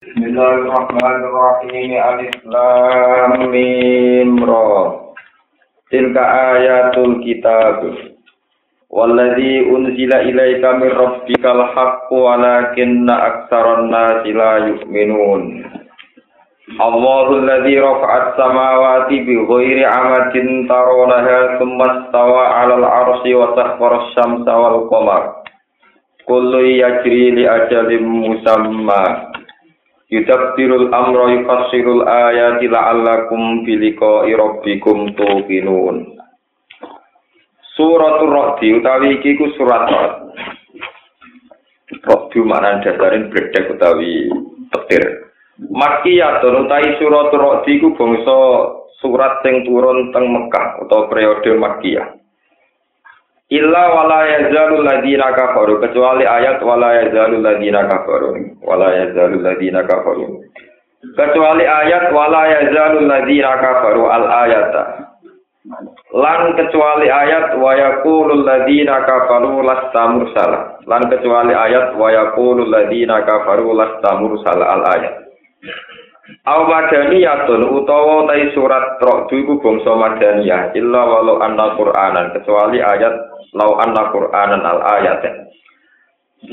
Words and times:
Bismillahirrahmanirrahim. 0.00 1.92
Alif 1.92 2.32
Lam. 2.48 3.52
Tilka 5.92 6.24
ayatul 6.56 7.20
kitab. 7.20 7.84
Walladzi 8.88 9.60
unzila 9.68 10.24
ilaika 10.24 10.80
min 10.80 10.88
rabbikal 10.88 11.68
haqqu 11.76 12.16
walakinna 12.16 13.12
aktsaran 13.12 13.92
nasi 13.92 14.32
la 14.32 14.72
yu'minun. 14.72 15.68
Allahu 16.80 17.44
alladzi 17.44 17.76
'alal 22.56 22.88
'arsyi 22.88 23.36
wa 23.36 23.52
sakhkhara 23.52 24.16
asy-syamsa 24.16 24.52
musamma. 28.00 29.29
Yudabdirul 30.10 30.90
amra 30.90 31.30
yufassirul 31.38 32.02
ayati 32.02 32.66
la'allakum 32.66 33.62
biliqa'i 33.62 34.34
rabbikum 34.34 35.14
tuqinun. 35.14 36.18
Suratul 37.78 38.34
Ra'di 38.34 38.74
utawi 38.74 39.22
iki 39.22 39.38
ku 39.38 39.54
surat 39.54 39.86
Ra'd. 39.86 40.14
Ra'd 42.02 42.32
maknane 42.42 42.82
dasarin 42.82 43.30
bledek 43.30 43.70
utawi 43.70 44.26
petir. 44.74 45.30
Makkiyatun 45.70 46.66
utawi 46.66 46.90
suratul 46.98 47.40
Ra'di 47.40 47.78
ku 47.78 47.94
bangsa 47.94 48.36
surat 48.98 49.46
sing 49.46 49.62
turun 49.62 50.10
teng 50.10 50.26
Mekah 50.26 50.82
utawa 50.82 51.06
periode 51.06 51.54
Makkiyah. 51.54 52.19
Illa 53.50 53.82
wala 53.90 54.30
yazalu 54.30 54.86
ladina 54.86 55.34
kafaru. 55.34 55.82
Kecuali 55.82 56.22
ayat 56.22 56.62
wala 56.62 57.02
yazalu 57.02 57.42
ladina 57.42 57.82
kafaru. 57.90 58.54
Wala 58.62 58.94
yazalu 58.94 59.42
ladina 59.42 59.82
kafaru. 59.82 60.46
Kecuali 61.18 61.66
ayat 61.66 62.14
wala 62.14 62.46
yazalu 62.46 63.10
ladina 63.10 63.58
kafaru. 63.58 64.06
Al 64.06 64.26
ayata. 64.46 64.82
Lan 66.14 66.54
kecuali 66.54 67.10
ayat 67.10 67.58
wa 67.58 67.74
yaqulul 67.74 68.46
ladina 68.46 69.02
kafaru 69.02 69.66
lasta 69.66 70.02
mursala. 70.14 70.78
Lan 70.86 71.10
kecuali 71.10 71.50
ayat 71.50 71.98
wa 71.98 72.06
yaqulul 72.06 72.70
ladina 72.70 73.26
kafaru 73.26 73.74
lasta 73.74 74.14
mursala. 74.14 74.78
Al 74.78 74.82
ayat. 74.94 75.14
Aw 76.46 76.60
madaniyatun 76.70 77.66
utawa 77.66 78.30
tai 78.30 78.46
surat 78.54 79.02
Ra'd 79.02 79.26
iku 79.34 79.58
bangsa 79.58 79.92
madaniyah. 79.98 80.70
Illa 80.78 81.02
walau 81.02 81.42
anna 81.42 81.74
Qur'anan. 81.74 82.30
Kecuali 82.38 82.78
ayat 82.78 83.29
lau 83.54 83.78
anna 83.78 84.10
Qur'anan 84.10 84.62
al 84.62 84.80
ayat. 85.00 85.22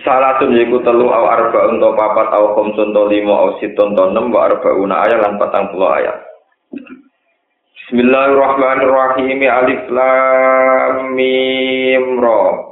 Salatun 0.03 0.51
yiku 0.51 0.83
telu 0.83 1.07
aw 1.07 1.25
arba 1.31 1.71
untuk 1.71 1.95
papat 1.95 2.27
aw 2.35 2.59
khamsun 2.59 2.91
to 2.91 3.03
lima 3.07 3.31
aw 3.31 3.49
siton 3.63 3.95
to 3.95 4.03
enam 4.03 4.35
wa 4.35 4.51
arbauna 4.51 5.07
ayat 5.07 5.23
lan 5.23 5.39
patang 5.39 5.71
puluh 5.71 5.87
ayat. 5.95 6.17
Bismillahirrahmanirrahim 7.87 9.39
Alif 9.47 9.83
Lam 9.87 11.15
Mim 11.15 12.19
Ra. 12.19 12.67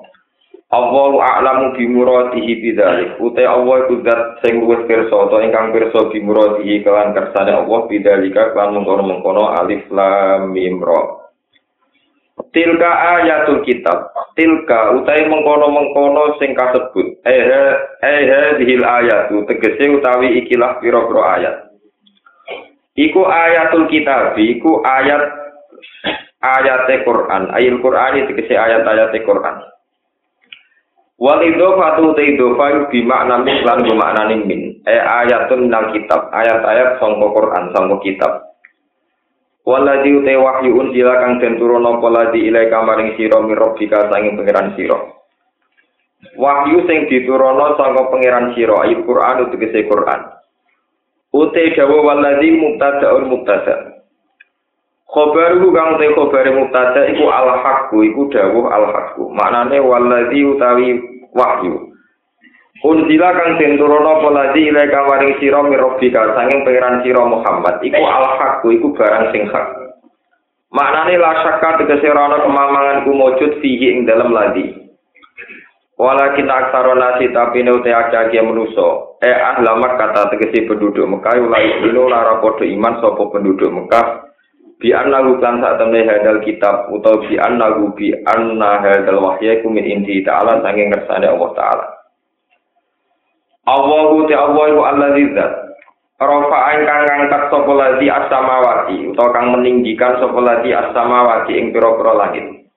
Allahu 0.76 1.24
a'lamu 1.24 1.72
bi 1.80 1.88
muradihi 1.88 2.60
bidzalik. 2.60 3.16
Uta 3.24 3.48
Allah 3.48 3.88
iku 3.88 4.04
zat 4.04 4.44
sing 4.44 4.60
luwih 4.60 4.84
pirsa 4.84 5.16
utawa 5.16 5.40
ingkang 5.40 5.72
pirsa 5.72 6.12
bi 6.12 6.20
muradihi 6.20 6.84
kelan 6.84 7.16
kersane 7.16 7.56
Allah 7.56 7.80
bidzalika 7.88 8.52
kan 8.52 8.76
mengkono-mengkono 8.76 9.56
alif 9.56 9.88
lam 9.88 10.52
mim 10.52 10.84
ra. 10.84 11.25
Tilka 12.36 12.92
ayatul 13.16 13.64
kitab. 13.64 14.12
Tilka 14.36 14.92
utai 15.00 15.24
mengkono-mengkono 15.28 16.36
sing 16.36 16.52
kasebut. 16.52 17.24
Eh 17.24 17.44
eh 18.04 18.60
dihil 18.60 18.84
ayat 18.84 19.32
tegese 19.32 19.88
utawi 19.96 20.44
ikilah 20.44 20.84
pira-pira 20.84 21.24
ayat. 21.40 21.56
Iku 22.96 23.28
ayatul 23.28 23.92
kitab, 23.92 24.40
iku 24.40 24.84
ayat 24.84 25.24
ayat 26.40 26.88
Quran. 27.04 27.52
Ayat 27.52 27.76
Quran 27.84 28.24
tegese 28.28 28.56
ayat-ayat 28.56 29.16
Quran. 29.24 29.56
Wal 31.16 31.40
idhofatu 31.48 32.12
te 32.20 32.36
idhofa 32.36 32.92
bi 32.92 33.00
makna 33.04 33.40
min 33.40 33.64
lan 33.64 33.84
maknane 33.84 34.36
min. 34.44 34.80
E 34.84 34.96
ayatun 34.96 35.72
nal 35.72 35.96
kitab, 35.96 36.28
ayat-ayat 36.36 37.00
sangka 37.00 37.28
Quran, 37.32 37.64
sangka 37.72 37.96
kitab. 38.04 38.55
Waladhi 39.66 40.14
ute 40.14 40.34
wahyu 40.38 40.78
unjila 40.78 41.26
kang 41.26 41.42
den 41.42 41.58
turuna 41.58 41.98
apa 41.98 42.08
ladhi 42.14 42.46
ilai 42.46 42.70
kamaring 42.70 43.18
sira 43.18 43.42
mirobika 43.42 44.14
sanging 44.14 44.38
pangeran 44.38 44.78
sira. 44.78 44.98
Wahyu 46.38 46.86
sing 46.86 47.10
dituruna 47.10 47.74
sangka 47.74 48.14
pangeran 48.14 48.54
sira 48.54 48.86
ayat 48.86 49.02
Quran 49.02 49.42
utegese 49.50 49.90
Quran. 49.90 50.22
Ute 51.34 51.74
dawa 51.74 51.98
waladhi 52.14 52.54
mubtada'un 52.54 53.26
mubtada'. 53.26 53.96
Khobar 55.16 55.56
iku 55.56 55.72
kang 55.72 55.96
te 55.96 56.12
khobar 56.12 56.44
mubtada 56.52 57.08
iku 57.08 57.32
al 57.32 57.56
haqqu 57.64 58.04
iku 58.04 58.28
dawuh 58.36 58.68
al 58.68 58.86
haqqu. 58.92 59.24
Maknane 59.32 59.80
waladzi 59.80 60.44
utawi 60.44 61.00
wahyu. 61.32 61.95
Unzila 62.86 63.34
kang 63.34 63.58
den 63.58 63.82
turuna 63.82 64.22
apa 64.22 64.30
ladzi 64.30 64.70
ila 64.70 64.86
kawaring 64.86 65.42
sira 65.42 65.58
mirobika 65.66 66.38
sanging 66.38 66.62
pangeran 66.62 67.02
sira 67.02 67.26
Muhammad 67.26 67.82
iku 67.82 67.98
al 67.98 68.38
haqqu 68.38 68.78
iku 68.78 68.94
barang 68.94 69.34
sing 69.34 69.50
hak. 69.50 69.68
Maknane 70.70 71.18
la 71.18 71.34
syakka 71.42 71.82
tegese 71.82 72.14
ora 72.14 72.30
ana 72.30 72.46
kemamangan 72.46 73.02
ku 73.10 73.18
mujud 73.18 73.58
fihi 73.58 73.90
ing 73.90 74.06
dalam 74.06 74.30
ladzi. 74.30 74.86
Wala 75.98 76.38
kita 76.38 76.52
aksara 76.52 76.94
nasi 76.94 77.34
tapi 77.34 77.66
ne 77.66 77.74
uti 77.74 77.90
akeh 77.90 78.46
manusa. 78.46 79.18
Eh 79.18 79.34
ahlamat 79.34 79.98
kata 79.98 80.38
tegese 80.38 80.70
penduduk 80.70 81.10
Mekah 81.10 81.42
ulai 81.42 81.82
dino 81.82 82.06
lara 82.06 82.38
padha 82.38 82.70
iman 82.70 83.02
sapa 83.02 83.24
penduduk 83.34 83.72
Mekah 83.72 84.30
bi 84.78 84.94
anna 84.94 85.24
kan 85.42 85.58
sak 85.64 85.82
temne 85.82 86.06
hadal 86.06 86.44
kitab 86.44 86.92
utawa 86.94 87.24
bi 87.24 87.40
anna 87.40 87.74
bi 87.96 88.14
anna 88.30 88.84
hadal 88.84 89.24
wahya 89.24 89.58
iku 89.58 89.72
min 89.72 89.88
inti 89.88 90.22
ta'ala 90.22 90.62
sanging 90.62 90.92
ngersane 90.92 91.32
Allah 91.32 91.52
taala 91.56 91.95
Allahu 93.66 94.30
ta 94.30 94.46
Allah 94.46 94.64
iku 94.70 94.82
allazi 94.86 95.26
zat 95.34 95.66
Rafa 96.16 96.60
ingkang 96.80 97.02
ngangkat 97.12 97.52
sapa 97.52 97.72
lati 97.76 98.08
as-samawati 98.08 99.12
utawa 99.12 99.36
kang 99.36 99.52
meninggikan 99.52 100.16
sapa 100.16 100.40
lati 100.40 100.72
as-samawati 100.72 101.60
ing 101.60 101.76
pira-pira 101.76 102.16
langit. 102.16 102.72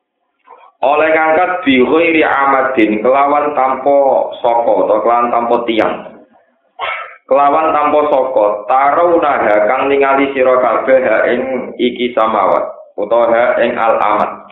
Oleh 0.82 1.08
ngangkat 1.14 1.62
bi 1.62 1.78
ghairi 1.78 2.26
amadin 2.26 2.98
kelawan 2.98 3.54
tanpa 3.54 3.98
saka 4.42 4.70
utawa 4.74 5.02
kelawan 5.06 5.30
tanpa 5.30 5.56
tiang. 5.70 5.94
Kelawan 7.30 7.66
tanpa 7.70 8.00
saka 8.10 8.46
tarunaha 8.66 9.54
kang 9.70 9.82
ningali 9.86 10.34
sira 10.34 10.58
kabeh 10.58 11.02
ing 11.30 11.40
iki 11.78 12.10
samawat 12.18 12.74
utawa 12.98 13.54
ing 13.62 13.78
al 13.78 14.02
amat 14.02 14.47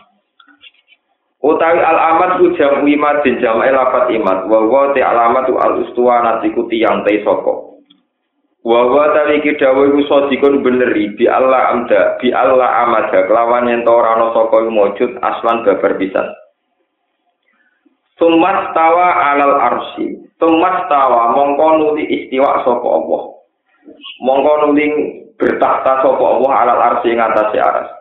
utawi 1.47 1.79
al 1.79 1.99
amat 2.15 2.31
ku 2.43 2.51
jam 2.59 2.83
imat 2.83 3.23
din 3.23 3.39
jam 3.39 3.63
lafat 3.63 4.11
imat 4.11 4.51
wa 4.51 4.59
wa 4.67 4.91
te 4.91 4.99
alamat 4.99 5.47
al 5.47 5.87
ustuwa 5.87 6.43
iku 6.43 6.67
tiyang 6.67 7.07
te 7.07 7.23
saka 7.23 7.53
wa 8.67 8.79
wa 8.91 9.05
tali 9.15 9.39
iki 9.39 9.55
dawuh 9.55 9.87
iku 9.87 10.01
sadikun 10.11 10.59
beneri 10.59 11.15
bi 11.15 11.23
Allah 11.31 11.71
amda 11.71 12.19
bi 12.19 12.35
Allah 12.35 12.83
amada 12.83 13.23
kelawan 13.23 13.71
yen 13.71 13.87
ora 13.87 14.19
ana 14.19 14.35
saka 14.35 14.67
mujud 14.67 15.15
aslan 15.23 15.63
babar 15.63 15.95
pisan 15.95 16.27
Sumat 18.17 18.73
tawa 18.73 19.13
alal 19.33 19.55
arsi. 19.61 20.17
Sumat 20.41 20.89
tawa 20.89 21.37
mongko 21.37 21.67
nuli 21.77 22.01
istiwa 22.09 22.65
sapa 22.65 22.87
Allah. 22.89 23.21
Mongko 24.25 24.53
nuli 24.65 24.85
bertahta 25.37 26.01
sapa 26.01 26.17
Allah 26.25 26.51
alal 26.65 26.81
arsi 26.81 27.13
ing 27.13 27.21
atase 27.21 27.57
aras. 27.61 27.96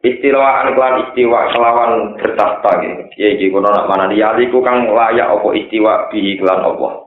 Istilawaan 0.00 0.72
kelan 0.72 1.04
istiwa 1.04 1.52
kelawan 1.52 2.16
bertahta 2.16 2.72
gitu. 2.80 3.04
Ya 3.20 3.36
iki 3.36 3.52
kono 3.52 3.68
nak 3.68 3.84
mana 3.84 4.08
ku 4.48 4.64
kang 4.64 4.88
layak 4.88 5.28
apa 5.28 5.48
istiwa 5.52 6.08
bihi 6.08 6.40
kelan 6.40 6.64
Allah. 6.64 7.04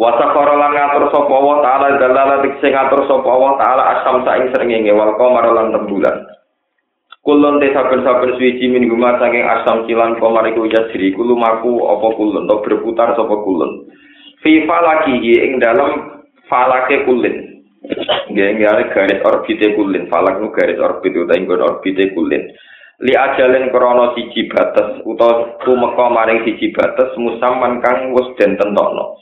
Wa 0.00 0.16
sakhara 0.16 0.56
lan 0.56 0.72
ngatur 0.72 1.12
sapa 1.12 1.28
Allah 1.28 1.56
taala 1.60 1.86
dalala 2.00 2.36
sing 2.40 2.72
ngatur 2.72 3.04
sapa 3.04 3.28
Allah 3.28 3.52
taala 3.60 3.82
asam 3.92 4.24
ing 4.24 4.48
srengenge 4.56 4.92
wal 4.96 5.12
qamar 5.20 5.52
lan 5.52 5.76
rembulan. 5.76 6.24
Kulon 7.20 7.60
te 7.60 7.68
saben-saben 7.76 8.40
suci 8.40 8.64
min 8.64 8.88
saking 8.96 9.44
asam 9.44 9.84
cilan 9.84 10.16
komar 10.16 10.48
iku 10.48 10.64
yasri 10.64 11.12
kulumaku 11.12 11.84
apa 11.84 12.08
kulon 12.16 12.48
to 12.48 12.56
berputar 12.64 13.12
sapa 13.12 13.36
kulon. 13.44 13.84
Fi 14.40 14.64
falaki 14.64 15.20
ing 15.20 15.60
dalam 15.60 16.24
falake 16.48 17.04
kulin. 17.04 17.49
Nggih 18.30 18.48
nggih 18.56 18.88
garis 18.94 19.24
orbite 19.26 19.74
kulin. 19.74 20.06
Falak 20.06 20.38
nu 20.38 20.50
garis 20.54 20.78
orbit 20.78 21.14
utawa 21.14 21.36
ing 21.36 21.50
orbite 21.50 22.14
kulin. 22.14 22.50
Li 23.00 23.12
ajalen 23.16 23.72
krana 23.72 24.12
siji 24.14 24.48
batas 24.52 25.02
utawa 25.02 25.58
tumeka 25.64 26.06
maring 26.12 26.44
siji 26.44 26.72
batas 26.72 27.10
musamman 27.16 27.80
kang 27.82 28.12
wis 28.14 28.28
den 28.38 28.54
tentokno. 28.60 29.16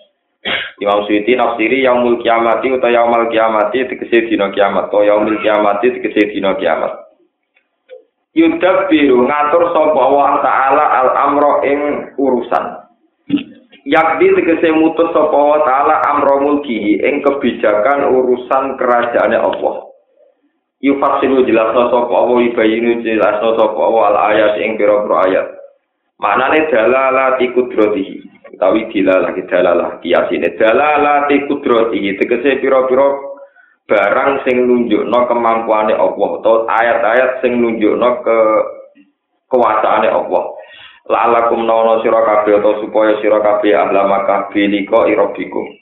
Imam 0.79 1.03
Suyuti 1.07 1.35
nafsiri 1.35 1.83
yaumul 1.83 2.23
kiamati 2.23 2.71
utawa 2.71 2.95
yaumul 2.95 3.27
kiamati 3.31 3.89
tegese 3.89 4.29
dina 4.31 4.51
kiamat 4.55 4.89
utawa 4.91 5.07
yaumul 5.07 5.39
kiamati 5.43 5.95
tegese 5.99 6.31
dina 6.35 6.55
kiamat. 6.55 7.09
yudab 8.39 8.87
biru 8.87 9.27
ngatur 9.27 9.75
sapa 9.75 10.03
wa 10.15 10.39
taala 10.47 10.85
al 11.03 11.09
amro 11.27 11.59
ing 11.67 11.81
urusan 12.15 12.87
yakdi 13.83 14.31
tegese 14.39 14.71
mutus 14.79 15.11
sapa 15.11 15.35
wa 15.35 15.59
taala 15.67 15.98
mulkihi 16.59 16.99
ing 16.99 17.23
kebijakan 17.23 18.11
urusan 18.11 18.75
kerajaane 18.75 19.39
Allah. 19.39 19.87
Yufasilu 20.83 21.47
jelasno 21.47 21.91
sapa 21.91 22.11
Allah 22.11 22.39
ibayinu 22.51 23.03
jelasno 23.03 23.55
sapa 23.55 23.79
Allah 23.79 24.05
al 24.11 24.19
ayat 24.35 24.53
ing 24.63 24.75
pira-pira 24.75 25.17
ayat. 25.31 25.47
Maknane 26.19 26.67
dalalati 26.67 27.47
kudratihi 27.55 28.17
utawi 28.59 28.91
dilalah 28.91 29.31
dalalah 29.47 30.03
kiasine 30.03 30.59
dalalati 30.59 31.47
kudratihi 31.47 32.19
tegese 32.19 32.59
pira-pira 32.59 33.07
barang 33.87 34.43
sing 34.43 34.67
nunjukno 34.67 35.19
kemampuane 35.31 35.95
Allah 35.95 36.29
atau 36.43 36.67
ayat-ayat 36.67 37.31
sing 37.41 37.63
nunjukno 37.63 38.09
ke 38.27 38.39
kekuasaane 39.47 40.11
Allah. 40.11 40.45
La'alakum 41.09 41.65
nawana 41.65 42.05
sira 42.05 42.21
kabeh 42.21 42.61
utawa 42.61 42.85
supaya 42.85 43.17
sira 43.25 43.41
kabeh 43.41 43.73
ahlama 43.73 44.29
kabeh 44.29 44.69
liko 44.69 45.09
irabikum 45.09 45.78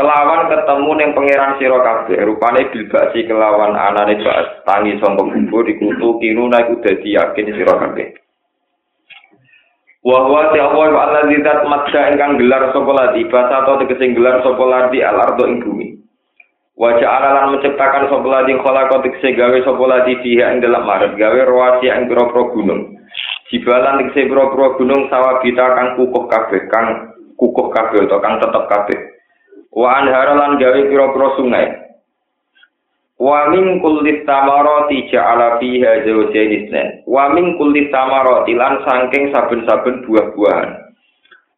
kelawan 0.00 0.48
ketemu 0.48 0.90
ning 0.96 1.10
pangeran 1.12 1.60
sira 1.60 1.78
kabeh. 1.84 2.18
Rupane 2.24 2.72
bilbasi 2.72 3.28
kelawan 3.28 3.76
anane 3.76 4.16
bas 4.24 4.64
tangi 4.64 4.96
sangka 4.96 5.28
kubur 5.28 5.68
ikutu 5.68 6.16
kiruna 6.16 6.64
iku 6.64 6.80
dadi 6.80 7.20
yakin 7.20 7.52
sira 7.52 7.76
kabeh. 7.76 8.16
Wa 10.00 10.24
huwa 10.24 10.48
ta'ala 10.56 10.96
wa 10.96 11.00
allazi 11.12 11.44
zat 11.44 11.60
madda 11.68 12.16
ingkang 12.16 12.40
gelar 12.40 12.72
sapa 12.72 12.88
ladi 12.88 13.28
basa 13.28 13.68
atau 13.68 13.76
tegese 13.84 14.16
gelar 14.16 14.40
sapa 14.40 14.64
ladi 14.64 15.04
al 15.04 15.20
ardo 15.20 15.44
ing 15.44 15.60
bumi. 15.60 15.92
Wa 16.72 16.96
ja'ala 16.96 17.52
menciptakan 17.52 18.08
sapa 18.08 18.24
ladi 18.24 18.56
khalaqa 18.56 19.04
tegese 19.04 19.36
gawe 19.36 19.58
sapa 19.60 19.84
ladi 19.84 20.16
fiha 20.24 20.56
ing 20.56 20.64
dalam 20.64 20.88
maret 20.88 21.20
gawe 21.20 21.40
rawasi 21.44 21.92
ing 21.92 22.08
pira-pira 22.08 22.48
gunung. 22.48 22.96
Jibalan 23.52 24.00
tegese 24.00 24.32
pira-pira 24.32 24.66
gunung 24.80 25.12
sawabita 25.12 25.66
kang 25.76 25.88
kukuh 26.00 26.24
kabeh, 26.32 26.64
kang 26.72 27.12
kukuh 27.36 27.68
kabeh 27.68 28.00
atau 28.08 28.24
kang 28.24 28.40
tetep 28.40 28.64
kabeh. 28.72 29.19
Wa 29.70 30.02
anhara 30.02 30.34
lan 30.34 30.58
gawe 30.58 30.80
pira-pira 30.90 31.28
sungai. 31.38 31.66
Wa 33.20 33.52
min 33.52 33.78
kulli 33.84 34.24
tamarati 34.24 35.06
ja'ala 35.12 35.60
fiha 35.60 36.02
zawjayn 36.02 36.50
isnan. 36.64 36.88
Wa 37.06 37.30
min 37.30 37.54
kulli 37.60 37.92
tamarati 37.92 38.56
lan 38.56 38.82
saking 38.82 39.30
saben-saben 39.30 40.08
buah-buahan. 40.08 40.70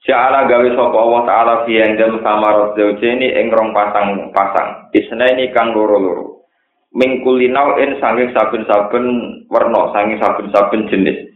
Ja'ala 0.04 0.50
gawe 0.50 0.68
sapa 0.74 0.96
Allah 0.98 1.22
taala 1.24 1.54
fiha 1.64 1.82
ing 1.88 1.94
dalem 1.96 2.18
samarat 2.20 2.74
zawjayn 2.76 3.22
ing 3.22 3.48
rong 3.54 3.70
pasang-pasang. 3.72 4.92
Isnaini 4.92 5.54
kang 5.54 5.72
loro-loro. 5.72 6.42
Min 6.92 7.24
kulli 7.24 7.48
nau'in 7.48 7.96
saking 8.02 8.34
saben-saben 8.36 9.06
werna, 9.48 9.94
saking 9.94 10.18
saben-saben 10.20 10.90
jenis. 10.92 11.32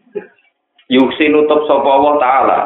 yuksi 0.89 1.29
nutup 1.31 1.67
sapa 1.67 1.89
Allah 1.89 2.15
taala 2.23 2.59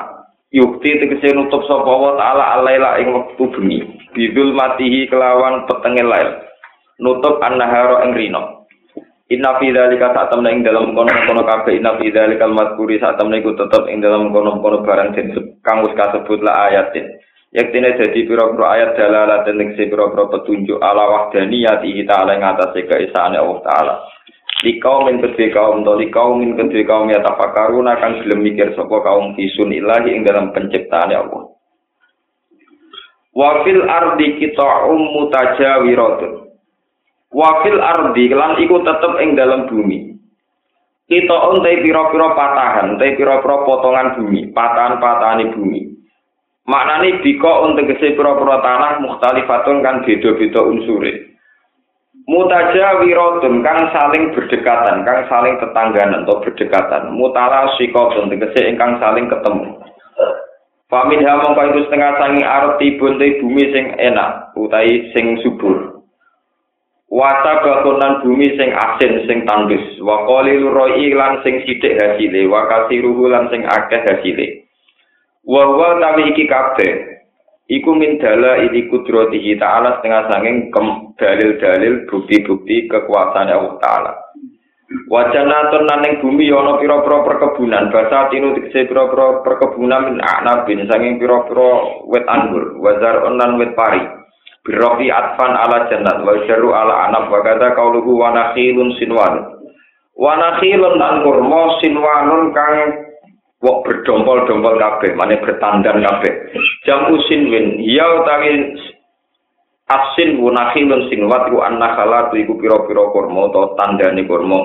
yukti 0.52 1.00
tegese 1.00 1.32
nutup 1.32 1.64
sapa 1.64 1.88
Allah 1.88 2.12
taala 2.20 2.44
alaila 2.60 2.90
ing 3.00 3.08
wektu 3.16 3.48
bengi 3.56 3.80
bidul 4.12 4.52
matihi 4.52 5.10
kelawan 5.10 5.66
petenge 5.66 6.04
lail 6.04 6.42
nutup 7.00 7.40
annahara 7.40 8.06
ing 8.06 8.14
rino 8.14 8.60
Inna 9.30 9.62
fi 9.62 9.70
dzalika 9.70 10.10
satamna 10.10 10.50
ing 10.50 10.66
dalam 10.66 10.90
kono-kono 10.90 11.46
kabeh. 11.46 11.78
Inna 11.78 11.94
fi 12.02 12.10
dzalika 12.10 12.50
al-madhkuri 12.50 12.98
satamna 12.98 13.38
iku 13.38 13.54
tetep 13.54 13.86
ing 13.86 14.02
dalam 14.02 14.34
kono-kono 14.34 14.82
barang 14.82 15.14
sing 15.14 15.30
kang 15.62 15.86
wis 15.86 15.94
kasebut 15.94 16.42
la 16.42 16.66
ayatin. 16.66 17.06
Yaktine 17.54 17.94
dadi 17.94 18.26
pira-pira 18.26 18.74
ayat 18.74 18.98
dalalah 18.98 19.46
dan 19.46 19.62
ing 19.62 19.78
pira-pira 19.78 20.26
petunjuk 20.34 20.82
ala 20.82 21.30
wahdaniyati 21.30 22.02
ta'ala 22.10 22.34
ing 22.34 22.42
atase 22.42 22.82
keesaane 22.90 23.38
Allah 23.38 23.62
taala. 23.62 23.94
di 24.60 24.76
kaum 24.76 25.08
min 25.08 25.24
kedue 25.24 25.48
kaum 25.56 25.80
di 25.80 26.12
kaum 26.12 26.36
min 26.36 26.52
kedue 26.52 26.84
kaum 26.84 27.08
ya 27.08 27.24
tafakarun 27.24 27.88
akan 27.88 28.20
gelem 28.20 28.44
mikir 28.44 28.76
sapa 28.76 28.92
kaum 29.00 29.32
fisun 29.32 29.72
ilahi 29.72 30.12
ing 30.12 30.22
dalam 30.28 30.52
penciptaan 30.52 31.16
Allah 31.16 31.49
wa 33.36 33.62
fil 33.62 33.82
ardi 33.86 34.38
qita'um 34.38 35.00
mutajawiratun 35.14 36.32
wa 37.30 37.50
fil 37.62 37.80
ardi 37.80 38.24
lan 38.30 38.58
iku 38.62 38.82
tetep 38.82 39.12
ing 39.22 39.38
dalam 39.38 39.70
bumi 39.70 40.10
kita 41.10 41.34
ontai 41.34 41.82
pira-pira 41.82 42.38
patahan, 42.38 42.94
ontai 42.94 43.18
pira-pira 43.18 43.66
potongan 43.66 44.14
bumi, 44.14 44.54
patahan-patahan 44.54 45.58
bumi. 45.58 45.90
Maknane 46.70 47.18
bika 47.18 47.66
untuk 47.66 47.90
kese 47.90 48.14
pira-pira 48.14 48.62
tanah 48.62 49.02
mukhtalifatun 49.02 49.82
kan 49.82 50.06
beda-beda 50.06 50.62
unsure. 50.62 51.30
mutaja 52.30 53.02
wirodun 53.02 53.58
kang 53.66 53.90
saling 53.90 54.30
berdekatan 54.30 55.02
kang 55.02 55.26
saling 55.26 55.58
tetangganan 55.58 56.22
atau 56.22 56.38
berdekatan 56.38 57.10
mutara 57.10 57.74
sikotun 57.74 58.30
tegese 58.30 58.70
ingkang 58.70 59.02
saling 59.02 59.26
ketemu 59.26 59.74
Famin 60.90 61.22
ha 61.22 61.38
mongko 61.38 61.62
iku 61.70 61.80
setengah 61.86 62.18
sangi 62.18 62.42
arti 62.42 62.98
bunte 62.98 63.38
bumi 63.38 63.64
sing 63.70 63.94
enak 63.94 64.50
utai 64.58 65.14
sing 65.14 65.38
subur. 65.38 66.02
Wata 67.06 67.62
bakunan 67.62 68.26
bumi 68.26 68.58
sing 68.58 68.74
asin 68.74 69.22
sing 69.30 69.46
tandus. 69.46 69.86
Wa 70.02 70.26
qalil 70.26 70.66
roi 70.74 71.14
lan 71.14 71.38
sing 71.46 71.62
sithik 71.62 71.94
hasile 71.94 72.50
wa 72.50 72.66
kasiruhu 72.66 73.30
lan 73.30 73.46
sing 73.54 73.62
akeh 73.62 74.02
hasile. 74.02 74.66
Wa 75.46 75.62
wa 75.78 75.94
tawi 76.02 76.34
iki 76.34 76.50
kabeh 76.50 77.22
iku 77.70 77.94
min 77.94 78.18
dala 78.18 78.58
ini 78.58 78.90
kudratihi 78.90 79.62
ta'ala 79.62 80.02
setengah 80.02 80.26
sanging 80.26 80.74
dalil-dalil 81.14 82.10
bukti-bukti 82.10 82.90
kekuasaan 82.90 83.46
Allah 83.46 83.78
Ta'ala 83.78 84.12
wajanatun 85.10 85.86
naning 85.86 86.18
bumi 86.18 86.50
yono 86.50 86.78
pira-pira 86.82 87.22
perkebunan. 87.22 87.94
Basa 87.94 88.30
tinu 88.30 88.58
dikse 88.58 88.90
pira-pira 88.90 89.42
perkebunan 89.46 90.10
min 90.10 90.16
a'nabin 90.18 90.86
sanging 90.90 91.22
pira-pira 91.22 92.02
wet 92.10 92.26
anggur 92.26 92.78
wazar 92.82 93.22
onan 93.26 93.58
wet 93.58 93.74
pari. 93.78 94.02
Birofi 94.60 95.08
atfan 95.08 95.56
ala 95.56 95.88
jannat 95.88 96.20
wa 96.20 96.36
jaru 96.44 96.76
ala 96.76 97.08
anab 97.08 97.32
wa 97.32 97.40
kata 97.40 97.72
kauluhu 97.72 98.18
wa 98.18 98.34
nakhilun 98.34 98.92
sinwan. 99.00 99.56
Wa 100.18 100.36
nakhilun 100.36 101.00
lan 101.00 101.24
kurma 101.24 101.80
sinwanun 101.80 102.52
kang 102.52 103.08
wok 103.60 103.84
berdompol-dompol 103.84 104.80
kabeh, 104.80 105.12
mane 105.16 105.36
bertandan 105.40 106.00
kabeh. 106.00 106.32
Jam 106.88 107.12
usin 107.12 107.52
win, 107.52 107.66
ya 107.84 108.04
utawi 108.20 108.72
asin 109.90 110.38
wunakhilun 110.38 111.10
sing 111.10 111.26
wat 111.26 111.50
ku 111.50 111.58
annakhalat 111.58 112.30
iku 112.38 112.54
pira-pira 112.54 113.10
kurma 113.10 113.50
utawa 113.50 113.74
tandane 113.74 114.22
kurma. 114.24 114.62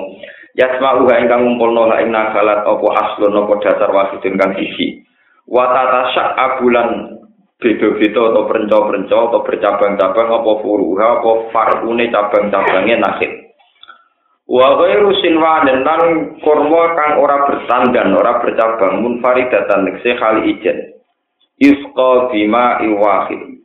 Yasma 0.56 1.04
uga 1.04 1.20
ingkang 1.20 1.44
ngumpulno 1.44 1.90
la 1.90 2.00
ing 2.00 2.14
nakhalat 2.14 2.64
apa 2.64 2.86
aslun 3.02 3.36
apa 3.36 3.52
dasar 3.60 3.90
wasidun 3.92 4.38
kang 4.40 4.56
siji. 4.56 5.04
Wa 5.44 5.68
tatasyak 5.68 6.28
abulan 6.32 6.88
beda-beda 7.60 8.20
atau 8.32 8.46
perenco-perenco 8.48 9.16
atau 9.32 9.44
bercabang-cabang 9.44 10.28
apa 10.32 10.52
furuha 10.64 11.06
apa 11.20 11.30
farune 11.52 12.08
cabang-cabange 12.08 12.96
nakhil. 12.96 13.32
Wa 14.46 14.78
ghairu 14.78 15.10
sinwanin 15.20 15.82
lan 15.82 16.02
kurma 16.40 16.82
kang 16.94 17.12
ora 17.18 17.36
bertandan, 17.50 18.14
ora 18.14 18.38
bercabang 18.40 19.02
munfaridatan 19.02 19.90
nekse 19.90 20.14
kali 20.16 20.56
ijen. 20.56 20.78
Yusqa 21.58 22.30
bima 22.32 22.80
iwahid. 22.84 23.55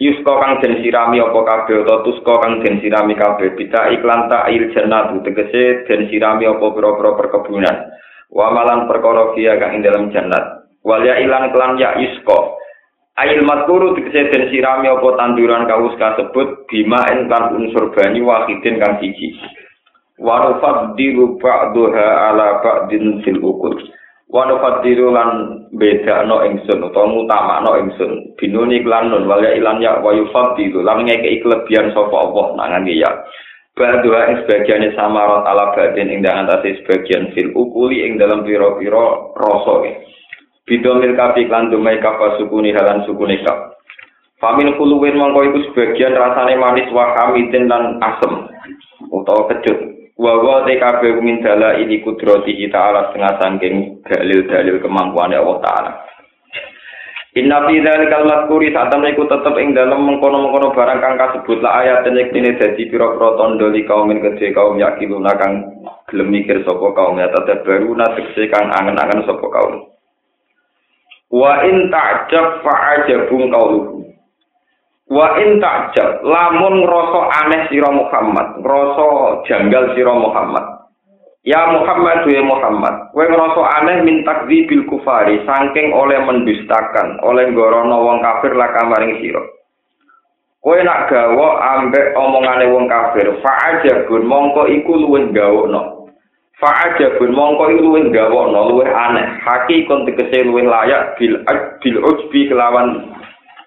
Yusqa 0.00 0.32
kang 0.40 0.54
den 0.64 0.80
sirami 0.80 1.20
apa 1.20 1.40
kabeh 1.44 1.84
utawa 1.84 2.04
tusqa 2.04 2.34
kang 2.40 2.64
den 2.64 2.80
sirami 2.80 3.12
kabeh 3.12 3.52
bita 3.58 3.92
iklan 3.92 4.28
ta'il 4.32 4.72
jannatu 4.72 5.20
tegese 5.26 5.84
den 5.84 6.08
sirami 6.08 6.48
apa 6.48 6.64
pira-pira 6.72 7.12
perkebunan. 7.18 7.76
Wa 8.32 8.48
malan 8.52 8.88
perkara 8.88 9.36
kang 9.36 9.72
ing 9.76 9.82
dalam 9.84 10.08
jannat. 10.08 10.64
Wal 10.82 11.04
ya 11.04 11.20
kelan 11.22 11.76
ya 11.76 11.98
yusqa. 12.00 12.38
Ail 13.20 13.44
matkuru 13.44 13.92
tegese 14.00 14.32
den 14.32 14.48
sirami 14.48 14.88
apa 14.88 15.08
tanduran 15.20 15.68
kawus 15.68 15.94
kasebut 16.00 16.64
bima 16.70 17.04
kan 17.28 17.52
unsur 17.52 17.92
banyu 17.92 18.24
wahidin 18.24 18.80
kang 18.80 18.96
siji. 18.98 19.36
wa 20.22 20.38
nufaddilu 20.48 21.36
ba'daha 21.42 22.30
ala 22.30 22.62
ba'din 22.62 23.26
fil 23.26 23.42
wa 24.32 24.48
nufaddilu 24.48 25.12
lan 25.12 25.30
bedakno 25.76 26.42
ingsun 26.48 26.80
utawa 26.80 27.06
ngutamakno 27.12 27.70
ingsun. 27.84 28.12
Binuni 28.40 28.80
lan 28.82 29.12
nun 29.12 29.28
wal 29.28 29.44
ilan 29.44 29.84
ya 29.84 30.00
wa 30.00 30.16
yufaddilu. 30.16 30.80
Lan 30.80 31.04
ngekeki 31.04 31.44
kelebihan 31.44 31.92
sapa 31.92 32.16
Allah 32.16 32.46
nang 32.56 32.88
ya. 32.88 33.12
Ba'dua 33.72 34.28
ing 34.28 34.36
sebagiannya 34.44 34.92
samarat 34.92 35.48
ala 35.48 35.72
ba'din 35.72 36.12
ing 36.12 36.20
dangan 36.20 36.44
tasi 36.44 36.76
sebagian 36.84 37.32
fil 37.32 37.56
ukuli 37.56 38.04
ing 38.04 38.20
dalam 38.20 38.44
piro-piro 38.44 39.32
rasa 39.32 39.88
Bidomil 40.68 41.16
kapi 41.16 41.48
klan 41.48 41.72
dumai 41.72 41.96
kafa 41.98 42.36
sukuni 42.36 42.70
halan 42.76 43.02
sukuni 43.08 43.40
kap 43.40 43.80
Famin 44.38 44.76
kuluwin 44.76 45.16
mongko 45.16 45.40
iku 45.48 45.58
sebagian 45.70 46.12
rasane 46.12 46.58
manis 46.60 46.90
wa 46.92 47.16
hamidin 47.16 47.64
lan 47.70 47.96
asem 48.04 48.44
utawa 49.08 49.48
kejut 49.54 49.78
wa 50.22 50.38
wa 50.38 50.62
TKB 50.62 51.18
min 51.18 51.42
dala 51.42 51.74
ini 51.82 51.98
kudrati 52.06 52.54
kita 52.54 52.78
ala 52.78 53.10
setengah 53.10 53.42
sangking 53.42 54.06
dalil-dalil 54.06 54.78
kemampuan 54.78 55.34
Allah 55.34 55.58
Ta'ala 55.58 55.92
Inna 57.32 57.64
fi 57.64 57.80
dzalikal 57.80 58.28
mazkuri 58.28 58.70
satam 58.76 59.02
iku 59.08 59.24
tetep 59.24 59.56
ing 59.56 59.72
dalem 59.72 60.04
mengkono-mengkono 60.04 60.76
barang 60.76 61.00
kang 61.00 61.16
kasebut 61.16 61.64
la 61.64 61.80
ayat 61.80 62.04
ten 62.04 62.20
yektine 62.20 62.54
dadi 62.60 62.86
pira-pira 62.92 63.40
tandha 63.40 63.72
li 63.72 63.82
kaum 63.88 64.12
kedhe 64.12 64.52
kaum 64.52 64.76
yakiluna 64.76 65.32
kang 65.40 65.64
gelem 66.12 66.28
mikir 66.28 66.60
sapa 66.62 66.92
kaum 66.92 67.16
ya 67.16 67.32
tetep 67.32 67.64
baru 67.64 67.96
tegese 67.96 68.52
kang 68.52 68.68
angen-angen 68.68 69.24
sapa 69.24 69.48
kaum 69.48 69.90
Wa 71.32 71.64
in 71.64 71.88
ta'jab 71.88 72.60
fa'ajabun 72.60 73.48
qauluhu. 73.48 74.01
Wa 75.12 75.36
in 75.36 75.60
ta'jab 75.60 76.24
lamun 76.24 76.88
ngrasa 76.88 77.20
aneh 77.44 77.68
sira 77.68 77.92
Muhammad, 77.92 78.64
ngrasa 78.64 79.08
janggal 79.44 79.92
sira 79.92 80.16
Muhammad. 80.16 80.64
Ya 81.44 81.68
Muhammad 81.68 82.24
ya 82.32 82.40
Muhammad, 82.40 83.12
kowe 83.12 83.20
ngrasa 83.20 83.62
aneh 83.76 84.08
min 84.08 84.24
takdzibil 84.24 84.88
kufari 84.88 85.44
saking 85.44 85.92
oleh 85.92 86.16
mendustakan, 86.24 87.20
oleh 87.20 87.52
gorono 87.52 88.08
wong 88.08 88.24
kafir 88.24 88.56
lah 88.56 88.72
kamaring 88.72 89.20
sira. 89.20 89.44
Kowe 90.64 90.80
nak 90.80 91.12
gawa 91.12 91.60
ambek 91.76 92.16
omongane 92.16 92.72
wong 92.72 92.88
kafir, 92.88 93.36
fa'ajabun 93.44 94.24
mongko 94.24 94.64
iku 94.64 94.96
luwih 94.96 95.28
gawokno. 95.28 96.08
Fa'aja 96.62 97.18
bun 97.18 97.34
mongko 97.34 97.74
iku 97.74 97.80
luwih 97.90 98.06
gawokno 98.14 98.70
luwih 98.70 98.86
aneh. 98.86 99.26
Haki 99.42 99.82
kon 99.90 100.06
tegese 100.06 100.46
luwih 100.46 100.62
layak 100.62 101.18
bil 101.18 101.42
bil 101.82 101.96
ujbi 102.00 102.46
kelawan 102.46 103.12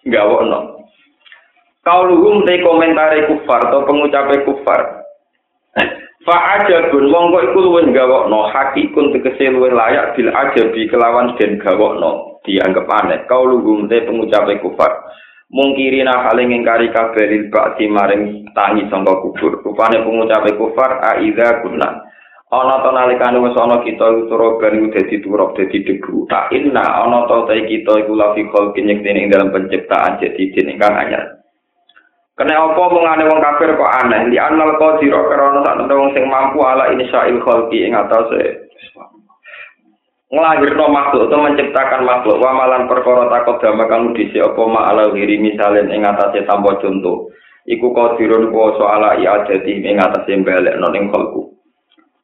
gawokno. 0.08 0.75
Kauluhum 1.86 2.50
te 2.50 2.66
komentare 2.66 3.30
kufar 3.30 3.70
atau 3.70 3.86
pengucape 3.86 4.42
kufar. 4.42 5.06
Fa'aja 6.26 6.90
bun 6.90 7.14
mongko 7.14 7.46
iku 7.46 7.60
luwih 7.62 7.94
gawokno. 7.94 8.50
Haki 8.50 8.90
kon 8.90 9.14
tegese 9.14 9.54
luwih 9.54 9.70
layak 9.70 10.18
bil 10.18 10.34
ajabi 10.34 10.90
kelawan 10.90 11.38
den 11.38 11.62
gawokno. 11.62 12.42
Dianggap 12.42 12.90
aneh. 12.90 13.30
Kauluhum 13.30 13.86
te 13.86 14.02
pengucape 14.02 14.58
kufar. 14.66 15.14
Mungkirina 15.54 16.26
haling 16.26 16.58
ingkari 16.58 16.90
kabaril 16.90 17.54
bakti 17.54 17.86
maring 17.86 18.50
tangi 18.58 18.90
sangka 18.90 19.22
kubur. 19.22 19.62
Rupane 19.62 20.02
pengucape 20.02 20.58
kufar 20.58 21.06
aida 21.06 21.62
kunna. 21.62 22.02
ana 22.50 22.82
to 22.82 22.90
nalikane 22.98 23.38
wis 23.46 23.58
ana 23.58 23.82
kita 23.86 24.06
utara 24.06 24.58
ben 24.62 24.90
dadi 24.94 25.18
turok 25.22 25.58
dadi 25.58 25.82
debu 25.82 26.30
tak 26.30 26.54
inna 26.54 26.82
ana 27.04 27.26
ta 27.26 27.42
kita 27.46 27.94
iku 28.06 28.14
la 28.14 28.38
fi 28.38 28.46
khalqin 28.54 28.90
ing 28.90 29.30
dalam 29.34 29.50
penciptaan 29.50 30.22
jadi 30.22 30.54
ingkang 30.54 30.94
anyar 30.94 31.45
kene 32.36 32.52
apa 32.52 32.84
mengane 32.92 33.24
wong 33.32 33.40
kafir 33.40 33.72
kok 33.80 33.94
aneh? 34.04 34.28
Li 34.28 34.38
anal 34.40 34.76
qadir 34.76 35.16
karena 35.16 35.64
sak 35.64 35.88
wong 35.88 36.12
sing 36.12 36.28
mampu 36.28 36.60
ala 36.64 36.92
insya'il 36.92 37.40
khalqi 37.40 37.88
ing 37.88 37.96
atase 37.96 38.66
nglahirno 40.36 40.86
makhluk 40.92 41.32
atau 41.32 41.40
menciptakan 41.40 42.04
makhluk 42.04 42.42
wa 42.44 42.52
malan 42.52 42.92
perkara 42.92 43.32
takut 43.32 43.62
dama 43.64 43.88
kang 43.88 44.12
dhisik 44.12 44.44
apa 44.44 44.62
ma 44.68 44.92
ala 44.92 45.14
wiri 45.16 45.40
misalen 45.40 45.88
ing 45.94 46.04
atase 46.04 46.44
tanpa 46.44 46.76
contoh. 46.84 47.32
Iku 47.66 47.96
qadirun 47.98 48.54
kuwasa 48.54 48.86
ala 48.86 49.10
i'adati 49.18 49.82
ing 49.82 49.98
atase 49.98 50.38
balekno 50.44 50.92
ning 50.92 51.10
khalqu. 51.10 51.56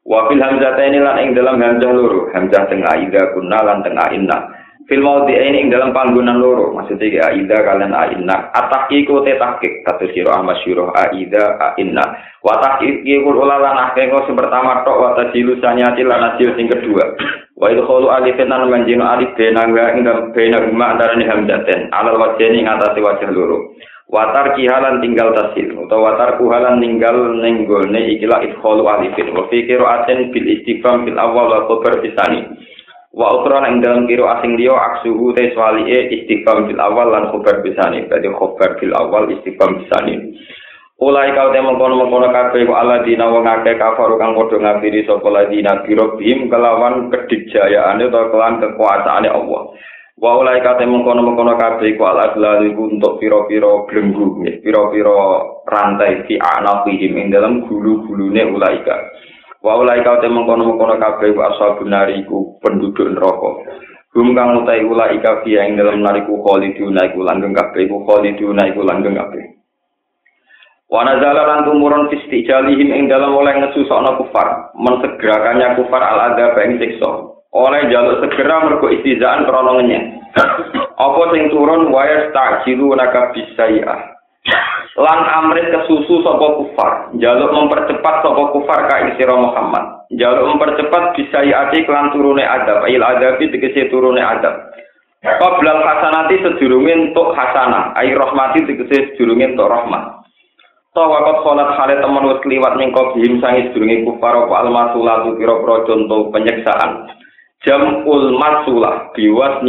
Wa 0.05 0.27
fil 0.27 0.41
hamzataini 0.41 0.97
lan 0.97 1.17
ing 1.23 1.29
dalam 1.37 1.61
hamzah 1.61 1.93
loro, 1.93 2.29
hamzah 2.33 2.65
teng 2.67 2.81
aida 2.83 3.31
kunna 3.31 3.63
lan 3.63 3.85
teng 3.85 3.97
inna. 4.11 4.37
Fil 4.91 4.99
maudi 4.99 5.31
ini 5.31 5.63
ing 5.63 5.71
dalam 5.71 5.95
panggonan 5.95 6.35
loro, 6.35 6.75
maksudnya 6.75 7.07
ya 7.07 7.23
aida 7.31 7.63
kalian 7.63 7.95
inna. 8.11 8.51
Ataki 8.51 9.07
ku 9.07 9.23
te 9.23 9.39
tahkik, 9.39 9.87
kata 9.87 10.03
siro 10.11 10.35
ahmad 10.35 10.59
aida 10.59 11.55
inna. 11.79 12.03
Wa 12.43 12.59
tahkiki 12.59 13.23
kul 13.23 13.39
ulalan 13.39 13.87
ahkengo 13.87 14.27
pertama 14.35 14.83
tok 14.83 14.99
wa 14.99 15.15
tajilu 15.15 15.55
sanyati 15.63 16.03
lan 16.03 16.35
asil 16.35 16.51
sing 16.59 16.67
kedua. 16.67 17.07
Wa 17.55 17.71
itu 17.71 17.87
kholu 17.87 18.11
alifin 18.11 18.51
nan 18.51 18.67
manjino 18.67 19.07
alif 19.07 19.31
benangga 19.39 19.95
ing 19.95 20.03
dalam 20.03 20.35
benaguma 20.35 20.91
antara 20.91 21.15
ni 21.15 21.23
hamzaten. 21.23 21.87
Alal 21.95 22.19
wajeni 22.19 22.67
ngatasi 22.67 22.99
wajah 22.99 23.31
loro. 23.31 23.71
watar 24.11 24.59
kihalan 24.59 24.99
tinggal 24.99 25.31
tasil 25.31 25.71
atau 25.87 26.03
watar 26.03 26.35
kuhalan 26.35 26.83
tinggal 26.83 27.15
nenggone 27.39 28.11
ikilah 28.19 28.43
idkholu 28.43 28.83
alifin 28.83 29.31
wa 29.31 29.47
fi 29.47 29.63
qira'atin 29.63 30.35
bil 30.35 30.47
istifham 30.51 31.07
bil 31.07 31.15
awal 31.15 31.47
wa 31.47 31.63
khabar 31.71 32.03
bisani 32.03 32.43
wa 33.11 33.27
ukra 33.39 33.67
ing 33.67 33.83
dalam 33.83 34.07
kiro 34.07 34.27
asing 34.27 34.55
liya 34.55 34.71
aksuhu 34.71 35.35
te 35.35 35.51
swali'e 35.51 36.11
istifham 36.15 36.67
bil 36.67 36.79
awal 36.79 37.11
lan 37.11 37.27
khabar 37.31 37.59
bisani 37.59 38.07
berarti 38.07 38.29
khabar 38.31 38.69
bil 38.79 38.93
awal 38.95 39.23
istifham 39.31 39.83
bisani 39.83 40.15
Ulai 41.01 41.33
kau 41.33 41.49
temong 41.49 41.81
kono 41.81 41.97
mengkono 41.97 42.29
kafe 42.29 42.61
ku 42.61 42.77
ala 42.77 43.01
dina 43.01 43.25
wong 43.25 43.41
akeh 43.49 43.73
kafaru 43.73 44.21
kang 44.21 44.37
padha 44.37 44.61
ngabiri 44.61 45.01
sapa 45.09 45.33
ladina 45.33 45.81
biro 45.81 46.13
bihim 46.13 46.45
kelawan 46.45 47.09
kedikjayaane 47.09 48.05
utawa 48.05 48.29
kelan 48.29 48.61
kekuasaane 48.61 49.25
Allah. 49.25 49.73
wa 50.21 50.37
ulai 50.37 50.61
kate 50.61 50.85
mengkono 50.85 51.25
mengkono 51.25 51.57
kabeh 51.57 51.97
iku 51.97 52.05
ala 52.05 52.37
glali 52.37 52.69
untuk 52.77 53.17
piro-piro 53.17 53.89
belenggu 53.89 54.45
piro-piro 54.61 55.17
rantai 55.65 56.29
fi 56.29 56.37
anafihim 56.37 57.17
ing 57.17 57.27
dalam 57.33 57.65
gulu-gulune 57.65 58.53
ulaika 58.53 59.01
wa 59.61 59.77
ulai 59.77 60.01
kate 60.01 60.27
mengkono 60.27 60.65
mengkono 60.65 60.97
kabeh 60.97 61.31
iku 61.31 61.41
ashabun 61.45 61.89
nari 61.89 62.25
iku 62.25 62.57
penduduk 62.61 63.07
neraka 63.09 63.51
Hum 64.11 64.35
kang 64.35 64.59
utai 64.59 64.83
ulaika 64.83 65.39
fi 65.39 65.55
ing 65.55 65.79
dalam 65.79 66.03
nariku 66.03 66.43
khaliduna 66.43 67.07
iku 67.07 67.23
langgeng 67.23 67.55
kabeh 67.55 67.87
iku 67.87 68.03
khaliduna 68.03 68.67
iku 68.67 68.83
langgeng 68.83 69.15
kabeh 69.15 69.55
Wa 70.91 71.07
nazala 71.07 71.47
lan 71.47 71.63
tumurun 71.63 72.11
fi 72.11 72.19
istijalihim 72.19 72.91
ing 72.91 73.07
dalam 73.07 73.31
oleh 73.31 73.55
ngesusokno 73.55 74.19
kufar 74.19 74.75
mensegerakannya 74.75 75.79
kufar 75.79 76.03
al 76.03 76.35
adab 76.35 76.59
ing 76.59 76.75
siksa 76.83 77.31
oleh 77.51 77.87
jaluk 77.91 78.19
segera 78.23 78.63
mergo 78.63 78.87
istizaan 78.91 79.43
krono 79.43 79.79
ngenyek. 79.79 80.03
Apa 80.95 81.21
sing 81.35 81.51
turun 81.51 81.91
waya 81.91 82.31
tak 82.31 82.63
jilu 82.63 82.95
naka 82.95 83.31
bisai'ah. 83.35 83.99
Lan 84.99 85.23
amrit 85.23 85.71
kesusu 85.71 86.19
sapa 86.19 86.59
kufar, 86.59 87.15
jaluk 87.15 87.55
mempercepat 87.55 88.15
sapa 88.27 88.43
kufar 88.51 88.91
ka 88.91 89.07
isira 89.07 89.39
Muhammad. 89.39 90.03
Jaluk 90.11 90.51
mempercepat 90.51 91.15
bisai'ati 91.15 91.87
kelan 91.87 92.11
turune 92.11 92.43
adab, 92.43 92.83
il 92.91 92.99
adabi 92.99 93.47
tegese 93.55 93.87
turune 93.87 94.19
adab. 94.19 94.67
Qoblal 95.23 95.79
hasanati 95.79 96.43
sedurunge 96.43 96.91
entuk 96.91 97.31
hasanah, 97.31 97.95
ai 97.95 98.11
rahmati 98.11 98.67
tegese 98.67 99.15
sedurunge 99.15 99.55
entuk 99.55 99.71
rahmat. 99.71 100.27
Tawa 100.91 101.07
wakot 101.07 101.47
sholat 101.47 101.71
hale 101.79 101.95
temen 102.03 102.27
wis 102.27 102.43
kliwat 102.43 102.75
mingko 102.75 103.15
bihim 103.15 103.39
sangi 103.39 103.71
sedurunge 103.71 104.03
kufar 104.03 104.43
apa 104.43 104.55
almasulatu 104.59 105.39
pira-pira 105.39 105.87
contoh 105.87 106.27
penyeksaan. 106.35 107.07
jamul 107.61 108.33
masulah 108.41 109.13
biwas 109.13 109.61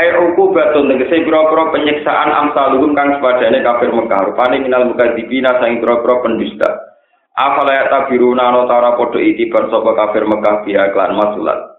ai 0.00 0.16
ukubatun 0.16 0.88
tegese 0.88 1.28
pira-pira 1.28 1.68
penyiksaan 1.76 2.32
amsaluhum 2.32 2.96
kang 2.96 3.20
sepadane 3.20 3.60
kafir 3.60 3.92
Mekah. 3.92 4.32
Rupane 4.32 4.56
minal 4.64 4.88
mukadzibina 4.88 5.60
sang 5.60 5.76
pira-pira 5.76 6.24
pendusta. 6.24 6.68
Afala 7.36 7.72
ya 7.76 7.84
tabiruna 7.92 8.48
ana 8.48 8.64
tara 8.64 8.96
padha 8.96 9.20
itibar 9.20 9.68
sapa 9.68 9.92
kafir 9.92 10.24
Mekah 10.24 10.64
biha 10.64 10.88
klan 10.96 11.20
masulat. 11.20 11.76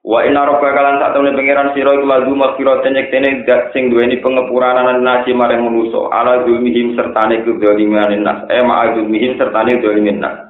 Wa 0.00 0.24
inna 0.24 0.48
rabbaka 0.48 0.80
lan 0.80 0.96
sak 0.96 1.12
temene 1.12 1.36
pangeran 1.36 1.76
sira 1.76 1.92
iku 1.92 2.08
lagu 2.08 2.32
maghfirah 2.32 2.80
tenyek 2.80 3.12
tene 3.12 3.44
dat 3.44 3.68
sing 3.76 3.92
duweni 3.92 4.16
pengepuranan 4.24 5.04
nasi 5.04 5.36
maring 5.36 5.60
manusa. 5.60 6.08
Ala 6.08 6.48
zulmihim 6.48 6.96
sertane 6.96 7.44
kedzaliman 7.44 8.24
nas. 8.24 8.48
E 8.48 8.64
ma 8.64 8.88
zulmihim 8.96 9.36
sertane 9.36 9.76
dzalimin 9.84 10.24
nas. 10.24 10.48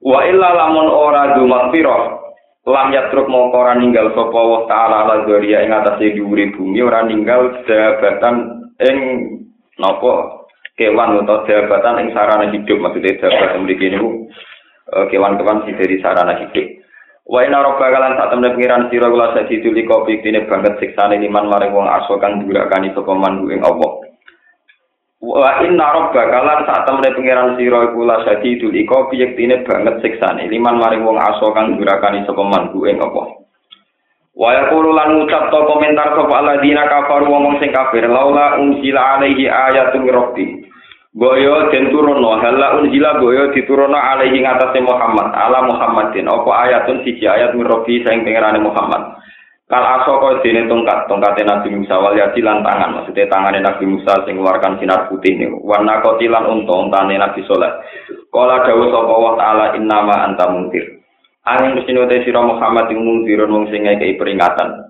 Wa 0.00 0.24
illa 0.24 0.56
lamun 0.56 0.88
ora 0.88 1.36
du 1.36 1.44
lam 2.68 2.92
yatruk 2.92 3.32
mongko 3.32 3.56
ora 3.64 3.74
ninggal 3.80 4.12
sapa 4.12 4.40
wa 4.40 4.60
taala 4.68 5.08
la 5.08 5.16
doria 5.24 5.64
ing 5.64 5.72
atase 5.72 6.12
dhuwure 6.12 6.52
bumi 6.52 6.84
ora 6.84 7.00
ninggal 7.02 7.64
jabatan 7.64 8.68
ing 8.84 8.96
napa 9.80 10.44
kewan 10.76 11.24
utawa 11.24 11.48
jabatan 11.48 12.04
ing 12.04 12.08
sarana 12.12 12.52
hidup 12.52 12.78
maksudnya 12.78 13.16
jabatan 13.24 13.64
mriki 13.64 13.88
niku 13.88 14.28
eh, 14.92 15.04
kewan-kewan 15.08 15.64
sing 15.64 15.80
dari 15.80 15.96
sarana 16.04 16.44
hidup 16.44 16.78
Wa 17.28 17.44
inna 17.44 17.60
robba 17.60 17.92
kalan 17.92 18.16
sak 18.16 18.32
temne 18.32 18.56
pengiran 18.56 18.88
sira 18.88 19.12
kula 19.12 19.36
sadi 19.36 19.60
tuli 19.60 19.84
kopi 19.84 20.24
dene 20.24 20.48
banget 20.48 20.80
siksane 20.80 21.20
liman 21.20 21.52
maring 21.52 21.76
wong 21.76 21.84
aso 21.84 22.16
kang 22.16 22.40
durakani 22.40 22.88
sapa 22.96 23.12
mandu 23.12 23.52
ing 23.52 23.60
Allah. 23.60 24.07
Wa 25.18 25.66
inna 25.66 25.82
rabbaka 25.82 26.38
lan 26.46 26.62
sak 26.62 26.86
temene 26.86 27.10
pangeran 27.10 27.58
sira 27.58 27.90
iku 27.90 28.06
la 28.06 28.22
sadidul 28.22 28.70
iqabi 28.70 29.18
yektine 29.18 29.66
banget 29.66 29.98
siksane 29.98 30.46
liman 30.46 30.78
maring 30.78 31.02
wong 31.02 31.18
aso 31.18 31.50
kang 31.50 31.74
durakani 31.74 32.22
sapa 32.22 32.38
manbu 32.46 32.86
ing 32.86 33.02
apa. 33.02 33.42
Wa 34.38 34.54
yaqulu 34.54 34.94
lan 34.94 35.18
ngucap 35.18 35.50
to 35.50 35.58
komentar 35.66 36.14
sapa 36.14 36.34
alladzina 36.38 36.86
kafaru 36.86 37.34
wong 37.34 37.58
sing 37.58 37.74
kafir 37.74 38.06
laula 38.06 38.62
unzila 38.62 39.18
alaihi 39.18 39.50
ayatun 39.50 40.06
rabbi. 40.06 40.46
Boyo 41.18 41.66
den 41.74 41.90
turunno 41.90 42.38
hala 42.38 42.78
unzila 42.78 43.18
boyo 43.18 43.50
diturunno 43.50 43.98
alaihi 43.98 44.38
ngatasé 44.38 44.78
Muhammad 44.86 45.34
ala 45.34 45.66
Muhammadin 45.66 46.30
apa 46.30 46.50
ayatun 46.62 47.02
siji 47.02 47.26
ayat 47.26 47.58
mirrobi 47.58 48.06
sing 48.06 48.22
pangerane 48.22 48.62
Muhammad. 48.62 49.17
Kal 49.68 49.84
aso 49.84 50.16
kau 50.16 50.40
dene 50.40 50.64
tongkat, 50.64 51.12
tongkatnya 51.12 51.60
Nabi 51.60 51.76
Musa 51.76 52.00
wal 52.00 52.16
yadi 52.16 52.40
lan 52.40 52.64
tangan, 52.64 52.88
maksudnya 52.88 53.28
tangannya 53.28 53.60
Nabi 53.60 53.84
Musa 53.84 54.24
sing 54.24 54.40
mengeluarkan 54.40 54.80
sinar 54.80 55.12
putih 55.12 55.36
nih. 55.36 55.52
Warna 55.60 56.00
koti 56.00 56.24
lan 56.24 56.48
unta, 56.48 56.72
untane 56.72 57.20
Nabi 57.20 57.44
Soleh. 57.44 57.68
Kala 58.32 58.64
dawu 58.64 58.88
sapa 58.88 59.12
Allah 59.12 59.34
taala 59.36 59.66
innama 59.76 60.24
anta 60.24 60.48
muntir. 60.48 61.04
Angin 61.44 61.76
mesti 61.76 61.92
te 61.92 62.16
sira 62.24 62.40
Muhammad 62.40 62.88
ing 62.88 63.00
muntirun 63.04 63.52
wong 63.52 63.64
sing 63.68 63.84
ngekeki 63.84 64.16
peringatan. 64.16 64.88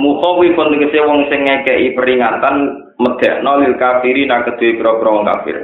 Mukhawi 0.00 0.56
pun 0.56 0.72
tegese 0.72 1.00
wong 1.04 1.28
sing 1.28 1.44
ngekeki 1.44 1.92
peringatan 1.92 2.56
medekno 2.96 3.52
lil 3.60 3.76
kafirin 3.76 4.32
kedue 4.32 4.80
pira-pira 4.80 5.12
wong 5.12 5.28
kafir. 5.28 5.56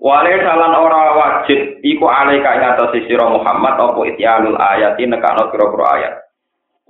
Wale 0.00 0.32
salan 0.44 0.76
ora 0.76 1.16
wajib 1.16 1.80
iku 1.80 2.08
alaika 2.12 2.56
ing 2.56 2.64
atase 2.76 3.08
sira 3.08 3.24
Muhammad 3.24 3.76
apa 3.76 4.00
ityalul 4.04 4.60
ayati 4.60 5.08
nekano 5.08 5.48
pira-pira 5.48 5.86
ayat. 5.96 6.14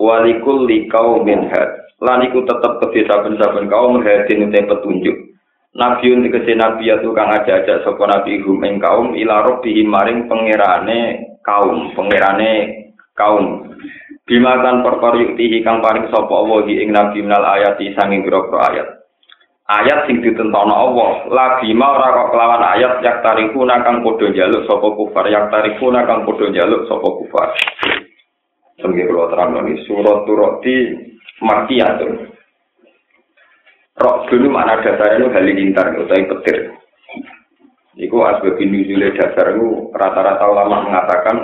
Walikul 0.00 0.64
likau 0.64 1.21
minhat 1.21 1.92
lan 2.00 2.25
iku 2.25 2.49
tetep 2.49 2.80
kedhe 2.80 3.04
saben-saben 3.04 3.69
kaum 3.69 4.00
hadin 4.00 4.49
utek 4.49 4.66
petunjuk. 4.73 5.16
Untuk 5.71 6.35
kese 6.35 6.59
nabi 6.59 6.90
ya 6.90 6.99
tukang 6.99 7.30
aja-aja 7.30 7.87
sapa 7.87 8.02
nabi 8.02 8.42
hum 8.42 8.59
ing 8.66 8.83
kaum 8.83 9.14
ila 9.14 9.47
rabbihim 9.47 9.87
maring 9.87 10.26
pangerane 10.26 11.30
kaum 11.47 11.95
pangerane 11.95 12.52
kaum. 13.14 13.71
Perkara 14.30 15.19
yuktihi 15.19 15.62
kang 15.62 15.83
paring 15.83 16.11
sapa 16.11 16.30
Allah 16.30 16.66
ing 16.66 16.90
nabi 16.90 17.23
minal 17.23 17.47
ayati 17.47 17.95
sanging 17.95 18.26
pira 18.26 18.42
ayat. 18.47 18.88
Ayat 19.71 20.11
sing 20.11 20.19
ditentono 20.19 20.75
Allah 20.75 21.11
la 21.30 21.47
bima 21.62 21.95
ora 21.95 22.19
kok 22.19 22.30
kelawan 22.35 22.62
ayat 22.75 23.07
yak 23.07 23.23
tarikuna 23.23 23.87
kang 23.87 24.02
padha 24.02 24.26
njaluk 24.26 24.66
sapa 24.66 24.88
kufar 24.99 25.30
yak 25.30 25.54
tarikuna 25.54 26.02
kang 26.02 26.26
padha 26.26 26.50
njaluk 26.50 26.90
sapa 26.90 27.09
kufar 27.23 27.49
Sengge 28.81 29.05
kula 29.05 29.29
terang 29.29 29.61
ini 29.61 29.85
surat 29.85 30.25
turati 30.25 30.77
makiyatun. 31.45 32.13
Rok 34.01 34.33
dulu 34.33 34.49
mana 34.49 34.81
dasarnya 34.81 35.21
itu 35.21 35.29
halilintar 35.29 35.93
atau 35.93 36.09
petir. 36.09 36.73
Iku 38.01 38.17
asbab 38.25 38.57
nuzule 38.57 39.13
dasar 39.13 39.53
itu 39.53 39.93
rata-rata 39.93 40.45
ulama 40.49 40.89
mengatakan 40.89 41.37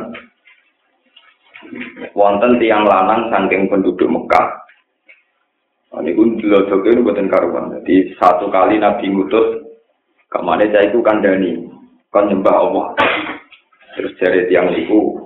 wonten 2.16 2.56
tiang 2.56 2.88
lanang 2.88 3.28
saking 3.28 3.68
penduduk 3.68 4.08
Mekah. 4.08 4.64
Ini 5.96 6.12
pun 6.12 6.36
dilodoke 6.40 6.92
ini 6.92 7.04
buatan 7.04 7.28
karuan. 7.28 7.72
Jadi 7.80 8.16
satu 8.20 8.52
kali 8.52 8.76
Nabi 8.76 9.08
ngutus 9.08 9.64
ke 10.28 10.38
mana 10.44 10.68
saya 10.68 10.92
itu 10.92 11.00
kandani, 11.00 11.56
kan 12.12 12.28
nyembah 12.28 12.56
Allah. 12.56 12.86
Terus 13.96 14.12
jari 14.20 14.44
tiang 14.52 14.76
itu 14.76 15.25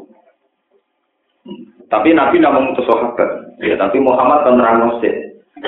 tapi 1.90 2.14
Nabi 2.14 2.38
tidak 2.38 2.54
mengutus 2.54 2.86
sahabat. 2.86 3.30
Ya, 3.58 3.74
tapi 3.74 3.98
Muhammad 3.98 4.46
kan 4.46 4.56
terang 4.56 4.94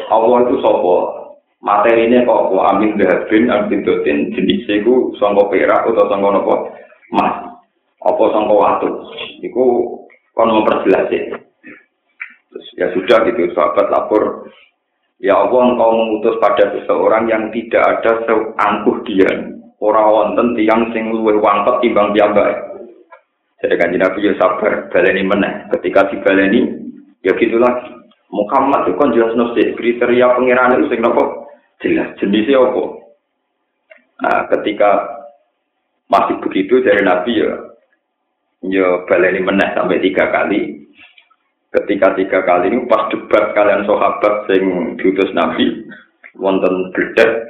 Allah 0.09 0.39
itu 0.47 0.57
sopo. 0.63 0.97
Materinya 1.63 2.27
kok 2.27 2.51
kok 2.51 2.67
amin 2.75 2.99
dahabin, 2.99 3.47
amin 3.47 3.87
dotin 3.87 4.35
jenis 4.35 4.67
itu 4.67 5.15
sangka 5.19 5.47
perak 5.47 5.87
atau 5.87 6.11
sangka 6.11 6.29
nopo 6.35 6.55
mas. 7.15 7.55
Apa 8.03 8.23
sangka 8.35 8.55
watu. 8.55 8.89
Iku 9.43 9.63
kon 10.35 10.51
memperjelas 10.51 11.11
Terus 12.51 12.67
ya 12.75 12.87
sudah 12.95 13.19
gitu 13.31 13.51
sahabat 13.55 13.95
lapor. 13.95 14.51
Ya 15.23 15.39
Allah 15.39 15.71
engkau 15.71 15.91
mengutus 15.95 16.35
pada 16.43 16.75
seseorang 16.75 17.31
yang 17.31 17.55
tidak 17.55 17.83
ada 17.83 18.27
seangkuh 18.27 19.07
dia. 19.07 19.31
Orang 19.79 20.11
wonten 20.11 20.59
tiang 20.59 20.91
sing 20.91 21.15
luwih 21.15 21.39
wangkep 21.39 21.79
timbang 21.79 22.11
piyambak. 22.11 22.72
Jadi 23.63 23.75
kan 23.79 23.95
Nabi 23.95 24.27
ya 24.27 24.35
sabar, 24.43 24.91
baleni 24.91 25.23
meneh. 25.23 25.71
Ketika 25.71 26.11
dibaleni, 26.11 26.67
ya 27.23 27.31
gitu 27.39 27.63
lagi. 27.63 27.95
Muhammad 28.33 28.89
itu 28.89 28.97
kan 28.99 29.13
jelas 29.15 29.37
nasi 29.37 29.77
kriteria 29.77 30.35
pengiran 30.35 30.81
itu 30.81 30.89
sing 30.89 31.05
nopo 31.05 31.47
jelas 31.85 32.17
jenisnya 32.17 32.59
apa. 32.59 32.85
Nah, 34.25 34.41
ketika 34.57 34.91
masih 36.09 36.41
begitu 36.41 36.81
dari 36.81 37.05
Nabi 37.05 37.33
ya, 37.45 37.53
ya 38.67 38.89
baleni 39.05 39.45
meneh 39.45 39.69
sampai 39.77 40.01
tiga 40.01 40.33
kali. 40.33 40.81
Ketika 41.73 42.17
tiga 42.17 42.41
kali 42.45 42.73
ini 42.73 42.85
pas 42.89 43.09
debat 43.09 43.53
kalian 43.57 43.85
sahabat 43.85 44.49
sing 44.49 44.97
diutus 45.01 45.33
Nabi, 45.37 45.85
wonten 46.37 46.93
bledet, 46.93 47.49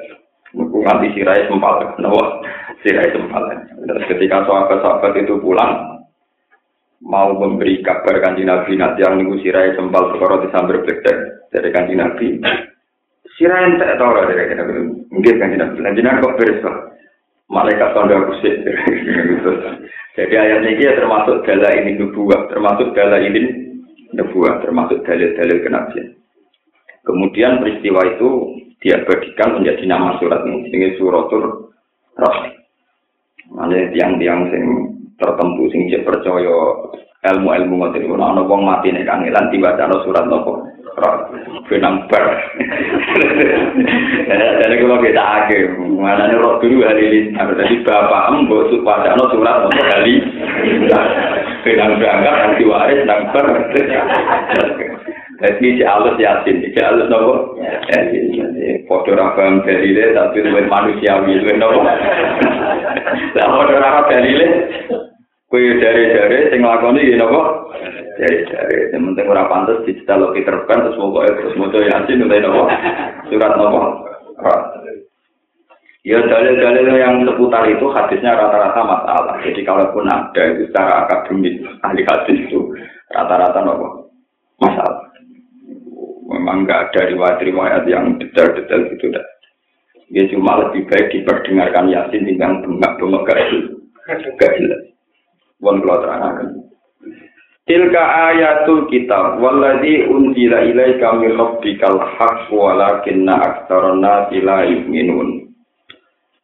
nganti 0.55 1.15
sirai 1.15 1.47
sempal, 1.47 1.95
nawa 1.99 2.43
sirai 2.83 3.11
sempal. 3.11 3.43
Terus 3.83 4.05
ketika 4.11 4.47
sahabat-sahabat 4.47 5.19
itu 5.19 5.43
pulang, 5.43 6.02
mau 7.03 7.35
memberi 7.35 7.83
kabar 7.83 8.23
kanji 8.23 8.47
Nabi 8.47 8.79
nanti 8.79 9.03
yang 9.03 9.19
nunggu 9.19 9.43
sirai 9.43 9.75
sempal 9.75 10.15
perkara 10.15 10.47
disambar 10.47 10.87
bedek 10.87 11.51
dari 11.51 11.69
kanji 11.75 11.95
Nabi. 11.99 12.27
Sirai 13.35 13.75
ente 13.75 13.87
tau 13.99 14.15
lah 14.15 14.25
dari 14.31 14.39
kanji 14.39 14.55
Nabi? 14.55 14.73
Mungkin 15.11 15.35
kanji 15.43 15.57
Nabi. 15.59 15.79
Kanji 15.83 16.03
Nabi 16.03 16.23
kok 16.23 16.37
beres 16.39 16.63
malaikat 17.53 17.93
tanda 17.93 18.17
kusik 18.33 18.65
jadi 20.17 20.35
ayat 20.41 20.65
ini 20.65 20.89
ya 20.89 20.97
termasuk 20.97 21.45
dala 21.45 21.69
ini 21.77 22.01
nubuah 22.01 22.49
termasuk 22.49 22.97
dala 22.97 23.21
ini 23.21 23.45
nubuah 24.17 24.65
termasuk 24.65 25.05
dalil-dalil 25.05 25.61
kenabian. 25.61 26.17
Kemudian 27.05 27.61
peristiwa 27.61 28.01
itu 28.09 28.29
diabadikan 28.81 29.61
menjadi 29.61 29.85
nama 29.85 30.17
surat 30.17 30.49
ini 30.49 30.97
suratul 30.97 31.75
rahmi 32.17 32.51
Mana 33.53 33.91
tiang-tiang 33.93 34.49
sing 34.49 34.65
tertentu 35.23 35.71
sing 35.71 35.87
cek 35.87 36.03
percaya 36.03 36.59
ilmu-ilmu 37.23 37.75
ngoten 37.79 38.03
iku 38.03 38.19
ana 38.19 38.43
wong 38.43 38.67
mati 38.67 38.91
nek 38.91 39.07
kangelan 39.07 39.47
diwacana 39.55 39.97
surat 40.03 40.27
nopo? 40.27 40.67
Benang 41.71 42.05
bar. 42.11 42.27
Jadi 44.61 44.75
kalau 44.77 44.99
kita 45.01 45.23
ake 45.23 45.73
mana 45.97 46.29
nih 46.29 46.37
roh 46.37 46.59
dulu 46.59 46.83
hari 46.83 47.09
ini. 47.09 47.33
Jadi 47.39 47.81
bapak 47.87 48.35
embo 48.35 48.67
supaya 48.69 49.15
no 49.15 49.31
surat 49.31 49.65
nopo 49.65 49.81
kali 49.87 50.15
benang 51.63 51.97
berangkat 52.03 52.35
nanti 52.35 52.63
waris 52.67 53.07
nang 53.07 53.31
bar. 53.31 53.47
Jadi 55.43 55.75
si 55.75 55.83
alus 55.83 56.19
yasin, 56.23 56.61
si 56.61 56.79
alus 56.83 57.07
nopo. 57.07 57.57
Foto 58.91 59.15
rakam 59.15 59.63
dalile 59.63 60.13
tapi 60.13 60.43
luwih 60.43 60.67
manusiawi, 60.67 61.39
luwih 61.39 61.57
nopo. 61.57 61.87
Lah 63.39 63.47
foto 63.47 63.75
rakam 63.79 64.11
dalile 64.11 64.47
Kue 65.53 65.77
dari-dari 65.77 66.49
sing 66.49 66.65
lakoni 66.65 67.13
ya 67.13 67.21
napa? 67.21 67.69
Dari-dari. 68.17 68.89
Yang 68.89 69.03
penting 69.13 69.27
ora 69.29 69.45
pantes 69.53 69.85
digital 69.85 70.33
Peter 70.33 70.65
Pan 70.65 70.81
terus 70.81 70.97
pokoke 70.97 71.29
terus 71.29 71.61
maca 71.61 71.77
Yasin 71.77 72.25
utai 72.25 72.41
napa? 72.41 72.63
Surat 73.29 73.53
napa? 73.61 73.81
Ya 76.09 76.25
dalil-dalil 76.25 76.97
yang 76.97 77.21
seputar 77.29 77.69
itu 77.69 77.85
hadisnya 77.93 78.33
rata-rata 78.33 78.81
masalah. 78.81 79.37
Jadi 79.45 79.61
kalaupun 79.61 80.09
ada 80.09 80.43
itu 80.57 80.73
secara 80.73 81.05
akademis 81.05 81.61
ahli 81.85 82.01
hadis 82.09 82.49
itu 82.49 82.73
rata-rata 83.13 83.61
nopo 83.61 84.09
masalah. 84.57 85.05
Memang 86.33 86.65
nggak 86.65 86.97
ada 86.97 87.13
riwayat-riwayat 87.13 87.85
yang 87.93 88.17
detail-detail 88.17 88.89
gitu 88.97 89.13
dah. 89.13 89.27
Ya 90.17 90.25
cuma 90.33 90.65
lebih 90.65 90.89
baik 90.89 91.13
diperdengarkan 91.13 91.93
Yasin 91.93 92.25
tinggal 92.25 92.57
bengak-bengak 92.65 93.29
gak 93.29 94.57
jelas. 94.57 94.92
Wong 95.63 95.79
kula 95.79 96.03
terangaken. 96.03 96.49
Tilka 97.63 98.03
ayatul 98.35 98.91
kitab 98.91 99.39
walladzi 99.39 100.11
unzila 100.11 100.67
ilaika 100.67 101.15
min 101.15 101.39
rabbikal 101.39 102.03
haqq 102.19 102.51
walakinna 102.51 103.39
aktsaran 103.39 104.03
nasi 104.03 104.43
la 104.43 104.67
yu'minun. 104.67 105.47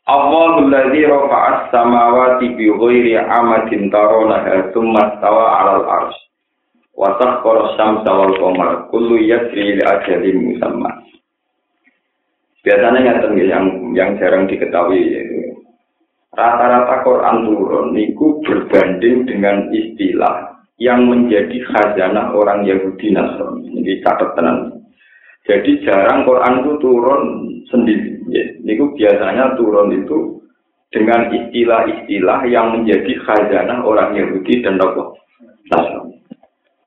Allahul 0.07 0.71
ladzi 0.71 1.03
rafa'as 1.05 1.75
samawati 1.75 2.55
bi 2.55 2.71
ghairi 2.71 3.19
amadin 3.19 3.91
tarawnaha 3.91 4.71
tsumma 4.71 5.19
stawa 5.19 5.45
'alal 5.59 5.85
'arsy. 5.85 6.23
Wa 6.95 7.19
sakhkhara 7.19 7.75
asy-syamsa 7.75 8.11
wal 8.15 8.35
qamara 8.39 8.75
kullu 8.95 9.19
yajri 9.19 9.75
li 9.75 9.83
ajalin 9.83 10.39
musamma. 10.55 11.03
Biasanya 12.63 13.27
yang 13.35 13.67
yang 13.95 14.11
jarang 14.23 14.47
diketahui 14.47 15.03
rata-rata 16.39 17.03
Quran 17.03 17.37
turun 17.51 17.87
niku 17.99 18.39
berbanding 18.47 19.27
dengan 19.27 19.67
istilah 19.75 20.63
yang 20.79 21.11
menjadi 21.11 21.59
khazanah 21.75 22.31
orang 22.31 22.63
Yahudi 22.63 23.11
Nasrani. 23.11 23.67
Ini 23.75 23.99
catatan. 24.07 24.79
Jadi 25.43 25.83
jarang 25.83 26.23
Quran 26.23 26.63
itu 26.63 26.73
turun 26.79 27.23
sendiri. 27.67 28.23
Ya. 28.31 28.47
Niku 28.63 28.95
biasanya 28.95 29.59
turun 29.59 29.91
itu 29.91 30.39
dengan 30.95 31.27
istilah-istilah 31.35 32.47
yang 32.47 32.79
menjadi 32.79 33.13
khazanah 33.27 33.83
orang 33.83 34.15
Yahudi 34.15 34.63
dan 34.63 34.79
Nasrani. 34.79 36.23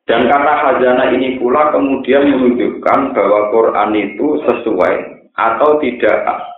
Dan 0.07 0.31
karena 0.31 0.53
khazanah 0.63 1.07
ini 1.11 1.35
pula 1.43 1.75
kemudian 1.75 2.31
menunjukkan 2.31 2.99
bahwa 3.11 3.51
Quran 3.51 3.91
itu 3.99 4.27
sesuai 4.47 4.95
atau 5.35 5.79
tidak 5.83 6.50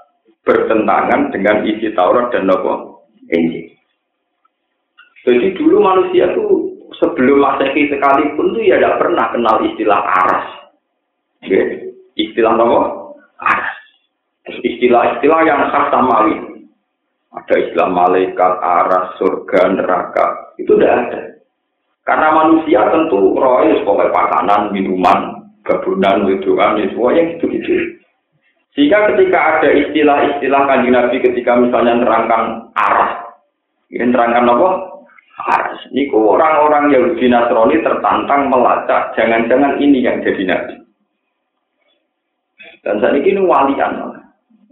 bertentangan 0.43 1.32
dengan 1.32 1.63
isi 1.63 1.91
Taurat 1.95 2.32
dan 2.36 2.51
Nabi 2.51 2.71
Injil. 3.32 3.71
Jadi 5.23 5.56
dulu 5.56 5.79
manusia 5.79 6.27
tuh 6.36 6.75
sebelum 6.99 7.39
masehi 7.39 7.88
sekalipun 7.88 8.51
tuh 8.51 8.63
ya 8.63 8.75
tidak 8.75 8.99
pernah 8.99 9.25
kenal 9.32 9.56
istilah 9.63 10.01
aras. 10.03 10.47
Istilah 12.19 12.53
apa? 12.60 12.82
Aras. 13.39 13.71
Istilah-istilah 14.43 15.39
yang 15.47 15.71
khas 15.71 15.88
samawi. 15.95 16.36
Ada 17.34 17.56
istilah 17.65 17.89
malaikat, 17.89 18.53
aras, 18.62 19.15
surga, 19.17 19.73
neraka. 19.73 20.53
Itu 20.60 20.77
tidak 20.77 20.91
ada. 21.08 21.21
Karena 22.03 22.29
manusia 22.36 22.84
tentu 22.91 23.34
roh 23.34 23.63
sebagai 23.63 24.12
makanan, 24.12 24.75
minuman, 24.75 25.49
gabunan, 25.63 26.27
wedoan, 26.27 26.84
ya 26.84 26.91
semuanya 26.91 27.21
gitu-gitu. 27.34 28.03
Sehingga 28.74 29.14
ketika 29.14 29.38
ada 29.38 29.70
istilah-istilah 29.70 30.62
kanji 30.66 30.90
Nabi 30.90 31.22
ketika 31.22 31.54
misalnya 31.62 32.02
nerangkan 32.02 32.74
arah, 32.74 33.22
ini 33.94 34.10
nerangkan 34.10 34.50
apa? 34.50 34.70
Arah. 35.46 35.78
Ini 35.94 36.10
orang-orang 36.10 36.90
Yahudi 36.90 37.30
Nasrani 37.30 37.78
tertantang 37.86 38.50
melacak, 38.50 39.14
jangan-jangan 39.14 39.78
ini 39.78 40.02
yang 40.02 40.26
jadi 40.26 40.44
Nabi. 40.50 40.76
Dan 42.82 42.98
saat 43.00 43.16
ini 43.16 43.40
walian. 43.40 44.20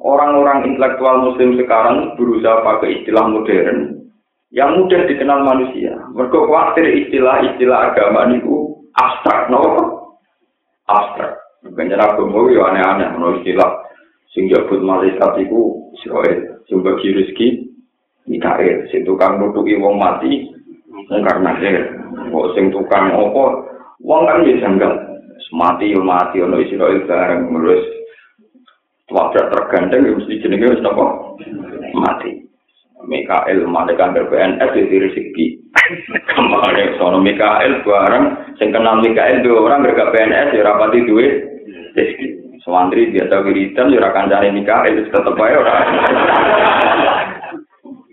Orang-orang 0.01 0.65
intelektual 0.65 1.21
muslim 1.29 1.61
sekarang 1.61 2.17
berusaha 2.17 2.65
pakai 2.65 3.05
istilah 3.05 3.21
modern 3.29 4.01
yang 4.49 4.81
mudah 4.81 5.05
dikenal 5.05 5.45
manusia. 5.45 5.93
Mereka 6.17 6.41
khawatir 6.41 6.89
istilah-istilah 7.05 7.93
agama 7.93 8.33
itu 8.33 8.81
abstrak, 8.97 9.53
no? 9.53 9.61
Abstrak. 10.89 11.37
Bukan 11.61 11.93
agama 11.93 12.49
ya 12.49 12.61
aneh-aneh, 12.73 13.09
no 13.21 13.37
istilah 13.37 13.90
sing 14.31 14.47
jabut 14.47 14.79
malaikat 14.79 15.43
itu 15.43 15.91
Israel, 15.99 16.63
sing 16.67 16.79
bagi 16.83 17.11
rezeki 17.11 17.47
Mikael, 18.29 18.87
sing 18.93 19.03
tukang 19.03 19.41
nutuki 19.41 19.75
wong 19.75 19.99
mati 19.99 20.47
karena 21.11 21.51
kok 22.31 22.49
sing 22.55 22.71
tukang 22.71 23.11
opo 23.11 23.67
wong 23.99 24.21
kan 24.27 24.47
ya 24.47 24.61
janggal. 24.61 24.93
Mati 25.51 25.91
yo 25.91 25.99
mati 25.99 26.39
ono 26.39 26.63
Israel 26.63 27.03
bareng 27.03 27.51
terus 27.51 27.83
wabrak 29.11 29.51
tergandeng 29.51 30.07
ya 30.07 30.15
mesti 30.15 30.39
jenenge 30.39 30.71
wis 30.71 30.79
napa? 30.79 31.35
Mati. 31.91 32.47
Mikael 33.03 33.67
malaikat 33.67 34.15
PNS 34.15 34.71
jadi 34.71 35.11
rezeki 35.11 35.45
kemarin 36.31 36.95
sono 36.95 37.19
Mikael 37.19 37.83
bareng 37.83 38.55
sing 38.55 38.71
kenal 38.71 39.03
Mikael 39.03 39.43
dua 39.43 39.67
orang 39.67 39.91
gak 39.91 40.15
PNS 40.15 40.55
ya 40.55 40.63
rapati 40.63 41.03
duit 41.03 41.33
rezeki 41.97 42.40
Sewantri 42.61 43.09
biasa 43.09 43.41
wiridan, 43.41 43.89
ya 43.89 44.05
akan 44.05 44.29
cari 44.29 44.53
nikah, 44.53 44.85
itu 44.85 45.09
tetap 45.09 45.33
aja 45.33 45.57
orang. 45.57 45.87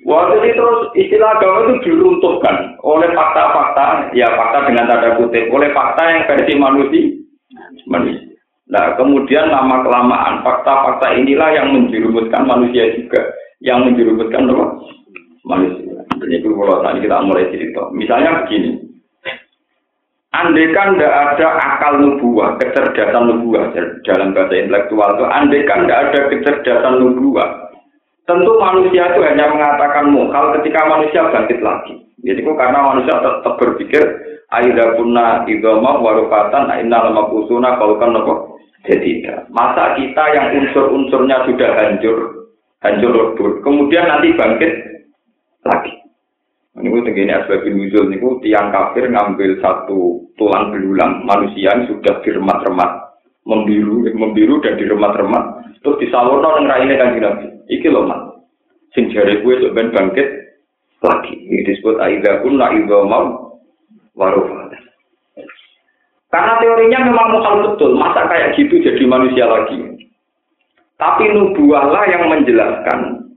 Waktu 0.08 0.34
ini 0.40 0.50
terus 0.56 0.80
istilah 0.96 1.36
agama 1.36 1.68
itu 1.68 1.92
diruntuhkan 1.92 2.80
oleh 2.80 3.12
fakta-fakta, 3.12 4.08
ya 4.16 4.24
fakta 4.32 4.64
dengan 4.64 4.88
tanda 4.88 5.20
kutip, 5.20 5.52
oleh 5.52 5.68
fakta 5.76 6.00
yang 6.00 6.24
versi 6.24 6.54
manusia. 6.56 8.24
Nah, 8.72 8.96
kemudian 8.96 9.52
lama 9.52 9.84
kelamaan 9.84 10.40
fakta-fakta 10.40 11.12
inilah 11.12 11.52
yang 11.52 11.76
menjerumuskan 11.76 12.48
manusia 12.48 12.88
juga, 12.96 13.20
yang 13.60 13.84
menjerumuskan 13.84 14.48
apa? 14.48 14.66
manusia. 15.44 15.92
Ini 16.24 16.40
itu 16.40 16.56
kalau 16.56 16.80
tadi 16.84 17.04
kita 17.04 17.24
mulai 17.24 17.48
cerita. 17.52 17.88
Misalnya 17.92 18.44
begini, 18.44 18.87
Andaikan 20.38 20.94
tidak 20.94 21.14
ada 21.34 21.48
akal 21.58 21.98
nubuah, 21.98 22.54
kecerdasan 22.62 23.26
nubuah 23.26 23.74
dalam 24.06 24.30
bahasa 24.30 24.54
intelektual 24.54 25.18
itu, 25.18 25.24
andaikan 25.26 25.82
tidak 25.82 25.98
ada 25.98 26.20
kecerdasan 26.30 26.94
nubuah, 27.02 27.74
tentu 28.22 28.52
manusia 28.62 29.10
itu 29.10 29.20
hanya 29.26 29.50
mengatakan 29.50 30.14
mukal 30.14 30.54
ketika 30.60 30.86
manusia 30.86 31.26
bangkit 31.34 31.58
lagi. 31.58 32.06
Jadi 32.22 32.38
kok 32.46 32.54
karena 32.54 32.78
manusia 32.86 33.18
tetap 33.18 33.54
berpikir 33.58 34.02
aida 34.48 34.96
punna 34.96 35.44
idoma 35.44 36.00
warufatan 36.00 36.72
inna 36.80 36.98
lama 37.04 37.28
kusuna 37.28 37.76
kalau 37.76 38.00
kan 38.00 38.16
nopo 38.16 38.56
jadi 38.88 39.44
masa 39.52 39.98
kita 40.00 40.24
yang 40.32 40.46
unsur-unsurnya 40.56 41.44
sudah 41.44 41.70
hancur 41.76 42.48
hancur 42.80 43.12
lebur 43.12 43.50
kemudian 43.60 44.08
nanti 44.08 44.32
bangkit 44.32 44.72
lagi 45.68 45.92
ini 46.78 46.94
gue 46.94 47.02
tenggine 47.06 47.32
asbabin 47.34 47.74
nuzul 47.74 48.06
niku 48.06 48.38
tiang 48.40 48.70
kafir 48.70 49.10
ngambil 49.10 49.58
satu 49.58 50.30
tulang 50.38 50.70
belulang 50.70 51.26
manusia 51.26 51.74
yang 51.74 51.90
sudah 51.90 52.22
diremat-remat 52.22 52.90
membiru 53.42 54.06
membiru 54.14 54.62
dan 54.62 54.78
diremat-remat 54.78 55.44
terus 55.82 55.98
disalurno 56.02 56.58
nang 56.58 56.66
raine 56.70 56.94
kan 56.98 57.14
Nabi. 57.18 57.46
Iki 57.68 57.88
lho 57.92 58.02
mat. 58.08 58.40
Sing 58.96 59.12
jare 59.12 59.44
gue 59.44 59.54
sok 59.60 59.74
ben 59.76 59.92
bangkit 59.92 60.28
lagi. 61.04 61.34
Ini 61.36 61.66
disebut 61.68 62.00
aida 62.00 62.40
kun 62.40 62.56
la 62.56 62.72
mau 63.04 63.60
warufa. 64.16 64.68
Karena 66.28 66.60
teorinya 66.60 67.08
memang 67.08 67.28
mukal 67.32 67.54
betul, 67.64 67.96
masa 67.96 68.28
kayak 68.28 68.52
gitu 68.60 68.84
jadi 68.84 69.00
manusia 69.08 69.48
lagi. 69.48 69.80
Tapi 71.00 71.24
nubuahlah 71.32 72.04
yang 72.04 72.28
menjelaskan 72.28 73.32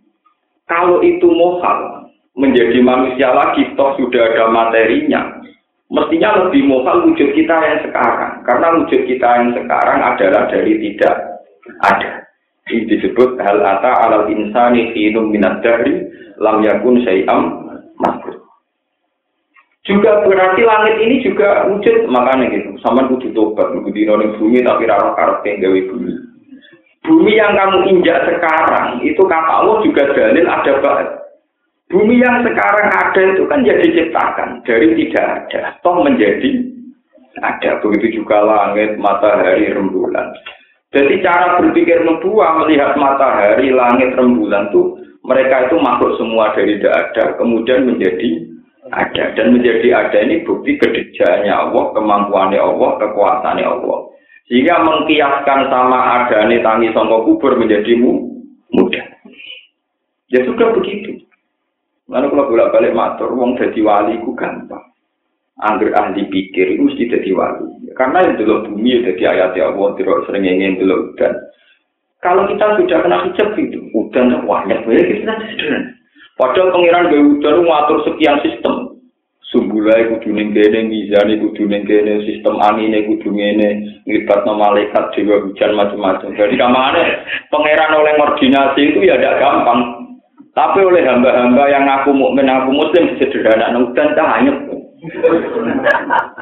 kalau 0.67 0.99
itu 0.99 1.23
mokal, 1.23 2.00
menjadi 2.35 2.79
manusia 2.79 3.31
lagi, 3.35 3.67
toh 3.75 3.95
sudah 3.99 4.31
ada 4.31 4.47
materinya. 4.47 5.41
Mestinya 5.91 6.47
lebih 6.47 6.63
mohal 6.71 7.03
wujud 7.03 7.35
kita 7.35 7.51
yang 7.51 7.83
sekarang. 7.83 8.47
Karena 8.47 8.67
wujud 8.79 9.01
kita 9.03 9.27
yang 9.27 9.51
sekarang 9.51 9.99
adalah 9.99 10.47
dari 10.47 10.79
tidak 10.79 11.15
ada. 11.83 12.23
Ini 12.71 12.87
disebut 12.87 13.35
hal 13.43 13.59
ata 13.59 14.07
alal 14.07 14.31
insani 14.31 14.95
khinum 14.95 15.35
minat 15.35 15.59
dari 15.59 16.07
lam 16.39 16.63
yakun 16.63 17.03
syai'am 17.03 17.67
makhluk. 17.99 18.39
Juga 19.83 20.23
berarti 20.23 20.63
langit 20.63 20.95
ini 21.03 21.19
juga 21.19 21.67
wujud 21.67 22.07
makanya 22.07 22.55
gitu. 22.55 22.79
Sama 22.79 23.11
kudu 23.11 23.35
tobat, 23.35 23.75
kudu 23.75 23.91
dino 23.91 24.15
bumi 24.39 24.63
tapi 24.63 24.87
rara 24.87 25.11
karep 25.19 25.43
gawe 25.43 25.79
bumi. 25.91 26.13
Bumi 27.01 27.33
yang 27.35 27.57
kamu 27.57 27.89
injak 27.91 28.29
sekarang 28.29 29.03
itu 29.03 29.19
kata 29.25 29.51
Allah 29.65 29.81
juga 29.83 30.05
dalil 30.13 30.45
ada 30.47 30.73
banget 30.79 31.20
Bumi 31.91 32.23
yang 32.23 32.47
sekarang 32.47 32.87
ada 32.87 33.21
itu 33.35 33.43
kan 33.51 33.67
jadi 33.67 33.83
diciptakan 33.83 34.63
dari 34.63 34.95
tidak 34.95 35.27
ada, 35.27 35.75
toh 35.83 35.99
menjadi 35.99 36.49
ada. 37.43 37.83
Begitu 37.83 38.23
juga 38.23 38.39
langit, 38.39 38.95
matahari, 38.95 39.67
rembulan. 39.75 40.31
Jadi 40.95 41.19
cara 41.23 41.59
berpikir 41.59 42.03
nubuah 42.03 42.63
melihat 42.63 42.95
matahari, 42.95 43.75
langit, 43.75 44.15
rembulan 44.15 44.71
tuh 44.71 44.99
mereka 45.27 45.67
itu 45.67 45.77
makhluk 45.79 46.15
semua 46.15 46.55
dari 46.55 46.79
tidak 46.79 47.11
ada, 47.11 47.23
kemudian 47.35 47.87
menjadi 47.87 48.51
ada 48.91 49.31
dan 49.37 49.55
menjadi 49.55 49.87
ada 49.93 50.17
ini 50.19 50.43
bukti 50.43 50.75
kedejanya 50.75 51.67
Allah, 51.67 51.95
kemampuannya 51.95 52.59
Allah, 52.59 52.91
kekuasaannya 52.99 53.67
Allah. 53.67 53.99
Sehingga 54.51 54.83
mengkiaskan 54.83 55.71
sama 55.71 55.99
ada 56.23 56.43
nih 56.47 56.59
tangi 56.59 56.91
songkok 56.91 57.23
kubur 57.23 57.55
menjadi 57.55 57.95
mudah. 58.75 59.05
Ya 60.27 60.43
sudah 60.43 60.75
begitu. 60.75 61.23
Lalu 62.11 62.27
kalau 62.27 62.49
bolak 62.51 62.71
balik 62.75 62.91
matur, 62.91 63.31
wong 63.31 63.55
jadi 63.55 63.79
wali 63.79 64.19
ku 64.19 64.35
gampang. 64.35 64.83
Angger 65.63 65.95
ahli 65.95 66.27
pikir 66.27 66.75
itu 66.75 66.83
mesti 66.83 67.07
jadi 67.07 67.31
wali. 67.31 67.87
Karena 67.95 68.27
yang 68.27 68.35
dulu 68.35 68.67
bumi 68.67 68.99
ya 68.99 68.99
jadi 69.07 69.23
ayat 69.31 69.51
ya 69.55 69.71
Allah, 69.71 69.95
tidak 69.95 70.27
sering 70.27 70.43
ingin 70.43 70.75
dulu 70.75 71.15
udan. 71.15 71.33
Kalau 72.19 72.43
kita 72.51 72.77
sudah 72.77 72.99
kena 73.01 73.17
hijab 73.31 73.55
itu, 73.55 73.79
udan 73.95 74.43
banyak 74.43 74.83
banyak 74.83 75.05
kita 75.07 75.33
sederhana. 75.39 75.95
Padahal 76.35 76.73
pengiran 76.73 77.09
gaya 77.13 77.23
udan 77.23 77.55
ngatur 77.63 77.97
sekian 78.09 78.37
sistem. 78.43 78.75
Sumbulai 79.51 80.07
kudu 80.07 80.31
ning 80.31 80.55
kene, 80.55 80.87
mizani 80.87 81.35
kudu 81.35 81.67
ning 81.67 81.83
kene, 81.83 82.23
sistem 82.23 82.55
angine 82.63 83.03
kudu 83.03 83.35
ngene, 83.35 83.99
nglibatno 84.07 84.55
malaikat 84.55 85.11
dewa 85.11 85.43
hujan 85.43 85.75
macam-macam. 85.75 86.31
Jadi 86.39 86.55
kamane 86.55 87.03
pangeran 87.51 87.99
oleh 87.99 88.15
koordinasi 88.15 88.79
itu 88.79 88.99
ya 89.03 89.19
tidak 89.19 89.43
gampang. 89.43 90.00
Tapi 90.51 90.79
oleh 90.83 91.07
hamba-hamba 91.07 91.63
yang 91.71 91.87
aku 91.87 92.11
mukmin, 92.11 92.51
aku 92.51 92.75
muslim 92.75 93.15
sederhana 93.15 93.71
dan 93.95 94.09
tak 94.19 94.29
hanya. 94.35 94.51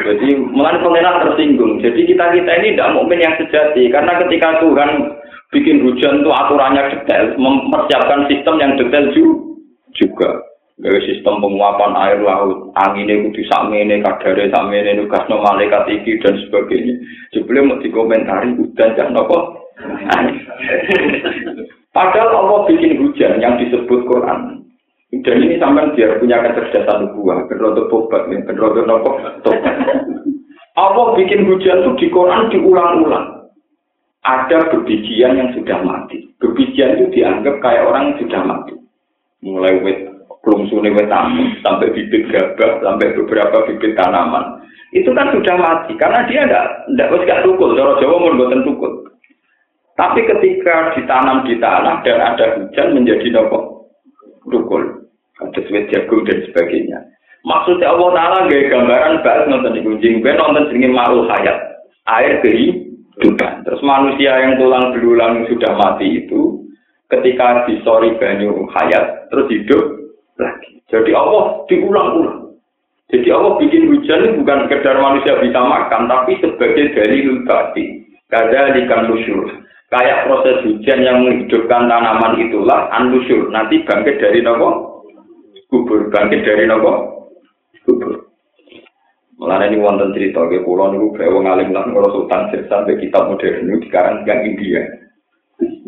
Jadi 0.02 0.36
mulai 0.50 0.82
pengenalan 0.82 1.32
tersinggung. 1.32 1.80
Jadi 1.80 2.10
kita 2.10 2.34
kita 2.34 2.52
ini 2.60 2.76
tidak 2.76 2.92
mukmin 2.98 3.24
yang 3.24 3.38
sejati 3.40 3.88
karena 3.88 4.20
ketika 4.26 4.60
Tuhan 4.60 5.16
bikin 5.54 5.86
hujan 5.86 6.26
itu 6.26 6.30
aturannya 6.34 6.92
detail, 6.92 7.38
mempersiapkan 7.38 8.28
sistem 8.28 8.56
yang 8.60 8.74
detail 8.76 9.06
juga. 9.96 10.32
Gawe 10.80 11.00
sistem 11.04 11.44
penguapan 11.44 11.92
air 11.92 12.24
laut, 12.24 12.72
anginnya 12.80 13.20
kudu 13.28 13.44
sakmene, 13.52 14.00
kadare 14.00 14.48
sakmene, 14.48 14.96
nugasno 14.96 15.44
malaikat 15.44 15.92
iki 15.92 16.24
dan 16.24 16.40
sebagainya. 16.48 16.96
Sebelum 17.36 17.76
mau 17.76 17.84
dikomentari 17.84 18.56
hujan 18.56 18.96
jangan 18.96 19.20
apa. 19.20 19.38
Padahal 21.90 22.46
Allah 22.46 22.60
bikin 22.70 23.02
hujan 23.02 23.42
yang 23.42 23.58
disebut 23.58 24.06
Quran. 24.06 24.62
Dan 25.10 25.42
ini 25.42 25.58
sampai 25.58 25.90
biar 25.98 26.22
punya 26.22 26.38
kecerdasan 26.38 27.10
nubuah, 27.10 27.50
berrotok 27.50 27.90
tobat, 27.90 28.30
berrotok 28.30 28.86
nopo 28.86 29.18
tobat. 29.42 29.76
Allah 30.78 31.06
bikin 31.18 31.50
hujan 31.50 31.82
itu 31.82 31.92
di 31.98 32.08
Quran 32.14 32.54
diulang-ulang. 32.54 33.50
Ada 34.22 34.70
bebijian 34.70 35.34
yang 35.42 35.50
sudah 35.58 35.82
mati. 35.82 36.30
Bebijian 36.38 37.02
itu 37.02 37.20
dianggap 37.20 37.58
kayak 37.58 37.90
orang 37.90 38.14
yang 38.14 38.18
sudah 38.22 38.42
mati. 38.46 38.74
Mulai 39.42 39.82
wet 39.82 40.00
suni 40.46 40.94
wet 40.94 41.10
sampai 41.66 41.92
bibit 41.92 42.30
gabah, 42.30 42.80
sampai 42.86 43.16
beberapa 43.18 43.66
bibit 43.66 43.98
tanaman. 43.98 44.62
Itu 44.94 45.14
kan 45.14 45.34
sudah 45.34 45.56
mati 45.58 45.94
karena 45.98 46.26
dia 46.30 46.46
tidak 46.46 46.66
tidak 46.90 47.26
gak 47.26 47.42
tukul. 47.46 47.74
Jawa 47.78 47.98
Jawa 48.02 48.16
mau 48.18 48.50
tukul. 48.66 48.99
Tapi 50.00 50.24
ketika 50.24 50.96
ditanam 50.96 51.44
di 51.44 51.60
tanah 51.60 52.00
dan 52.08 52.24
ada 52.24 52.56
hujan 52.56 52.96
menjadi 52.96 53.36
nopo 53.36 53.92
rukul, 54.48 55.12
ada 55.44 55.60
suwet 55.68 55.92
jagung 55.92 56.24
dan 56.24 56.40
sebagainya. 56.48 57.04
Maksudnya 57.44 57.92
Allah 57.92 58.10
Taala 58.16 58.40
gaya 58.48 58.72
gambaran 58.72 59.20
bahas 59.28 59.44
nonton 59.52 59.76
di 59.76 59.84
kucing, 59.84 60.24
gue 60.24 60.32
nonton 60.40 60.72
sini 60.72 60.88
malu 60.88 61.28
hayat, 61.28 61.84
air 62.16 62.40
kehidupan. 62.40 63.68
Terus 63.68 63.84
manusia 63.84 64.40
yang 64.40 64.56
tulang 64.56 64.96
belulang 64.96 65.44
sudah 65.52 65.76
mati 65.76 66.24
itu, 66.24 66.64
ketika 67.12 67.68
disori 67.68 68.16
banyu 68.16 68.72
hayat, 68.72 69.28
terus 69.36 69.52
hidup 69.52 69.84
lagi. 70.40 70.80
Jadi 70.88 71.12
Allah 71.12 71.68
diulang-ulang. 71.68 72.56
Jadi 73.12 73.28
Allah 73.36 73.60
bikin 73.60 73.92
hujan 73.92 74.40
bukan 74.40 74.64
sekedar 74.64 74.96
manusia 74.96 75.36
bisa 75.44 75.60
makan, 75.60 76.08
tapi 76.08 76.40
sebagai 76.40 76.96
dari 76.96 77.28
lubati. 77.28 77.86
Kada 78.30 78.72
ikan 78.78 79.10
lusyur. 79.10 79.68
Kayak 79.90 80.30
proses 80.30 80.62
hujan 80.70 81.02
yang 81.02 81.26
menghidupkan 81.26 81.90
tanaman 81.90 82.38
itulah 82.38 82.94
anusur. 82.94 83.50
Nanti 83.50 83.82
bangkit 83.82 84.22
dari 84.22 84.46
nopo 84.46 85.02
kubur, 85.66 86.14
bangkit 86.14 86.46
dari 86.46 86.70
nopo 86.70 87.26
kubur. 87.90 88.30
Mulane 89.42 89.74
ini 89.74 89.82
wonten 89.82 90.14
cerita 90.14 90.46
ke 90.46 90.62
pulau 90.62 90.94
niku 90.94 91.16
gawe 91.16 91.38
ngalim 91.42 91.74
lan 91.74 91.96
sultan 92.12 92.54
sampai 92.70 93.02
kitab 93.02 93.34
modern 93.34 93.66
niku 93.66 93.90
dikarang 93.90 94.28
yang 94.30 94.46
India. 94.46 94.84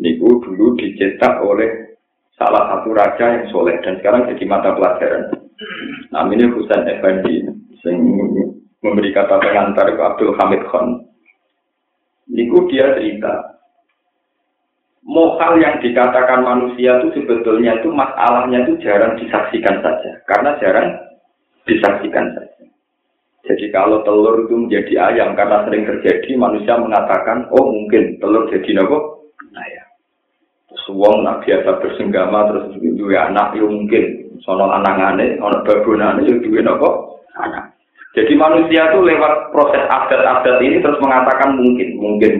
Niku 0.02 0.40
dulu 0.40 0.74
dicetak 0.80 1.38
oleh 1.44 1.94
salah 2.34 2.74
satu 2.74 2.90
raja 2.96 3.38
yang 3.38 3.44
soleh 3.54 3.78
dan 3.86 4.00
sekarang 4.02 4.26
jadi 4.34 4.44
mata 4.50 4.74
pelajaran. 4.74 5.30
Namanya 6.10 6.50
Husain 6.58 6.88
Effendi, 6.90 7.46
yang 7.86 7.96
memberi 8.82 9.14
kata 9.14 9.38
pengantar 9.38 9.94
ke 9.94 10.02
Abdul 10.02 10.34
Hamid 10.40 10.64
Khan. 10.66 11.06
Niku 12.32 12.66
dia 12.72 12.96
cerita, 12.98 13.51
Mokal 15.02 15.58
yang 15.58 15.82
dikatakan 15.82 16.46
manusia 16.46 17.02
itu 17.02 17.10
sebetulnya 17.18 17.74
itu 17.82 17.90
masalahnya 17.90 18.62
itu 18.62 18.78
jarang 18.86 19.18
disaksikan 19.18 19.82
saja, 19.82 20.10
karena 20.30 20.54
jarang 20.62 20.94
disaksikan 21.66 22.30
saja. 22.38 22.64
Jadi 23.42 23.74
kalau 23.74 24.06
telur 24.06 24.46
itu 24.46 24.54
menjadi 24.54 25.10
ayam 25.10 25.34
karena 25.34 25.66
sering 25.66 25.82
terjadi, 25.82 26.38
manusia 26.38 26.78
mengatakan, 26.78 27.50
oh 27.50 27.74
mungkin 27.74 28.14
telur 28.22 28.46
jadi 28.54 28.78
nopo 28.78 29.26
ayam. 29.58 29.86
Suwong 30.86 31.26
nak 31.26 31.42
biasa 31.42 31.82
bersenggama 31.82 32.46
terus 32.46 32.78
dua 32.94 33.26
anak 33.26 33.58
itu 33.58 33.66
mungkin, 33.66 34.38
sono 34.46 34.70
anak 34.70 34.94
aneh, 34.94 35.34
anak 35.42 35.66
babonane 35.66 36.22
itu 36.22 36.46
dua 36.46 36.62
nopo 36.62 37.18
anak. 37.34 37.74
Jadi 38.14 38.38
manusia 38.38 38.92
itu 38.92 39.02
lewat 39.02 39.50
proses 39.50 39.82
adat-adat 39.88 40.62
ini 40.62 40.78
terus 40.78 41.00
mengatakan 41.02 41.58
mungkin, 41.58 41.98
mungkin. 41.98 42.32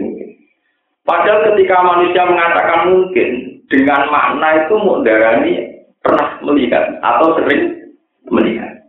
Padahal 1.03 1.51
ketika 1.51 1.77
manusia 1.83 2.23
mengatakan 2.23 2.79
mungkin, 2.95 3.59
dengan 3.67 4.07
makna 4.07 4.63
itu 4.63 4.75
mudarani 4.79 5.53
pernah 5.99 6.39
melihat 6.43 6.99
atau 7.03 7.35
sering 7.39 7.91
melihat. 8.31 8.87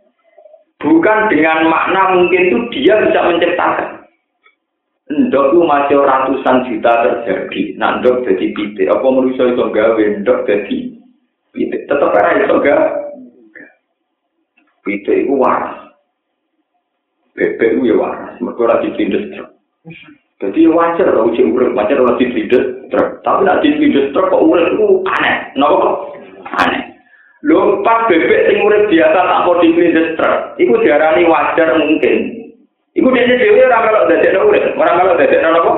Bukan 0.79 1.19
dengan 1.27 1.67
makna 1.67 2.15
mungkin 2.15 2.41
itu 2.47 2.57
dia 2.71 2.95
bisa 3.03 3.19
menciptakan. 3.19 4.07
Ndok 5.05 5.45
itu 5.53 5.59
masih 5.65 5.97
ratusan 6.01 6.65
juta 6.65 6.91
terjadi. 7.05 7.61
Nah, 7.77 8.01
ndok 8.01 8.25
jadi 8.25 8.45
pitik. 8.57 8.89
Apa 8.89 9.05
manusia 9.05 9.53
itu 9.53 9.63
gawe 9.69 10.03
ndok 10.23 10.39
jadi 10.49 10.77
pitik. 11.53 11.81
Tetap 11.85 12.09
ada 12.15 12.41
itu 12.41 12.57
gawe. 12.57 12.89
Pitik 14.85 15.17
itu 15.25 15.33
waras. 15.35 15.93
Bebek 17.35 17.69
itu 17.75 17.91
ya 17.91 17.95
waras. 17.99 18.33
Mereka 18.39 18.63
lagi 18.63 18.89
tindas 18.95 19.25
Jadi 20.35 20.67
wajar 20.67 21.15
kalau 21.15 21.31
uji 21.31 21.47
urip, 21.47 21.71
wajar 21.79 21.95
kalau 21.95 22.19
di 22.19 22.27
truk. 22.51 23.23
Tapi 23.23 23.47
nak 23.47 23.63
di 23.63 23.71
truk 24.11 24.27
kok 24.27 24.43
urip 24.43 24.67
itu 24.75 24.99
aneh. 25.07 25.35
Kenapa 25.55 25.75
kok? 25.79 25.95
Aneh. 26.59 26.81
Lho 27.45 27.85
pas 27.85 28.09
bebek 28.09 28.49
sing 28.49 28.57
urip 28.65 28.89
biasa 28.89 29.15
tak 29.21 29.41
mau 29.45 29.61
di 29.61 29.71
truk, 30.17 30.35
itu 30.57 30.73
diarani 30.81 31.29
wajar 31.29 31.77
mungkin. 31.77 32.15
Iku 32.95 33.07
dia 33.11 33.37
dhewe 33.37 33.69
ora 33.69 33.85
kalau 33.85 34.07
dadekno 34.09 34.49
urip, 34.49 34.65
ora 34.75 34.91
kalau 34.97 35.13
dadekno 35.13 35.49
apa? 35.53 35.71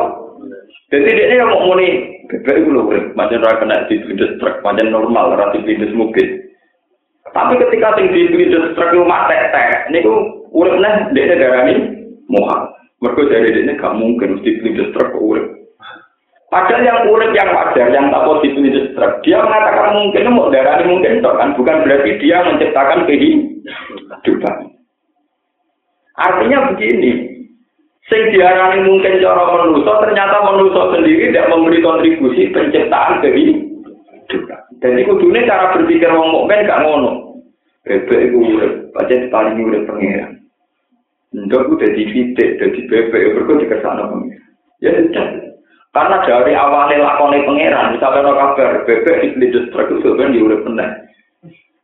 Jadi 0.88 1.12
dia 1.12 1.44
yang 1.44 1.52
mau 1.52 1.68
muni 1.68 2.24
bebek 2.32 2.64
itu 2.64 2.70
urip, 2.72 3.06
macam 3.20 3.44
ora 3.44 3.60
kena 3.60 3.84
di 3.92 4.00
truk, 4.40 4.64
macam 4.64 4.88
normal 4.88 5.36
ora 5.36 5.52
di 5.52 5.76
mungkin. 5.92 6.28
Tapi 7.36 7.54
ketika 7.60 8.00
sing 8.00 8.16
di 8.16 8.48
truk 8.48 8.90
itu 8.96 9.04
matek-tek, 9.04 9.92
niku 9.92 10.48
uripnya 10.56 11.12
dia 11.12 11.36
darani 11.36 11.76
muhal. 12.32 12.77
Mereka 12.98 13.22
dari 13.30 13.62
ini 13.62 13.78
gak 13.78 13.94
mungkin 13.94 14.42
mesti 14.42 14.58
beli 14.58 14.90
truk 14.90 15.14
urip. 15.22 15.46
Padahal 16.48 16.82
yang 16.82 17.00
urip 17.12 17.30
yang 17.36 17.54
wajar, 17.54 17.94
yang 17.94 18.10
tak 18.10 18.26
positif 18.26 18.58
beli 18.58 18.72
truk, 18.98 19.22
dia 19.22 19.38
mengatakan 19.38 19.94
mungkin 19.94 20.34
mau 20.34 20.50
darah 20.50 20.82
ini 20.82 20.98
mungkin 20.98 21.22
toh 21.22 21.38
kan, 21.38 21.54
bukan 21.54 21.86
berarti 21.86 22.18
dia 22.18 22.42
menciptakan 22.42 23.06
kehidupan. 23.06 24.58
Artinya 26.18 26.74
begini, 26.74 27.12
sing 28.10 28.22
diarani 28.34 28.90
mungkin 28.90 29.22
cara 29.22 29.44
manusia, 29.46 29.94
ternyata 30.02 30.38
manusia 30.42 30.84
sendiri 30.98 31.30
tidak 31.30 31.50
memberi 31.54 31.80
kontribusi 31.86 32.50
penciptaan 32.50 33.22
kehidupan. 33.22 34.62
Dan 34.82 34.94
itu 34.98 35.14
dunia 35.18 35.46
cara 35.46 35.74
berpikir 35.74 36.10
wong 36.10 36.34
mukmin 36.34 36.66
gak 36.66 36.82
ngono. 36.82 37.42
Bebek 37.86 38.30
itu 38.30 38.38
urip, 38.42 38.74
pancen 38.92 39.30
paling 39.32 39.58
urip 39.64 39.86
pengiran. 39.86 40.37
Ndok 41.38 41.78
udah 41.78 41.90
di 41.94 42.04
fitik, 42.10 42.58
di 42.58 42.82
bebek, 42.90 43.14
ya 43.14 43.30
berikut 43.38 43.62
dikersana 43.62 44.10
pengiran. 44.10 44.42
Ya 44.82 44.90
sudah. 44.98 45.28
Karena 45.94 46.18
dari 46.26 46.54
awalnya 46.58 46.98
lakonnya 47.06 47.46
pengiran, 47.46 47.94
misalnya 47.94 48.26
no 48.26 48.34
kabar, 48.34 48.86
bebek 48.90 49.22
di 49.22 49.28
beli 49.38 49.48
truk 49.70 49.90
itu 49.94 50.02
sebenarnya 50.02 50.34
diurut 50.34 50.62
benar. 50.66 50.90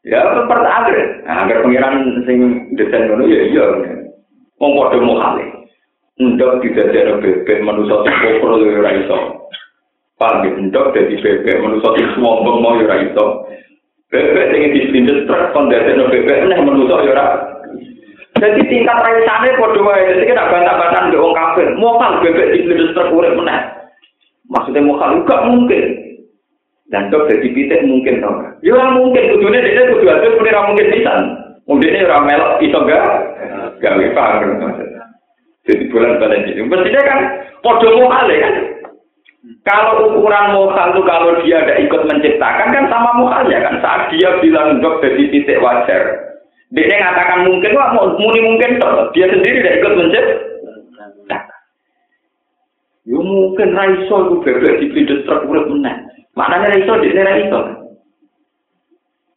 Ya, 0.04 0.20
seperti 0.36 0.68
akhir. 0.68 0.98
Nah, 1.24 1.36
agar 1.46 1.58
pengiran 1.64 1.96
sing 2.26 2.38
desain 2.76 3.08
ngono 3.08 3.30
ya 3.30 3.42
iya. 3.46 3.66
Wong 4.58 4.72
padha 4.76 4.98
mau 5.00 5.22
kali. 5.22 5.46
Ndok 6.18 6.62
tidak 6.66 6.94
ada 6.94 7.22
bebek 7.22 7.64
manusia 7.64 7.96
sing 8.06 8.16
kokro 8.22 8.58
ya 8.58 8.84
ora 8.84 8.92
iso. 9.00 9.18
Paham 10.18 10.46
ya, 10.46 10.52
ndok 10.60 10.92
dadi 10.98 11.16
bebek 11.18 11.62
manusia 11.62 11.90
sing 11.94 12.06
sombong 12.18 12.58
mau 12.60 12.78
ya 12.82 12.90
ora. 12.90 13.26
Bebek 14.12 14.46
sing 14.50 14.62
diselindes 14.76 15.26
truk 15.30 15.56
kon 15.56 15.72
dadi 15.72 15.94
bebek 15.94 16.52
nek 16.52 16.62
manusia 16.66 17.06
ya 17.06 17.12
ora 17.14 17.53
Jadi 18.44 18.60
tingkat 18.68 19.00
raisane 19.00 19.56
padha 19.56 19.80
wae. 19.80 20.04
Jadi 20.12 20.28
kena 20.28 20.52
bantah-bantahan 20.52 21.08
mbek 21.08 21.24
wong 21.24 21.32
kafir. 21.32 21.68
Mokal 21.80 22.20
bebek 22.20 22.52
di 22.52 22.68
bledus 22.68 22.92
terkurep 22.92 23.40
meneh. 23.40 23.60
Maksudnya 24.52 24.84
mokal 24.84 25.24
juga 25.24 25.48
mungkin. 25.48 25.84
Dan 26.92 27.08
dok 27.08 27.32
jadi 27.32 27.48
pitik 27.56 27.88
mungkin 27.88 28.20
tau. 28.20 28.36
Ya 28.60 28.92
mungkin 28.92 29.32
kudune 29.32 29.64
dene 29.64 29.96
kudu 29.96 30.12
adus 30.12 30.36
kudu 30.36 30.52
mungkin 30.52 30.92
pisan. 30.92 31.20
Mungkin 31.64 32.04
ora 32.04 32.20
melok 32.28 32.60
iso 32.60 32.80
gak? 32.84 33.06
Gawe 33.80 34.06
paham 34.12 34.60
Jadi 35.64 35.84
bulan 35.88 36.20
balik 36.20 36.44
ini. 36.44 36.68
Mestinya 36.68 37.02
kan 37.08 37.20
padha 37.64 37.90
mokal 37.96 38.28
kan. 38.28 38.56
Kalau 39.64 40.20
ukuran 40.20 40.52
mokal 40.52 40.92
itu 40.92 41.02
kalau 41.08 41.32
dia 41.40 41.64
ada 41.64 41.80
ikut 41.80 42.02
menciptakan 42.04 42.68
kan 42.76 42.86
sama 42.92 43.16
mokalnya 43.16 43.64
kan. 43.64 43.80
Saat 43.80 44.12
dia 44.12 44.36
bilang 44.44 44.84
dok 44.84 45.00
jadi 45.00 45.32
titik 45.32 45.64
wajar. 45.64 46.33
Dia 46.74 46.90
mengatakan 46.90 47.46
mungkin, 47.46 47.72
wah 47.78 47.94
muni 47.94 48.40
mungkin 48.42 48.82
toh. 48.82 49.14
Dia 49.14 49.30
sendiri 49.30 49.62
tidak 49.62 49.78
ikut 49.78 49.94
mencet. 49.94 50.26
Yo 53.04 53.20
mungkin 53.20 53.76
raiso 53.76 54.16
itu 54.16 54.36
bebek 54.48 54.80
di 54.80 54.88
video 54.96 55.28
truk 55.28 55.44
urut 55.44 55.68
menang. 55.68 56.08
Maknanya 56.40 56.72
raiso 56.72 56.94
dia 57.04 57.20
raiso. 57.20 57.60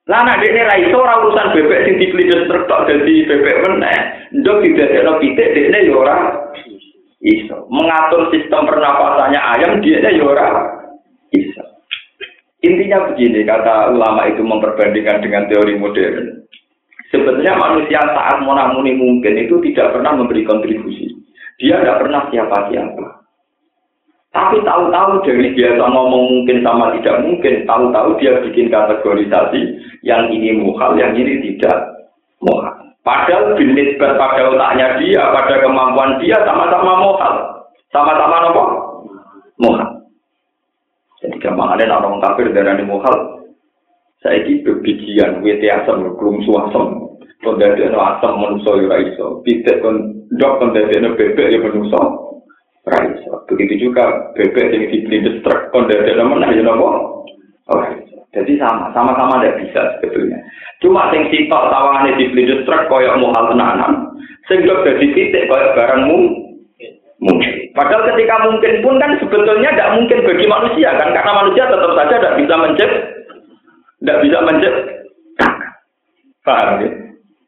Lah 0.06 0.22
nak 0.22 0.38
dia 0.38 0.62
raiso 0.62 0.94
orang 1.02 1.26
urusan 1.26 1.50
bebek 1.50 1.82
sing 1.82 1.94
di 1.98 2.06
video 2.14 2.46
truk 2.46 2.86
jadi 2.86 3.14
bebek 3.26 3.56
menang. 3.66 4.02
Ndok 4.38 4.62
tidak 4.62 4.94
ada 5.02 5.12
pitik 5.18 5.50
dia 5.50 5.82
yo 5.82 5.98
ora 5.98 6.46
iso. 7.26 7.66
Mengatur 7.66 8.30
sistem 8.30 8.70
pernapasannya 8.70 9.40
ayam 9.58 9.82
dia 9.82 9.98
ya 9.98 10.22
ora 10.22 10.46
iso. 11.34 11.64
Intinya 12.62 13.10
begini 13.10 13.42
kata 13.42 13.90
ulama 13.90 14.30
itu 14.30 14.46
memperbandingkan 14.46 15.26
dengan 15.26 15.50
teori 15.50 15.74
modern. 15.74 16.46
Sebetulnya 17.16 17.56
manusia 17.56 17.96
saat 18.12 18.44
monamuni 18.44 18.92
mungkin 18.92 19.40
itu 19.40 19.56
tidak 19.72 19.96
pernah 19.96 20.20
memberi 20.20 20.44
kontribusi. 20.44 21.08
Dia 21.56 21.80
tidak 21.80 22.04
pernah 22.04 22.28
siapa-siapa. 22.28 23.06
Tapi 24.36 24.60
tahu-tahu 24.60 25.24
dari 25.24 25.48
biasa 25.56 25.80
ngomong 25.80 26.24
mungkin 26.28 26.60
sama 26.60 26.92
tidak 27.00 27.24
mungkin, 27.24 27.64
tahu-tahu 27.64 28.20
dia 28.20 28.36
bikin 28.44 28.68
kategorisasi 28.68 29.80
yang 30.04 30.28
ini 30.28 30.60
muhal, 30.60 30.92
yang 31.00 31.16
ini 31.16 31.40
tidak 31.40 32.04
muhal. 32.44 32.76
Padahal 33.00 33.56
jenis 33.56 33.96
pada 33.96 34.44
otaknya 34.44 35.00
dia, 35.00 35.24
pada 35.32 35.56
kemampuan 35.56 36.20
dia 36.20 36.36
sama-sama 36.44 37.00
muhal. 37.00 37.34
Sama-sama 37.88 38.52
apa? 38.52 38.64
Muhal. 39.56 39.88
Jadi 41.24 41.40
gampang 41.40 41.72
ada 41.72 41.96
orang 41.96 42.20
kafir 42.20 42.52
darah 42.52 42.76
muhal, 42.84 43.40
saya 44.26 44.42
ini 44.42 44.58
bebijian, 44.66 45.38
wete 45.38 45.70
asam, 45.70 46.02
suasem. 46.18 47.05
Kon 47.44 47.60
dari 47.60 47.84
no 47.88 48.00
asam 48.00 48.40
manusia 48.40 48.80
ya 48.80 48.86
raiso. 48.88 49.44
Tidak 49.44 49.80
kon 49.84 50.24
dok 50.36 50.56
kon 50.60 50.72
dari 50.72 50.96
no 51.00 51.12
bebek 51.12 51.52
ya 51.52 51.58
manusia 51.60 52.00
raiso. 52.88 53.44
Begitu 53.52 53.88
juga 53.88 54.32
bebek 54.32 54.72
yang 54.72 54.84
dibeli 54.88 55.40
truk 55.44 55.72
kon 55.72 55.88
dari 55.88 56.16
no 56.16 56.24
mana 56.32 56.52
ya 56.52 56.62
nopo. 56.64 56.88
Oh, 57.66 57.82
jadi 58.30 58.52
sama, 58.62 58.94
sama-sama 58.94 59.42
tidak 59.42 59.58
bisa 59.66 59.80
sebetulnya. 59.98 60.38
Cuma 60.78 61.10
sing 61.10 61.26
sitok 61.34 61.66
tawangannya 61.72 62.20
dibeli 62.20 62.46
truk 62.64 62.86
koyok 62.88 63.18
muhal 63.18 63.50
tenanan, 63.50 64.12
sing 64.46 64.62
dari 64.64 65.08
titik 65.12 65.50
koyok 65.50 65.74
barangmu 65.74 66.18
mungkin. 67.20 67.52
Padahal 67.76 68.08
ketika 68.12 68.36
mungkin 68.44 68.80
pun 68.80 68.96
kan 68.96 69.12
sebetulnya 69.20 69.72
tidak 69.72 69.92
mungkin 69.98 70.24
bagi 70.24 70.46
manusia 70.48 70.96
kan, 70.96 71.12
karena 71.12 71.32
manusia 71.32 71.64
tetap 71.68 71.92
saja 71.92 72.14
tidak 72.16 72.36
bisa 72.40 72.54
menciptakan 72.56 73.14
tidak 74.00 74.18
bisa 74.22 74.38
menciptakan. 74.44 75.52
Paham 76.46 76.78
ya? 76.78 76.90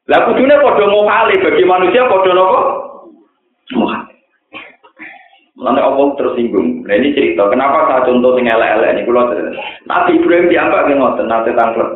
Lah 0.08 0.24
kudune 0.24 0.56
padha 0.56 0.88
kali 0.88 1.34
bagi 1.44 1.64
manusia 1.68 2.08
padha 2.08 2.32
napa? 2.32 2.60
Mohale. 3.76 4.18
Mulane 5.58 5.82
Allah 5.82 6.06
tersinggung. 6.14 6.86
Nah 6.86 6.94
ini 6.94 7.18
cerita, 7.18 7.50
kenapa 7.50 7.90
saya 7.90 8.06
contoh 8.06 8.38
sing 8.38 8.46
elek-elek 8.46 8.94
ini 8.94 9.02
kula 9.10 9.34
Nabi 9.90 10.10
Ibrahim 10.14 10.46
diambak 10.46 10.86
nggih 10.86 10.96
ngoten 11.02 11.26
nate 11.26 11.50
tanglet. 11.52 11.90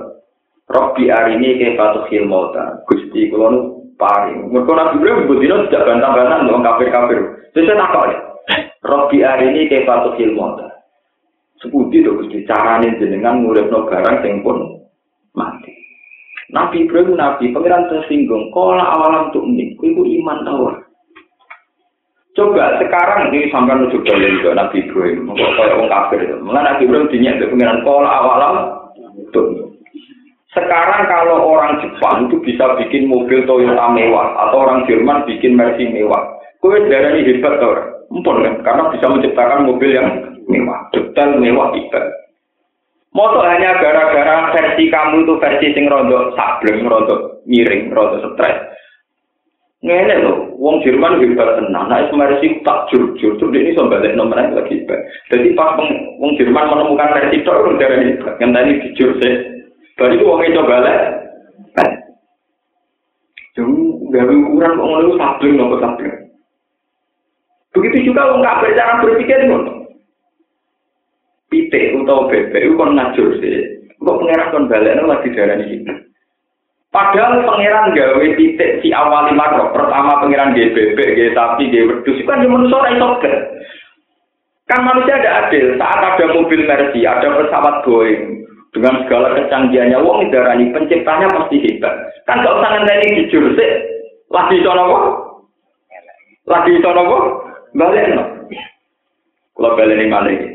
Robbi 0.66 1.14
arini 1.14 1.62
ke 1.62 1.78
fatuh 1.78 2.10
mauta. 2.26 2.82
Gusti 2.90 3.30
kula 3.30 3.54
nu 3.54 3.58
paring. 3.94 4.50
Mergo 4.50 4.74
Nabi 4.74 4.98
Ibrahim 4.98 5.30
budino 5.30 5.56
tidak 5.70 5.86
bantah-bantah 5.86 6.50
wong 6.50 6.66
kafir-kafir. 6.66 7.20
Terus 7.54 7.70
saya 7.70 7.80
takok 7.86 8.06
ya. 8.10 8.18
Robbi 8.82 9.18
arini 9.22 9.70
ke 9.70 9.86
fatuh 9.86 10.18
mauta. 10.34 10.66
Sepundi 11.62 12.02
to 12.02 12.18
Gusti 12.18 12.42
carane 12.42 12.98
jenengan 12.98 13.46
nguripno 13.46 13.86
barang 13.86 14.26
sing 14.26 14.42
pun. 14.42 14.81
Nabi 16.52 16.84
Ibrahim 16.84 17.16
Nabi 17.16 17.50
pangeran 17.50 17.88
tersinggung. 17.88 18.52
Kala 18.52 18.84
awalam 18.84 19.32
tuh 19.32 19.44
ini, 19.48 19.72
iku 19.80 20.04
iman 20.04 20.44
tawar. 20.44 20.76
Coba 22.32 22.80
sekarang 22.80 23.28
ini 23.28 23.52
sampai 23.52 23.92
dalil 23.92 24.30
juga 24.40 24.56
Nabi 24.56 24.84
Ibrahim, 24.88 25.32
kok 25.32 25.52
kayak 25.52 25.76
orang 25.76 25.92
kafir 25.92 26.20
itu. 26.24 26.36
Nabi 26.40 26.82
Ibrahim 26.88 27.12
dinyak 27.12 27.36
ke 27.40 27.50
pengiran 27.52 27.84
kola 27.84 28.08
awalam. 28.08 28.56
Sekarang 30.52 31.08
kalau 31.08 31.48
orang 31.48 31.80
Jepang 31.80 32.28
itu 32.28 32.36
bisa 32.44 32.76
bikin 32.76 33.08
mobil 33.08 33.48
Toyota 33.48 33.88
mewah 33.88 34.36
atau 34.36 34.68
orang 34.68 34.84
Jerman 34.84 35.24
bikin 35.24 35.56
Mercy 35.56 35.88
mewah, 35.88 36.28
kue 36.60 36.76
darah 36.92 37.16
ini 37.16 37.24
hebat 37.36 37.56
orang, 37.56 37.88
empun 38.12 38.44
kan? 38.44 38.54
Karena 38.60 38.92
bisa 38.92 39.08
menciptakan 39.08 39.64
mobil 39.64 39.96
yang 39.96 40.08
mewah, 40.44 40.92
detail 40.92 41.40
mewah 41.40 41.72
hebat. 41.72 42.04
Moto 43.12 43.44
hanya 43.44 43.76
gara-gara 43.76 44.56
versi 44.56 44.88
kamu 44.88 45.28
itu 45.28 45.36
versi 45.36 45.66
sing 45.76 45.84
rondo 45.84 46.32
sableng, 46.32 46.88
rondo 46.88 47.44
miring, 47.44 47.92
rondo 47.92 48.24
stres. 48.32 48.72
Ngene 49.84 50.14
lho, 50.24 50.56
wong 50.56 50.80
Jerman 50.80 51.20
hebat 51.20 51.58
tenang. 51.58 51.90
Nah, 51.90 52.06
Mercy 52.14 52.62
tak 52.62 52.88
jujur, 52.88 53.34
tuh 53.36 53.50
ini 53.50 53.74
so 53.74 53.90
balik 53.90 54.14
nomor 54.14 54.38
lagi. 54.38 54.86
Jadi 55.28 55.48
pas 55.58 55.74
wong 55.76 56.30
Jerman 56.38 56.70
menemukan 56.70 57.12
versi 57.18 57.42
itu, 57.42 57.50
udah 57.50 57.76
dari 57.76 58.14
hebat. 58.14 58.38
Tadi 58.38 58.80
jujur 58.88 59.10
sih. 59.20 59.34
Tadi 59.98 60.16
itu 60.16 60.24
wongnya 60.24 60.56
coba 60.62 60.76
lah. 60.80 60.98
Jadi 63.52 63.74
gak 64.08 64.28
ukuran 64.32 64.78
kok 64.80 64.86
ngono 64.88 65.12
sabling 65.20 65.54
nopo 65.60 65.76
sabling. 65.76 66.16
Begitu 67.76 68.08
juga 68.08 68.32
wong 68.32 68.40
kafir 68.40 68.72
cara 68.72 69.04
berpikir 69.04 69.44
ngono. 69.44 69.81
Pitik 71.52 71.92
utawa 72.00 72.32
bebek 72.32 72.64
itu 72.64 72.80
kon 72.80 72.96
ngajur 72.96 73.36
sih. 73.44 73.84
Kok 74.00 74.16
pengerak 74.24 74.56
kon 74.56 74.72
balik 74.72 74.96
lagi 74.96 75.28
darah 75.36 75.60
ini. 75.60 75.84
Padahal 76.92 77.40
pangeran 77.48 77.96
gawe 77.96 78.26
titik 78.36 78.84
si 78.84 78.92
awal 78.92 79.28
lima 79.28 79.48
roh. 79.52 79.72
Pertama 79.72 80.20
pangeran 80.20 80.52
gawe 80.52 80.72
bebek, 80.76 81.12
gawe 81.16 81.30
sapi, 81.36 81.72
wedus. 81.72 82.20
Itu 82.20 82.28
kan 82.28 82.44
cuma 82.44 82.64
manusia 82.64 82.92
iso 82.92 83.08
Kan 84.68 84.80
manusia 84.84 85.16
ada 85.20 85.48
adil. 85.48 85.76
Saat 85.80 86.00
ada 86.00 86.24
mobil 86.32 86.64
Mercy, 86.64 87.04
ada 87.04 87.28
pesawat 87.36 87.84
Boeing. 87.84 88.44
Dengan 88.72 89.04
segala 89.04 89.36
kecanggihannya, 89.36 90.00
wong 90.00 90.32
darani 90.32 90.72
penciptanya 90.72 91.28
pasti 91.28 91.60
hebat. 91.60 91.92
Kan 92.24 92.40
gak 92.40 92.56
usah 92.56 92.70
ngenteni 92.72 93.28
jujur 93.28 93.52
sih. 93.52 93.72
Lagi 94.32 94.64
iso 94.64 94.72
nopo? 94.72 94.96
Lagi 96.48 96.80
iso 96.80 96.88
nopo? 96.92 97.16
Balik 97.76 98.16
no. 98.16 98.24
Kalau 99.52 99.76
balik 99.76 100.00
ini 100.00 100.51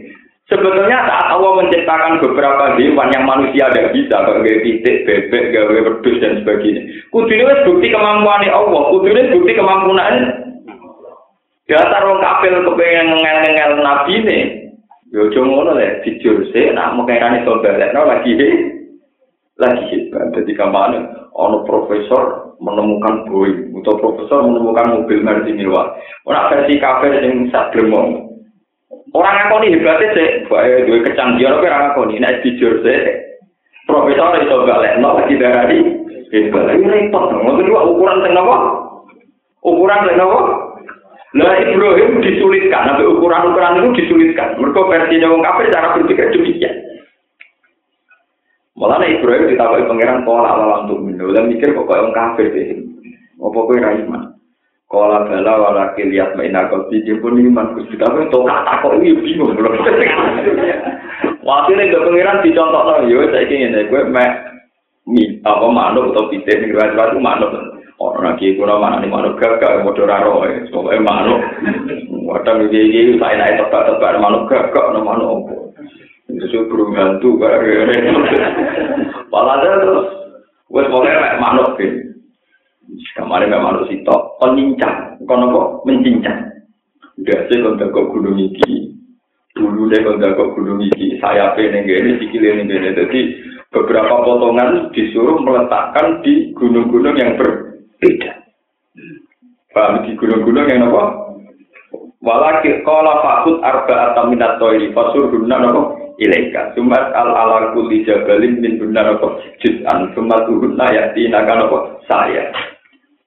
mana 0.47 0.55
Sebetulnya 0.55 0.99
saat 1.03 1.27
Allah 1.27 1.51
menciptakan 1.59 2.23
beberapa 2.23 2.79
hewan 2.79 3.11
yang 3.11 3.27
manusia 3.27 3.67
tidak 3.67 3.91
bisa, 3.91 4.15
kayak 4.23 4.63
titik, 4.63 5.03
bebek, 5.03 5.51
gawe 5.51 5.75
wedus 5.75 6.19
dan 6.23 6.39
sebagainya. 6.39 6.87
Kudunya 7.11 7.67
bukti 7.67 7.91
kemampuan 7.91 8.47
Allah, 8.47 8.81
kudunya 8.95 9.27
bukti 9.35 9.51
kemampuan 9.51 10.47
Dasar 11.67 11.99
orang 11.99 12.23
kafir 12.23 12.63
kepengen 12.63 13.11
ngel-ngel 13.19 13.71
nabi 13.83 14.23
ini. 14.23 14.39
Yo 15.11 15.27
ngono 15.35 15.75
lah, 15.75 15.99
jujur 16.07 16.47
sih, 16.55 16.71
nak 16.71 16.95
mengenai 16.95 17.43
saudara, 17.43 17.91
no 17.91 18.07
lagi 18.07 18.39
lagi 19.59 19.83
hebat. 19.91 20.31
Jadi 20.31 20.55
ke 20.55 20.63
mana? 20.63 21.27
Ono 21.35 21.67
profesor 21.67 22.55
menemukan 22.63 23.27
boeing, 23.27 23.75
atau 23.83 23.99
profesor 23.99 24.47
menemukan 24.47 24.95
mobil 24.95 25.19
Mercy 25.27 25.51
mewah. 25.59 25.91
Orang 26.23 26.55
versi 26.55 26.79
kafir 26.79 27.19
yang 27.19 27.51
sadremong. 27.51 28.26
Orang 29.15 29.35
ngakoni 29.39 29.71
hebatnya 29.71 30.07
sih, 30.13 30.29
bahaya 30.51 30.83
dua 30.83 30.99
kecanggihan, 31.07 31.55
tapi 31.55 31.67
orang 31.71 31.83
ngakoni, 31.89 32.13
ini 32.19 32.39
jujur 32.43 32.73
sih. 32.83 32.99
Profesor 33.87 34.35
itu 34.35 34.57
balik, 34.67 34.99
no 34.99 35.15
lagi 35.15 35.39
dari 35.39 35.79
hebat, 36.35 36.75
ini 36.75 37.07
repot, 37.07 37.31
mungkin 37.39 37.71
dua 37.71 37.87
ukuran 37.87 38.19
tengah 38.19 38.43
apa? 38.43 38.57
Ukuran 39.63 40.11
tengah 40.11 40.27
apa? 40.27 40.41
Nah 41.39 41.55
Ibrahim 41.55 42.19
disulitkan, 42.19 42.87
tapi 42.91 43.03
ukuran-ukuran 43.07 43.79
itu 43.79 43.89
disulitkan. 44.03 44.59
Mereka 44.59 44.79
versi 44.91 45.23
orang 45.23 45.43
kafir 45.43 45.65
cara 45.71 45.95
berpikir 45.95 46.27
demikian. 46.35 46.75
Malah 48.75 49.03
Ibrahim 49.07 49.51
ditapai 49.51 49.87
pangeran 49.87 50.23
pola 50.27 50.51
alam 50.51 50.87
untuk 50.87 51.01
minum, 51.03 51.31
dan 51.31 51.47
mikir 51.47 51.71
kok 51.73 51.87
orang 51.87 52.15
kafir 52.15 52.51
sih. 52.53 52.85
Apa 53.39 53.55
kau 53.55 53.71
iman? 53.73 54.36
Kala 54.87 55.27
bala 55.27 55.53
walaki 55.59 56.07
lihat 56.07 56.39
main 56.39 56.55
akal 56.55 56.87
dia 56.87 57.19
pun 57.19 57.35
iman 57.35 57.75
gusti 57.75 57.99
tapi 57.99 58.23
untuk 58.23 58.47
kata 58.47 58.79
kok 58.79 58.95
ini 58.95 59.19
bingung 59.19 59.51
belum. 59.51 59.75
Wakilnya 61.47 61.91
gak 61.91 62.03
pengiran 62.07 62.39
dicontoh 62.39 62.83
lah, 62.87 63.03
yo 63.03 63.27
saya 63.27 63.43
ingin 63.51 63.75
ini 63.75 63.87
gue 63.91 64.01
mek 64.07 64.31
mi 65.07 65.43
apa 65.43 65.67
manuk 65.67 66.15
atau 66.15 66.31
pite 66.31 66.55
nih 66.55 66.71
gue 66.71 66.85
itu 66.87 67.19
manuk. 67.19 67.51
Orang 67.99 68.31
lagi 68.31 68.55
gue 68.55 68.63
mana 68.63 69.03
nih 69.03 69.11
manuk 69.11 69.35
gagak 69.35 69.83
mau 69.83 69.91
doraro 69.91 70.47
ya, 70.47 70.55
soalnya 70.71 71.03
manuk. 71.03 71.41
Wadang 72.23 72.71
gigi 72.71 72.87
gigi 72.87 73.13
saya 73.19 73.43
naik 73.43 73.59
tebak 73.59 73.91
tebak 73.91 74.23
manuk 74.23 74.47
gagak 74.47 74.87
no 74.95 75.03
manuk. 75.03 75.67
Itu 76.31 76.63
burung 76.71 76.95
hantu 76.95 77.35
kayak 77.35 78.07
Malah 79.27 79.55
terus, 79.59 80.07
gue 80.71 80.83
pokoknya 80.87 81.43
manuk 81.43 81.75
gitu. 81.75 82.06
Kemarin 83.17 83.49
memang 83.53 83.81
harus 83.81 83.89
itu 83.93 84.17
penincang, 84.41 85.17
kono 85.25 85.45
kok 85.49 85.67
mencincang. 85.85 86.47
Udah 87.17 87.39
sih 87.49 87.57
kalau 87.57 87.89
kok 87.89 88.09
gunung 88.13 88.37
iki, 88.37 88.93
dulu 89.57 89.89
deh 89.89 90.01
kalau 90.05 90.37
kok 90.37 90.53
gunung 90.53 90.85
iki, 90.85 91.17
saya 91.17 91.57
pengen 91.57 91.89
gini, 91.89 92.21
ini 92.21 92.25
gini. 92.29 92.89
Jadi 92.93 93.19
beberapa 93.73 94.21
potongan 94.21 94.93
disuruh 94.93 95.41
meletakkan 95.41 96.21
di 96.21 96.53
gunung-gunung 96.53 97.17
yang 97.17 97.41
berbeda. 97.41 98.31
Paham? 99.73 100.05
Di 100.05 100.13
gunung-gunung 100.13 100.69
yang 100.69 100.93
apa? 100.93 101.03
Walakir 102.21 102.81
kola 102.81 103.21
fakut 103.21 103.61
arba 103.61 104.11
atau 104.11 104.29
minat 104.29 104.57
toiri 104.57 104.89
fasur 104.91 105.29
guna 105.29 105.63
nopo 105.63 106.13
ilaika. 106.17 106.73
Sumat 106.73 107.13
al 107.13 107.29
ala 107.29 107.71
kulli 107.77 108.03
jabalin 108.03 108.57
min 108.57 108.81
guna 108.81 109.05
nopo 109.05 109.37
juz'an 109.61 110.11
sumat 110.17 110.49
guna 110.49 110.85
yakti 110.91 111.29
naga 111.29 111.61
nopo 111.61 112.01
saya 112.09 112.49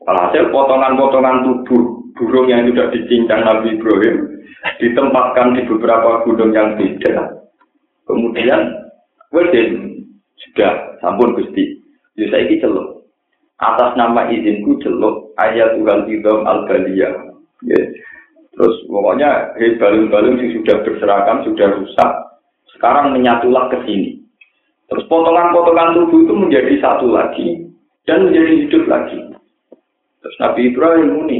Alhasil 0.09 0.49
potongan-potongan 0.49 1.45
tubuh 1.45 2.01
burung 2.17 2.49
yang 2.49 2.65
sudah 2.69 2.89
dicincang 2.89 3.45
Nabi 3.45 3.77
Ibrahim 3.77 4.41
ditempatkan 4.81 5.57
di 5.57 5.65
beberapa 5.69 6.25
gunung 6.25 6.53
yang 6.57 6.77
beda. 6.77 7.45
Kemudian, 8.09 8.61
Wedin 9.31 10.01
sudah 10.49 10.99
sampun 11.05 11.37
gusti. 11.37 11.79
Jadi 12.17 12.27
saya 12.33 12.43
ini 12.49 12.57
celuk. 12.59 12.89
Atas 13.61 13.93
nama 13.95 14.27
izinku 14.33 14.81
celuk 14.81 15.37
ayat 15.37 15.77
Tuhan 15.77 16.09
Idom 16.09 16.49
al 16.49 16.65
-Baliyah. 16.65 17.15
Ya. 17.69 17.81
Terus 18.57 18.77
pokoknya 18.89 19.55
balung-balung 19.79 20.41
yang 20.41 20.51
sudah 20.59 20.83
berserakan, 20.83 21.47
sudah 21.47 21.69
rusak. 21.77 22.13
Sekarang 22.75 23.15
menyatulah 23.15 23.69
ke 23.69 23.79
sini. 23.85 24.21
Terus 24.91 25.07
potongan-potongan 25.07 25.95
tubuh 25.95 26.27
itu 26.27 26.35
menjadi 26.35 26.75
satu 26.83 27.07
lagi 27.15 27.69
dan 28.11 28.27
menjadi 28.27 28.67
hidup 28.67 28.85
lagi. 28.91 29.19
Terus 30.21 30.37
Nabi 30.41 30.61
Ibrahim 30.69 31.09
muni, 31.17 31.39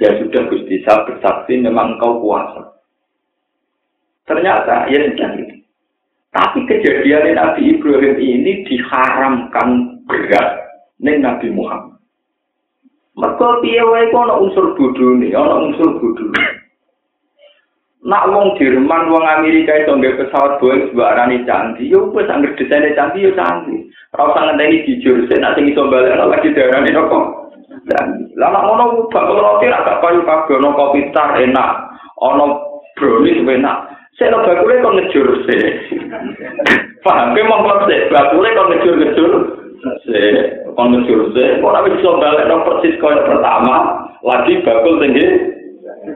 ya 0.00 0.16
sudah 0.16 0.48
Gusti 0.48 0.80
saya 0.84 1.04
bersaksi 1.04 1.60
memang 1.60 2.00
kau 2.00 2.20
kuasa. 2.20 2.80
Ternyata 4.24 4.88
ya 4.88 5.04
sudah 5.12 5.30
gitu. 5.36 5.56
Tapi 6.32 6.58
kejadian 6.68 7.36
Nabi 7.36 7.76
Ibrahim 7.76 8.16
ini 8.20 8.64
diharamkan 8.68 10.00
berat 10.04 10.48
ning 11.00 11.24
Nabi 11.24 11.48
Muhammad. 11.48 11.96
Mereka 13.16 13.48
piye 13.64 13.80
wae 13.80 14.12
ana 14.12 14.36
unsur 14.36 14.76
bodhone, 14.76 15.32
ana 15.32 15.56
unsur 15.64 15.96
bodhone. 15.96 16.44
Nak 18.06 18.28
wong 18.28 18.54
Jerman, 18.60 19.08
wong 19.08 19.24
Amerika 19.24 19.72
itu 19.72 19.90
nggak 19.90 20.20
pesawat 20.20 20.62
Boeing 20.62 20.92
sebuah 20.92 21.16
arani 21.16 21.42
canggih, 21.48 21.90
yo 21.90 22.12
wes 22.12 22.28
angger 22.28 22.54
desainnya 22.54 22.94
canggih 22.94 23.26
yo 23.26 23.32
canggih. 23.34 23.88
Ora 24.14 24.30
usah 24.30 24.42
ngenteni 24.52 24.84
jujur, 24.86 25.26
sih 25.26 25.40
nanti 25.40 25.66
iso 25.66 25.88
balik 25.90 26.14
lagi 26.14 26.54
darane 26.54 26.92
kok. 26.92 27.45
Dan 27.86 28.34
lama 28.34 28.66
ngono 28.66 29.06
bakul 29.14 29.38
roti 29.38 29.70
ra 29.70 29.86
gak 29.86 30.02
payu 30.02 30.26
kabeh 30.26 30.58
ono 30.58 30.74
kopi 30.74 31.06
tar 31.14 31.38
enak, 31.38 31.70
ono 32.18 32.82
brownies 32.98 33.46
enak. 33.46 33.78
Saya 34.18 34.32
lo 34.32 34.42
bakule 34.42 34.80
kok 34.82 34.96
ngejur 34.96 35.28
sih. 35.46 35.60
Paham 37.04 37.36
ke 37.36 37.46
mau 37.46 37.62
sih, 37.86 38.10
bakule 38.10 38.48
kok 38.50 38.68
ngejur-ngejur. 38.72 39.32
Sih, 40.08 40.34
kok 40.72 40.88
ngejur 40.88 41.20
sih. 41.36 41.48
Ora 41.62 41.84
bisa 41.86 42.16
balik 42.16 42.48
no 42.48 42.64
persis 42.64 42.98
koyo 42.98 43.22
pertama, 43.22 44.08
lagi 44.24 44.58
bakul 44.64 44.98
tinggi 44.98 45.54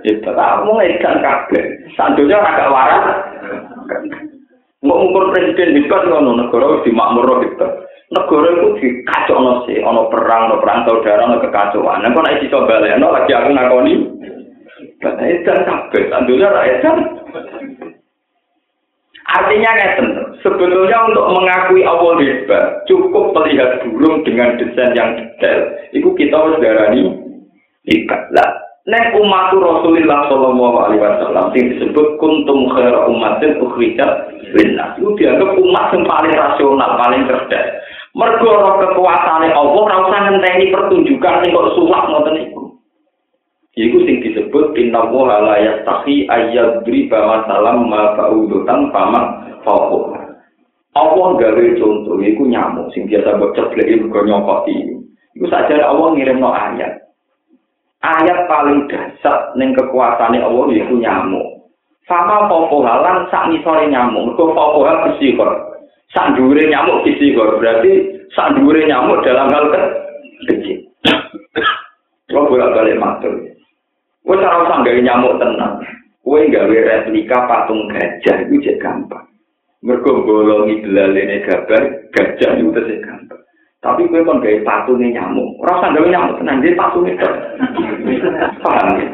Itu 0.00 0.22
kamu 0.22 0.70
ngedan 0.80 1.18
kabeh. 1.22 1.64
Sandunya 1.98 2.38
agak 2.38 2.70
waras. 2.72 3.04
Mau 4.80 4.96
ngukur 4.96 5.34
presiden 5.34 5.76
hebat 5.76 6.08
ngono 6.08 6.40
negara 6.40 6.80
di 6.80 6.90
makmur 6.94 7.42
gitu. 7.44 7.68
Negara 8.10 8.48
itu 8.58 8.68
dikacau 8.82 9.38
nasi, 9.38 9.78
ono 9.86 10.10
perang, 10.10 10.50
ono 10.50 10.56
perang 10.58 10.82
saudara, 10.82 11.30
ono 11.30 11.38
kekacauan. 11.38 12.02
Kok 12.10 12.24
naik 12.26 12.50
coba 12.50 12.82
no 12.98 13.14
lagi 13.14 13.30
aku 13.30 13.48
ngakoni. 13.54 13.94
Kata 14.98 15.22
edan 15.22 15.58
kabeh, 15.64 16.10
sandunya 16.10 16.50
edan. 16.50 16.96
Artinya 19.30 19.70
ngeten, 19.78 20.08
sebetulnya 20.42 21.06
untuk 21.06 21.30
mengakui 21.30 21.86
Allah 21.86 22.18
hebat, 22.18 22.82
cukup 22.90 23.30
melihat 23.30 23.78
burung 23.86 24.26
dengan 24.26 24.58
desain 24.58 24.90
yang 24.98 25.14
detail. 25.14 25.70
Itu 25.94 26.10
kita 26.18 26.34
harus 26.34 26.58
darani 26.58 27.14
hebat. 27.86 28.26
Lah, 28.34 28.50
nek 28.90 29.14
umat 29.22 29.54
Rasulullah 29.54 30.26
Shallallahu 30.26 30.76
Alaihi 30.82 31.02
Wasallam 31.06 31.46
yang 31.54 31.66
disebut 31.78 32.18
kuntum 32.18 32.74
khaira 32.74 33.06
umatin 33.06 33.62
ukhrijat 33.62 34.34
linnas. 34.50 34.98
Itu 34.98 35.14
dianggap 35.14 35.54
umat 35.54 35.86
yang 35.94 36.02
paling 36.10 36.34
rasional, 36.34 36.90
paling 36.98 37.22
cerdas. 37.30 37.66
Mergo 38.10 38.74
kekuasaane 38.82 39.54
Allah 39.54 39.86
ora 39.86 39.96
usah 40.02 40.20
ngenteni 40.26 40.74
pertunjukan 40.74 41.46
sing 41.46 41.54
kok 41.54 41.70
sulak 41.78 42.10
ngoten 42.10 42.42
iku. 42.42 42.62
Iku 43.78 44.02
sing 44.02 44.18
disebut 44.18 44.74
inna 44.74 45.06
wa 45.06 45.38
la 45.38 45.54
yastahi 45.62 46.26
ayyadriba 46.26 47.18
masalam 47.22 47.86
ma 47.86 48.18
fa'udutan 48.18 48.90
paman 48.90 49.54
fa'uduh. 49.62 50.18
Allah 50.90 51.28
gawe 51.38 51.64
contoh, 51.78 52.18
iku 52.18 52.50
nyamuk, 52.50 52.90
sing 52.90 53.06
biasa 53.06 53.38
buat 53.38 53.54
cebleki 53.54 54.02
mergo 54.02 54.26
nyokoti. 54.26 54.74
Iku 55.38 55.46
saja 55.46 55.86
Allah 55.86 56.18
ngirim 56.18 56.42
no 56.42 56.50
ayat. 56.50 57.14
Ayat 58.02 58.50
paling 58.50 58.90
dasar 58.90 59.54
ning 59.54 59.70
kekuasaane 59.78 60.42
Allah 60.42 60.66
iku 60.74 60.98
nyamuk. 60.98 61.70
Sama 62.10 62.50
popo 62.50 62.82
halan 62.82 63.30
sak 63.30 63.54
nisore 63.54 63.86
nyamuk, 63.86 64.34
mergo 64.34 64.50
popo 64.50 64.82
hal 64.82 64.98
bersihor. 65.06 65.69
Sak 66.10 66.34
dhuwure 66.34 66.66
nyamuk 66.66 67.06
bersihor, 67.06 67.62
berarti 67.62 68.18
sak 68.34 68.58
dhuwure 68.58 68.82
nyamuk 68.82 69.22
dalam 69.22 69.46
hal 69.54 69.70
kecil. 70.50 70.82
Kalau 72.30 72.46
bolak-balik 72.50 72.98
matur. 72.98 73.34
Kowe 74.22 74.38
ora 74.38 74.62
usah 74.62 74.86
gawe 74.86 75.00
nyamuk 75.02 75.42
tenang. 75.42 75.82
Kowe 76.22 76.38
gawe 76.38 76.76
replika 76.86 77.50
patung 77.50 77.90
gajah 77.90 78.46
itu 78.46 78.62
cek 78.62 78.78
gampang. 78.78 79.26
Mergo 79.82 80.22
bolongi 80.22 80.78
belalene 80.86 81.42
gambar 81.42 81.82
gajah 82.14 82.50
itu 82.54 82.70
cek 82.70 83.02
gampang. 83.02 83.42
Tapi 83.82 84.06
kowe 84.06 84.22
kon 84.22 84.38
gawe 84.38 84.58
patunge 84.62 85.10
nyamuk. 85.10 85.58
Ora 85.58 85.90
gawe 85.90 86.06
nyamuk 86.06 86.38
tenang, 86.38 86.62
dia 86.62 86.78
patunge 86.78 87.18
tok. 87.18 87.34
Paham 88.62 88.88
ya? 89.02 89.08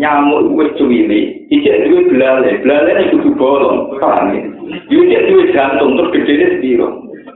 Nyamuk 0.00 0.56
wis 0.56 0.72
cuwili, 0.80 1.44
iki 1.52 1.68
duwe 1.68 2.08
belale, 2.08 2.56
belalene 2.64 3.12
kudu 3.12 3.36
bolong. 3.36 4.00
Paham 4.00 4.32
ya? 4.32 4.40
Yo 4.88 5.04
cek 5.04 5.28
duwe 5.28 5.52
jantung 5.52 5.92
terus 6.00 6.12
gedene 6.16 6.56
sepiro. 6.56 6.88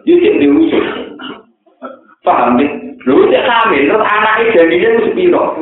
Yo 0.08 0.16
cek 0.16 0.40
duwe 0.40 0.64
usus. 0.64 0.86
Paham 2.24 2.56
ya? 2.56 2.64
Lu 3.04 3.28
cek 3.28 3.44
hamil, 3.44 3.84
terus 3.84 4.00
anaknya 4.00 4.56
jadinya 4.56 4.88
itu 4.96 5.00
sepiro. 5.12 5.60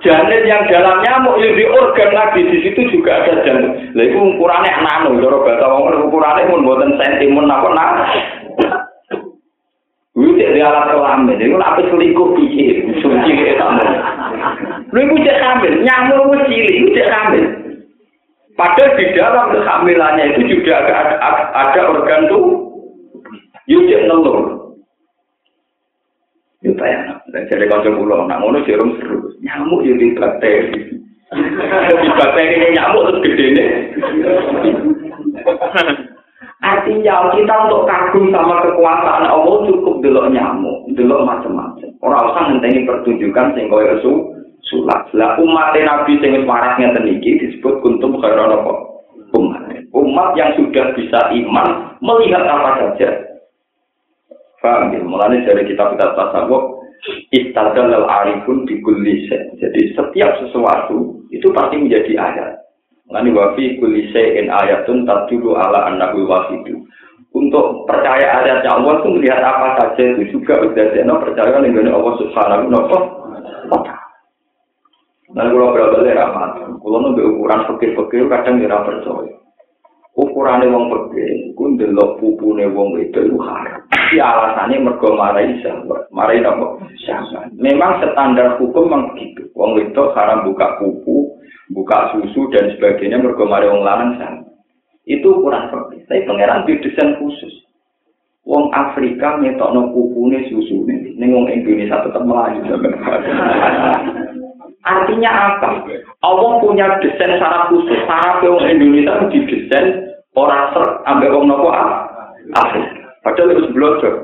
Janin 0.00 0.48
yang 0.48 0.64
dalam 0.72 1.04
nyamuk, 1.04 1.36
yang 1.36 1.52
di 1.52 1.68
organ 1.68 2.10
lagi, 2.16 2.48
di 2.48 2.58
situ 2.64 2.80
juga 2.88 3.12
ada 3.20 3.44
jantung. 3.44 3.76
Lah 3.92 4.04
itu 4.08 4.16
ukurannya 4.16 4.72
nano, 4.88 5.20
kalau 5.20 5.44
bahasa 5.44 5.68
orang 5.68 6.08
ukurannya 6.08 6.48
pun 6.48 6.64
buatan 6.64 6.96
sentimen 6.96 7.52
apa 7.52 7.68
nak. 7.76 7.90
Cek 10.16 10.48
di 10.56 10.60
alat 10.64 10.96
kelamin, 10.96 11.36
itu 11.36 11.60
apa 11.60 11.80
selingkuh 11.92 12.28
pikir, 12.40 12.88
suci 13.04 13.32
kamu. 13.60 13.84
Lu 14.92 15.00
itu 15.00 15.24
cek 15.24 15.40
hamil, 15.40 15.72
nyamuk 15.80 16.20
itu 16.20 16.36
cilik, 16.52 16.74
itu 16.76 16.88
cek 17.00 17.08
hamil. 17.08 17.44
Padahal 18.52 18.92
di 19.00 19.04
dalam 19.16 19.46
kehamilannya 19.56 20.24
itu 20.36 20.60
juga 20.60 20.84
ada, 20.84 21.16
ada 21.56 21.80
organ 21.88 22.28
tuh, 22.28 22.44
yuk 23.64 23.88
cek 23.88 24.04
nelur. 24.04 24.68
Itu 26.60 26.76
ya, 26.76 27.18
dan 27.32 27.42
jadi 27.50 27.66
kalau 27.66 27.96
pulau, 27.98 28.28
nak 28.28 28.38
ngono 28.38 28.62
jarum 28.68 28.94
seru, 29.00 29.32
nyamuk 29.40 29.82
jadi 29.82 30.14
bakteri. 30.14 31.00
Di 31.90 32.08
bakteri 32.12 32.54
ini 32.60 32.76
nyamuk 32.76 33.08
terus 33.08 33.22
gede 33.24 33.46
nih. 33.56 33.68
Artinya 36.62 37.34
kita 37.34 37.54
untuk 37.66 37.90
kagum 37.90 38.30
sama 38.30 38.62
kekuasaan 38.62 39.26
Allah 39.26 39.56
cukup 39.66 39.98
delok 40.04 40.30
nyamuk, 40.30 40.86
delok 40.94 41.26
macam-macam. 41.26 41.90
Orang 41.98 42.30
usah 42.30 42.42
ngenteni 42.46 42.86
pertunjukan 42.86 43.58
koyo 43.66 43.98
resu 43.98 44.12
sulak. 44.66 45.10
Lah 45.16 45.38
umat 45.40 45.74
Nabi 45.74 46.18
sing 46.18 46.38
wis 46.38 46.46
waras 46.46 46.78
ngeten 46.78 47.08
iki 47.18 47.40
disebut 47.40 47.82
kuntum 47.82 48.18
khairan 48.22 48.54
apa? 48.54 48.72
Umat. 49.34 49.62
Umat 49.92 50.28
yang 50.38 50.54
sudah 50.56 50.94
bisa 50.96 51.20
iman 51.32 51.98
melihat 52.00 52.44
apa 52.46 52.70
saja. 52.80 53.10
Paham 54.62 54.94
ya? 54.94 55.02
Mulanya 55.02 55.42
dari 55.42 55.66
kitab-kitab 55.66 56.14
tasawuf 56.14 56.86
istadal 57.34 57.90
al 57.90 58.06
arifun 58.06 58.62
di 58.64 58.78
Jadi 59.58 59.80
setiap 59.98 60.30
sesuatu 60.38 61.26
itu 61.34 61.50
pasti 61.50 61.76
menjadi 61.82 62.14
ayat. 62.14 62.62
Ngani 63.10 63.34
wafi 63.34 63.76
kulise 63.82 64.38
in 64.38 64.48
ayatun 64.48 65.04
tadulu 65.04 65.58
ala 65.58 65.90
annahu 65.90 66.24
wahidu. 66.24 66.86
Untuk 67.32 67.88
percaya 67.88 68.44
ayatnya 68.44 68.76
Allah 68.76 69.00
itu 69.00 69.08
melihat 69.08 69.40
apa 69.40 69.80
saja 69.80 70.04
itu 70.04 70.36
juga 70.36 70.60
sudah 70.62 71.16
percaya 71.16 71.64
dengan 71.64 71.96
Allah 71.96 72.14
Subhanahu 72.20 72.68
wa 72.68 72.84
taala. 72.92 73.21
Nah, 75.32 75.48
kalau 75.48 75.72
berapa 75.72 76.04
ramat, 76.04 76.76
kalau 76.76 76.98
nunggu 77.00 77.24
ukuran 77.24 77.64
fakir-fakir 77.64 78.28
kadang 78.28 78.60
tidak 78.60 78.84
percaya. 78.84 79.32
Ukurannya 80.12 80.68
wong 80.68 80.92
fakir, 80.92 81.56
ku 81.56 81.72
ndelok 81.72 82.20
pupune 82.20 82.68
wong 82.68 83.00
itu 83.00 83.16
itu 83.16 83.40
haram. 83.40 83.80
Si 84.12 84.20
alasannya 84.20 84.84
mergo 84.84 85.16
marai 85.16 85.56
sahabat, 85.64 86.04
marai 86.12 86.44
apa? 86.44 86.84
Sahabat. 87.08 87.48
Memang 87.56 88.04
standar 88.04 88.60
hukum 88.60 88.92
memang 88.92 89.16
begitu. 89.16 89.48
Wong 89.56 89.80
itu 89.80 90.04
haram 90.12 90.44
buka 90.44 90.76
pupu, 90.76 91.32
buka 91.72 92.12
susu 92.12 92.44
dan 92.52 92.76
sebagainya 92.76 93.24
mergo 93.24 93.48
mari 93.48 93.72
wong 93.72 93.88
lanang 93.88 94.20
sana. 94.20 94.44
Itu 95.08 95.40
ukuran 95.40 95.72
fakir. 95.72 96.04
Tapi 96.04 96.28
pangeran 96.28 96.68
di 96.68 96.76
desain 96.84 97.16
khusus. 97.16 97.64
Wong 98.44 98.68
Afrika 98.76 99.40
ngetokno 99.40 99.96
pupune 99.96 100.44
susune, 100.52 101.16
ning 101.16 101.32
wong 101.32 101.48
Indonesia 101.48 102.04
tetap 102.04 102.20
melayu 102.20 102.60
Artinya 104.82 105.30
apa? 105.30 105.86
Allah 106.26 106.52
punya 106.58 106.98
desain 106.98 107.38
secara 107.38 107.70
khusus. 107.70 108.02
Saraf 108.06 108.42
wong 108.42 108.66
Indonesia 108.66 109.30
didesain 109.30 110.10
orang 110.34 110.74
ser 110.74 110.86
ambek 111.06 111.30
wong 111.30 111.46
nopo 111.46 111.70
Afrika. 111.70 113.14
Padahal 113.22 113.54
itu 113.54 113.70
belajar. 113.70 114.14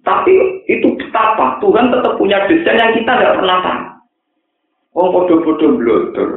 Tapi 0.00 0.32
itu 0.72 0.96
betapa 0.96 1.60
Tuhan 1.60 1.92
tetap 1.92 2.16
punya 2.16 2.40
desain 2.48 2.80
yang 2.80 2.96
kita 2.96 3.12
tidak 3.12 3.36
pernah 3.36 3.58
tahu. 3.60 3.82
Wong 4.96 5.08
bodoh-bodoh 5.12 5.76
belajar. 5.76 6.28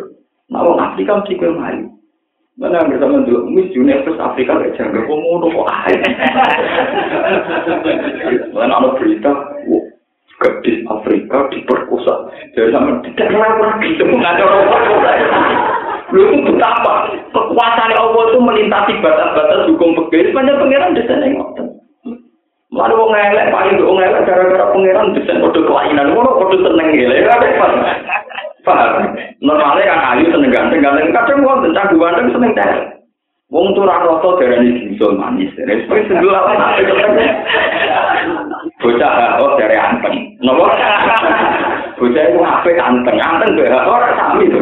Nah, 0.52 0.62
wong 0.68 0.78
Afrika 0.84 1.24
mesti 1.24 1.40
kue 1.40 1.56
mari. 1.56 1.88
Mana 2.54 2.86
yang 2.86 2.94
bersama 2.94 3.26
dulu, 3.26 3.50
Miss 3.50 3.74
Universe 3.74 4.22
Afrika 4.22 4.54
gak 4.62 4.78
jaga, 4.78 5.02
kok 5.02 5.18
ngono 5.18 5.50
kok 5.50 5.70
aja. 5.74 6.10
Mana 8.54 8.78
ada 8.78 8.94
berita, 8.94 9.34
gadis 10.44 10.84
Afrika 10.92 11.48
diperkosa. 11.50 12.28
Jadi 12.54 12.76
sama 12.76 13.00
tidak 13.08 13.32
lagi, 13.32 13.88
itu 13.96 14.04
ada 14.20 14.44
orang 14.44 15.24
Lu 16.14 16.30
itu 16.30 16.46
betapa 16.46 17.10
kekuasaan 17.34 17.98
Allah 17.98 18.24
itu 18.30 18.38
melintasi 18.38 18.92
batas-batas 19.02 19.66
hukum 19.66 19.98
pegawai. 19.98 20.30
Sepanjang 20.30 20.60
pangeran 20.62 20.94
yang 20.94 21.32
ngotot. 21.42 21.68
Lalu 22.74 22.94
wong 22.98 23.12
elek 23.14 23.50
paling 23.50 23.82
wong 23.82 23.98
elek 23.98 24.26
gara-gara 24.26 24.70
pangeran 24.74 25.18
desain 25.18 25.42
kode 25.42 25.62
kelainan, 25.66 26.14
ngono 26.14 26.38
kode 26.38 26.58
seneng 26.62 26.94
gile, 26.94 27.26
ya 27.26 27.38
Paham? 28.64 29.12
Normalnya 29.44 29.84
kan 29.92 30.16
ayu 30.16 30.32
seneng 30.32 30.54
ganteng, 30.54 30.80
ganteng 30.80 31.12
kadang 31.12 31.44
wong 31.44 31.68
tentang 31.68 32.00
ganteng 32.00 32.32
seneng 32.32 32.52
teh. 32.56 32.72
Wong 33.52 33.76
tuh 33.78 33.86
rano 33.86 34.18
to 34.24 34.40
dari 34.42 34.66
ini 34.66 34.96
gisul 34.96 35.14
manis, 35.14 35.54
sebagai 35.54 36.10
sebelah 36.10 36.58
Bocah 38.84 39.40
oh 39.40 39.56
dari 39.56 39.80
anteng, 39.80 40.36
nopo. 40.44 40.68
Bocah 41.96 42.24
itu 42.28 42.40
apa 42.44 42.70
anteng, 42.84 43.16
anteng 43.16 43.56
tuh 43.56 43.64
orang 43.72 44.12
sami 44.20 44.52
tuh. 44.52 44.60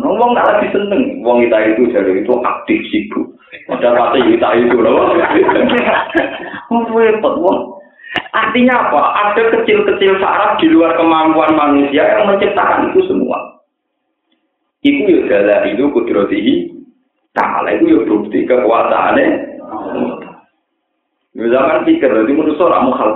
Ngomong 0.00 0.30
nggak 0.32 0.48
lagi 0.48 0.68
seneng, 0.72 1.20
wong 1.20 1.44
kita 1.44 1.76
itu 1.76 1.92
dari 1.92 2.24
itu 2.24 2.32
aktif 2.40 2.80
sibuk. 2.88 3.36
Ada 3.68 3.92
kata 3.92 4.18
kita 4.24 4.48
itu 4.64 4.76
loh. 4.80 5.12
Wong 6.72 6.82
repot 6.88 7.34
wong. 7.44 7.58
Artinya 8.34 8.90
apa? 8.90 9.00
Ada 9.28 9.42
kecil-kecil 9.60 10.18
saraf 10.18 10.58
di 10.58 10.72
luar 10.72 10.96
kemampuan 10.98 11.54
manusia 11.54 12.02
yang 12.02 12.32
menciptakan 12.32 12.90
itu 12.90 13.04
semua. 13.06 13.60
Itu 14.82 15.06
ya 15.06 15.40
adalah 15.40 15.64
itu 15.68 15.84
kudrotihi 15.92 16.54
ta'ala 17.32 17.78
itu 17.78 17.94
ya 17.94 18.00
bukti 18.04 18.42
kekuasaannya. 18.42 19.53
Lu 21.34 21.50
zaman 21.50 21.82
pikir, 21.82 22.14
lu 22.14 22.30
dimana 22.30 22.54
seorang 22.54 22.94
mukhal 22.94 23.10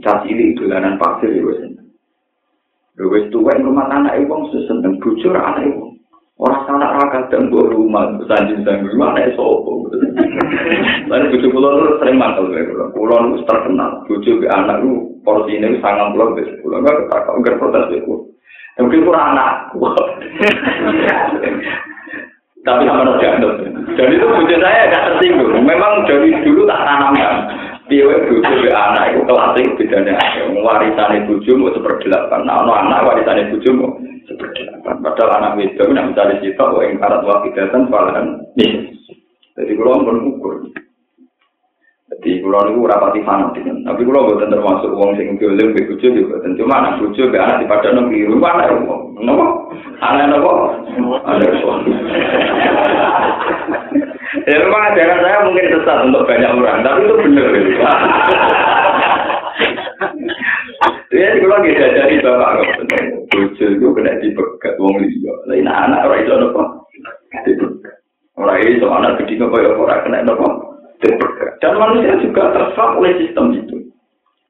Cas 0.00 0.24
ini 0.24 0.56
itu 0.56 0.64
lanan 0.64 0.96
pasir 0.96 1.28
ya 1.28 1.42
bosan. 1.44 1.76
Lu 2.98 3.12
wes 3.12 3.28
tua 3.30 3.54
yang 3.54 3.70
rumah 3.70 3.86
tanah 3.92 4.16
ibu 4.18 4.30
mau 4.30 4.48
susun 4.50 4.82
dan 4.82 4.98
bujur 4.98 5.34
anak 5.34 5.68
ibu. 5.68 5.94
Orang 6.38 6.70
sana 6.70 6.94
raga 6.94 7.26
dan 7.34 7.50
gua 7.50 7.66
rumah 7.66 8.14
bersanjung 8.14 8.62
dan 8.62 8.86
gimana 8.86 9.26
ya 9.26 9.34
sobo. 9.34 9.90
Lalu 11.10 11.34
bujur 11.34 11.50
pulau 11.50 11.82
lu 11.82 11.98
sering 11.98 12.16
mantel 12.18 12.46
gue 12.50 12.62
pulau. 12.72 12.88
Pulau 12.94 13.18
lu 13.26 13.42
terkenal. 13.42 14.06
Bujur 14.06 14.38
ke 14.38 14.46
anak 14.46 14.82
lu 14.86 15.18
porsi 15.26 15.58
ini 15.58 15.82
sangat 15.82 16.14
pulau 16.14 16.34
bes. 16.38 16.48
Pulau 16.62 16.82
gak 16.82 16.94
ketakau 17.06 17.42
gak 17.42 17.58
protes 17.58 17.90
ya. 17.90 18.00
Mungkin 18.78 19.02
pura 19.02 19.20
anak. 19.34 19.74
Tapi 22.68 22.84
sama 22.84 23.16
jatuh. 23.16 23.52
Dan 23.96 24.12
itu 24.12 24.26
bojo 24.28 24.56
saya 24.60 24.92
agak 24.92 25.04
tersinggung. 25.08 25.64
Memang 25.64 26.04
dari 26.04 26.36
dulu 26.44 26.68
tak 26.68 26.84
tanamkan. 26.84 27.36
Dia 27.88 28.04
bojo 28.04 28.52
be 28.60 28.68
anak 28.68 29.16
itu 29.16 29.24
kelasnya 29.24 29.72
bedanya. 29.80 30.14
Warisannya 30.52 31.24
bojo 31.24 31.50
mau 31.56 31.72
seperdelapan. 31.72 32.44
Nah, 32.44 32.60
no 32.68 32.76
anak 32.76 33.08
warisannya 33.08 33.48
bojo 33.48 33.70
mau 33.72 33.90
seperdelapan. 34.28 35.00
Padahal 35.00 35.30
anak 35.40 35.64
itu 35.64 35.84
nak 35.88 36.12
mencari 36.12 36.36
cita, 36.44 36.68
wah 36.68 36.84
yang 36.84 37.00
karat 37.00 37.24
wakidatan, 37.24 37.88
malahan 37.88 38.44
nih. 38.60 38.92
Jadi 39.56 39.72
kalau 39.74 40.04
pun 40.04 40.16
Jadi 42.18 42.42
kalau 42.42 42.66
itu 42.74 42.82
rapati 42.82 43.22
fanatik. 43.22 43.62
Tapi 43.62 44.02
kalau 44.02 44.26
bukan 44.26 44.50
termasuk 44.50 44.90
uang 44.90 45.14
sing 45.14 45.38
dolim 45.38 45.70
be 45.70 45.86
bojo 45.86 46.06
anak 46.66 46.98
bojo 46.98 47.22
be 47.30 47.38
anak 47.38 47.62
di 47.62 47.70
padang 47.70 47.94
negeri 47.94 48.26
rumah 48.26 48.58
anak 48.58 48.74
uang. 48.74 49.02
Kenapa? 49.22 49.46
Anak 50.02 50.34
apa? 50.34 50.52
Anak 51.30 51.62
uang. 51.62 51.80
Ya 54.50 54.56
memang 54.58 54.82
ajaran 54.92 55.22
saya 55.22 55.38
mungkin 55.46 55.70
sesat 55.72 55.98
untuk 56.10 56.26
banyak 56.26 56.52
orang, 56.58 56.82
tapi 56.82 57.00
itu 57.06 57.14
benar. 57.22 57.48
Ya, 61.08 61.28
kalau 61.38 61.58
kita 61.64 61.86
dari 61.96 62.16
bapak 62.18 62.50
bojo 63.30 63.64
itu 63.78 63.86
kena 63.94 64.12
dipegat 64.18 64.74
uang 64.82 65.06
liya. 65.06 65.34
Lain 65.46 65.70
anak 65.70 66.02
orang 66.02 66.20
itu 66.26 66.32
apa? 66.34 66.62
Dipegat. 67.46 67.96
Orang 68.34 68.58
itu 68.66 68.86
anak 68.90 69.22
apa 69.22 69.56
ya 69.62 69.70
orang 69.70 70.02
kena 70.02 70.18
apa? 70.26 70.77
Dan 71.58 71.72
manusia 71.78 72.18
juga 72.22 72.50
terserap 72.54 72.98
oleh 72.98 73.14
sistem 73.22 73.54
itu. 73.54 73.76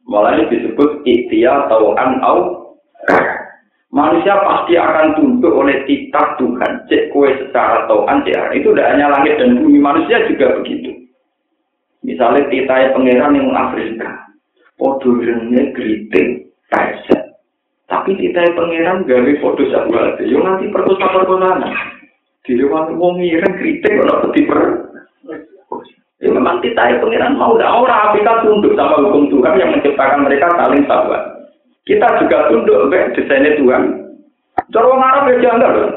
Malah 0.09 0.40
ini 0.40 0.49
disebut 0.49 1.05
ikhtiar 1.05 1.68
tauan 1.68 2.20
au 2.24 2.68
Manusia 3.88 4.36
pasti 4.44 4.76
akan 4.76 5.16
tunduk 5.16 5.49
oleh 5.49 5.80
titah 5.88 6.36
Tuhan. 6.36 6.84
Cek 6.92 7.09
kue 7.09 7.32
secara 7.40 7.88
tauan 7.88 8.20
cek 8.20 8.53
itu 8.61 8.68
tidak 8.76 8.92
hanya 8.92 9.09
langit 9.09 9.40
dan 9.40 9.57
bumi 9.64 9.80
manusia 9.80 10.28
juga 10.28 10.61
begitu. 10.61 10.92
Misalnya 12.05 12.44
titah 12.53 12.92
pangeran 12.92 13.40
yang 13.40 13.49
Afrika, 13.57 14.28
podurnya 14.76 15.72
geriting, 15.72 16.53
kaisar. 16.68 17.32
Tapi 17.88 18.12
titah 18.20 18.44
pangeran 18.53 19.09
gawe 19.09 19.32
foto 19.40 19.64
sahabat, 19.72 20.20
yo 20.20 20.44
nanti 20.44 20.68
perkosa 20.68 21.09
perkosaan. 21.09 21.64
Di 22.44 22.57
luar 22.61 22.92
wong 22.92 23.20
ngiring 23.20 23.57
geriting 23.57 24.05
kalau 24.05 24.28
per 24.32 24.61
Ya 26.18 26.34
memang 26.34 26.58
kita 26.58 26.82
ya 26.82 26.98
pengiran 26.98 27.38
mau 27.38 27.54
tidak 27.54 27.70
orang 27.78 28.00
Afrika 28.10 28.42
tunduk 28.42 28.74
sama 28.74 29.06
hukum 29.06 29.30
Tuhan 29.30 29.54
yang 29.54 29.70
menciptakan 29.70 30.26
mereka 30.26 30.50
saling 30.58 30.82
sahabat. 30.90 31.22
Kita 31.86 32.06
juga 32.18 32.50
tunduk 32.50 32.90
ke 32.90 32.98
desainnya 33.14 33.54
Tuhan. 33.54 33.82
Cara 34.74 34.90
Arab 34.98 35.30
ya 35.30 35.36
janggal 35.38 35.72
loh. 35.78 35.92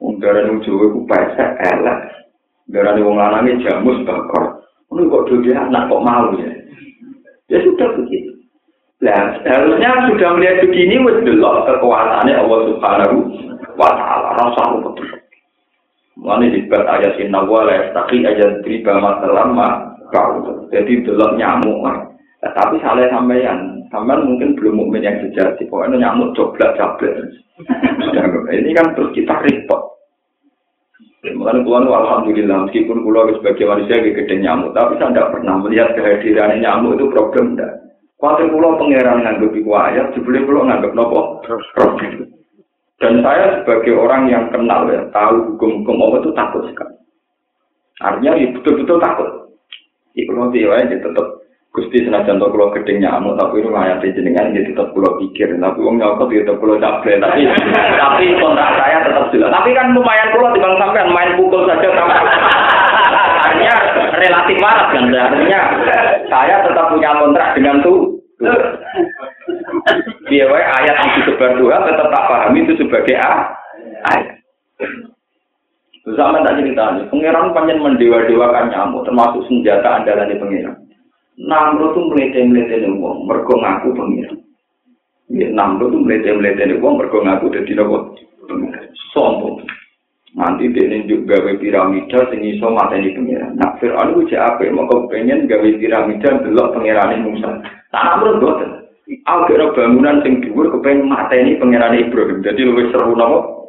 Yang 0.00 0.56
Jawa 0.64 0.84
itu 0.88 1.00
pesek, 1.04 1.50
elek. 1.60 1.98
Darah 2.72 2.94
yang 2.96 3.12
lanangnya 3.12 3.60
jamus, 3.60 4.00
bakor. 4.08 4.64
Ini 4.90 5.06
kok 5.06 5.26
dulu 5.28 5.50
anak 5.52 5.86
kok 5.90 6.02
mau 6.02 6.32
ya? 6.38 6.50
Ya 7.50 7.58
sudah 7.66 7.88
begitu. 7.98 8.30
Nah, 9.00 9.42
harusnya 9.42 10.06
sudah 10.12 10.28
melihat 10.36 10.64
begini, 10.64 11.02
wis 11.02 11.24
delok 11.24 11.66
kekuasaannya 11.66 12.36
Allah 12.36 12.60
Subhanahu 12.68 13.16
wa 13.74 13.90
Ta'ala. 13.96 14.28
Rasa 14.38 14.62
betul. 14.76 15.19
Mulane 16.20 16.52
dibat 16.52 16.84
ayat 16.84 17.16
inna 17.16 17.48
wa 17.48 17.64
la 17.64 17.80
yastaqi 17.80 18.28
ayat 18.28 18.60
riba 18.60 18.92
masalama 19.00 19.96
kau. 20.12 20.68
Jadi 20.68 21.00
delok 21.00 21.40
nyamuk. 21.40 21.80
Nah, 21.80 22.52
tapi 22.56 22.76
salah 22.84 23.08
sampeyan, 23.08 23.84
sampean 23.88 24.28
mungkin 24.28 24.52
belum 24.56 24.76
mukmin 24.76 25.04
yang 25.04 25.16
sejati. 25.24 25.64
Pokoknya 25.64 25.96
nyamuk 25.96 26.36
coblak 26.36 26.76
coblak. 26.76 27.16
ini 28.56 28.70
kan 28.76 28.92
terus 28.92 29.16
kita 29.16 29.32
repot. 29.40 29.96
Mulane 31.20 31.64
Tuhan 31.64 31.84
alhamdulillah 31.88 32.68
meskipun 32.68 33.04
kula 33.04 33.28
sebagai 33.36 33.68
manusia 33.68 34.00
gede 34.00 34.40
nyamuk, 34.40 34.72
tapi 34.72 34.96
saya 34.96 35.12
tidak 35.12 35.36
pernah 35.36 35.56
melihat 35.60 35.92
kehadiran 35.92 36.60
nyamuk 36.60 36.96
itu 36.96 37.12
problem 37.12 37.56
enggak. 37.56 37.80
Kuatir 38.20 38.52
pulau 38.52 38.76
pangeran 38.76 39.24
nganggep 39.24 39.56
iku 39.56 39.72
ayat, 39.80 40.12
jebule 40.12 40.44
pulau 40.44 40.68
nganggep 40.68 40.92
nopo? 40.92 41.40
Problem. 41.72 42.39
Dan 43.00 43.24
saya 43.24 43.64
sebagai 43.64 43.96
orang 43.96 44.28
yang 44.28 44.52
kenal 44.52 44.84
ya, 44.92 45.00
tahu 45.08 45.56
hukum-hukum 45.56 45.96
Allah 46.04 46.20
itu 46.20 46.30
takut 46.36 46.62
sekali. 46.68 46.94
Artinya 48.04 48.36
ya 48.36 48.46
betul-betul 48.52 49.00
takut. 49.00 49.28
Di 50.12 50.28
kalau 50.28 50.52
tiwa 50.52 50.76
ya 50.84 50.84
tetap 51.00 51.40
Gusti 51.70 52.02
senajan 52.02 52.42
to 52.42 52.50
kula 52.50 52.74
gedhe 52.74 52.98
nyamuk 52.98 53.38
tapi 53.38 53.62
ayat 53.62 54.02
jenengan 54.02 54.50
ya 54.50 54.58
tetap 54.66 54.90
kula 54.90 55.14
pikir 55.22 55.54
tapi 55.54 55.78
wong 55.78 56.02
nyokot 56.02 56.26
ya 56.34 56.42
tetap 56.42 56.58
kula 56.58 56.82
caple 56.82 57.14
tapi 57.22 57.46
tapi 57.94 58.24
kontrak 58.42 58.74
saya 58.74 59.06
tetap 59.06 59.30
jelas 59.30 59.54
tapi 59.54 59.70
kan 59.70 59.94
lumayan 59.94 60.34
kula 60.34 60.50
timbang 60.50 60.74
sampean 60.82 61.14
main 61.14 61.30
pukul 61.38 61.70
saja 61.70 61.94
sama 61.94 62.18
artinya 63.46 63.74
relatif 64.18 64.56
waras 64.58 64.88
kan 64.90 65.04
artinya 65.14 65.60
saya 66.26 66.54
tetap 66.66 66.90
punya 66.90 67.10
kontrak 67.22 67.48
dengan 67.54 67.76
tuh 67.86 68.18
Biar 70.30 70.50
ayat 70.52 70.94
yang 70.94 71.10
disebar 71.20 71.58
Tuhan 71.58 71.86
tetap 71.88 72.08
tak 72.12 72.26
pahami 72.28 72.62
itu 72.62 72.72
sebagai 72.78 73.16
A, 73.18 73.32
ayat. 74.14 74.40
Zaman 76.16 76.42
tak 76.42 76.56
cerita 76.56 76.96
nih, 76.96 77.04
pangeran 77.12 77.52
panjang 77.52 77.78
mendewa-dewakan 77.84 78.72
nyamuk, 78.72 79.04
termasuk 79.04 79.44
senjata 79.46 80.00
andalan 80.00 80.32
di 80.32 80.40
pangeran. 80.40 80.76
Namro 81.36 81.92
tuh 81.92 82.08
melete-melete 82.08 82.88
uang, 82.88 83.28
mergo 83.28 83.54
ngaku 83.60 83.92
pangeran. 83.92 84.40
Ya, 85.28 85.52
Namro 85.52 85.92
tuh 85.92 86.00
melete-melete 86.00 86.80
uang, 86.80 86.94
mergo 86.96 87.20
ngaku 87.20 87.52
dari 87.52 87.72
nopo 87.76 88.16
sombong. 89.12 89.60
Nanti 90.30 90.70
dia 90.72 90.88
juga 91.04 91.42
gawe 91.42 91.52
piramida 91.60 92.18
sing 92.32 92.40
iso 92.48 92.72
mateni 92.72 93.12
pangeran. 93.12 93.60
Nah, 93.60 93.76
Fir'aun 93.76 94.16
ku 94.16 94.24
cek 94.24 94.56
pengen 95.12 95.44
gawe 95.44 95.68
piramida 95.76 96.30
delok 96.48 96.80
pangeran 96.80 97.28
Musa. 97.28 97.60
Tak 97.92 98.02
namro 98.08 98.40
boten. 98.40 98.79
Aku 99.26 99.40
kira 99.50 99.74
bangunan 99.74 100.22
sing 100.22 100.38
dhuwur 100.42 100.70
kepengen 100.70 101.10
mateni 101.10 101.58
pangeran 101.58 101.98
Ibrahim. 101.98 102.46
Jadi 102.46 102.60
luwih 102.62 102.90
seru 102.94 103.18
nopo? 103.18 103.60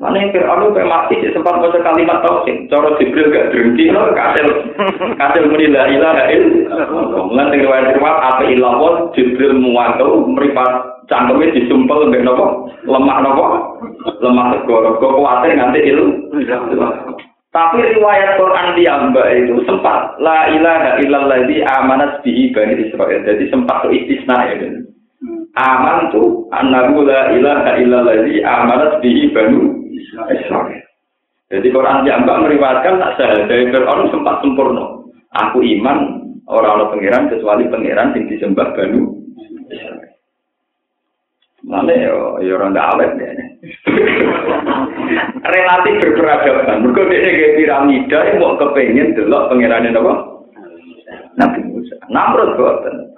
Mana 0.00 0.16
yang 0.16 0.32
Fir'aun 0.32 0.72
kayak 0.72 0.88
mati 0.88 1.20
sih 1.20 1.28
sempat 1.36 1.60
baca 1.60 1.76
kalimat 1.84 2.24
tauhid. 2.24 2.72
Cara 2.72 2.96
Jibril 2.96 3.28
gak 3.28 3.52
drengki 3.52 3.92
loh, 3.92 4.08
kasil 4.16 4.46
kasil 5.20 5.44
muni 5.52 5.68
la 5.68 5.84
ilaha 5.92 6.24
illallah. 6.32 7.22
Mulai 7.28 7.52
dari 7.52 7.68
riwayat 7.68 8.00
riwayat 8.00 8.18
apa 8.24 8.42
ilawat 8.48 9.12
Jibril 9.12 9.60
muwantu 9.60 10.24
meripat 10.32 11.04
cangkemnya 11.12 11.52
disumpel 11.52 12.08
mbek 12.08 12.24
nopo 12.24 12.72
lemah 12.88 13.18
nopo 13.20 13.44
lemah 14.24 14.56
segoro. 14.56 14.96
Kok 14.96 15.14
kuatir 15.20 15.52
nganti 15.52 15.80
ilu. 15.84 16.06
Tapi 17.50 17.82
riwayat 17.82 18.38
Quran 18.38 18.78
diamba 18.78 19.26
itu 19.34 19.58
sempat 19.66 20.14
la 20.22 20.54
ilaha 20.54 21.02
illallah 21.02 21.50
di 21.50 21.58
amanat 21.66 22.22
bihi 22.22 22.54
bani 22.54 22.78
Israel. 22.78 23.26
Jadi 23.26 23.50
sempat 23.50 23.90
itu 23.90 24.06
istisna 24.06 24.54
ya. 24.54 24.70
Aman 25.58 26.14
tuh 26.14 26.46
annahu 26.54 27.02
la 27.02 27.34
ilaha 27.34 27.74
illallah 27.82 28.22
di 28.22 28.38
amanat 28.46 29.02
bihi 29.02 29.34
bani 29.34 29.66
Israel. 30.30 30.78
Jadi 31.50 31.66
Quran 31.74 32.06
diambak 32.06 32.46
meriwayatkan 32.46 33.02
tak 33.02 33.14
saya 33.18 33.42
dari 33.50 33.66
Fir'aun 33.74 34.14
sempat 34.14 34.38
sempurna. 34.46 35.02
Aku 35.34 35.58
iman 35.58 36.22
orang-orang 36.46 36.94
pangeran 36.94 37.34
kecuali 37.34 37.66
pangeran 37.66 38.14
yang 38.14 38.30
disembah 38.30 38.78
Israel. 38.78 39.19
Ya, 41.70 42.12
ya 42.42 42.52
orang 42.58 42.74
tidak 42.74 42.88
awet 42.98 43.10
ya. 43.22 43.30
Relatif 45.46 45.94
berperadaban. 46.02 46.82
Mereka 46.82 47.00
dia 47.06 47.30
kayak 47.30 47.54
piramida 47.62 48.18
yang 48.26 48.36
mau 48.42 48.58
kepengen 48.58 49.14
delok 49.14 49.54
pangeran 49.54 49.94
apa? 49.94 50.14
Nabi 51.38 51.60
Musa. 51.70 51.94
Namrud 52.10 52.58
boten. 52.58 53.14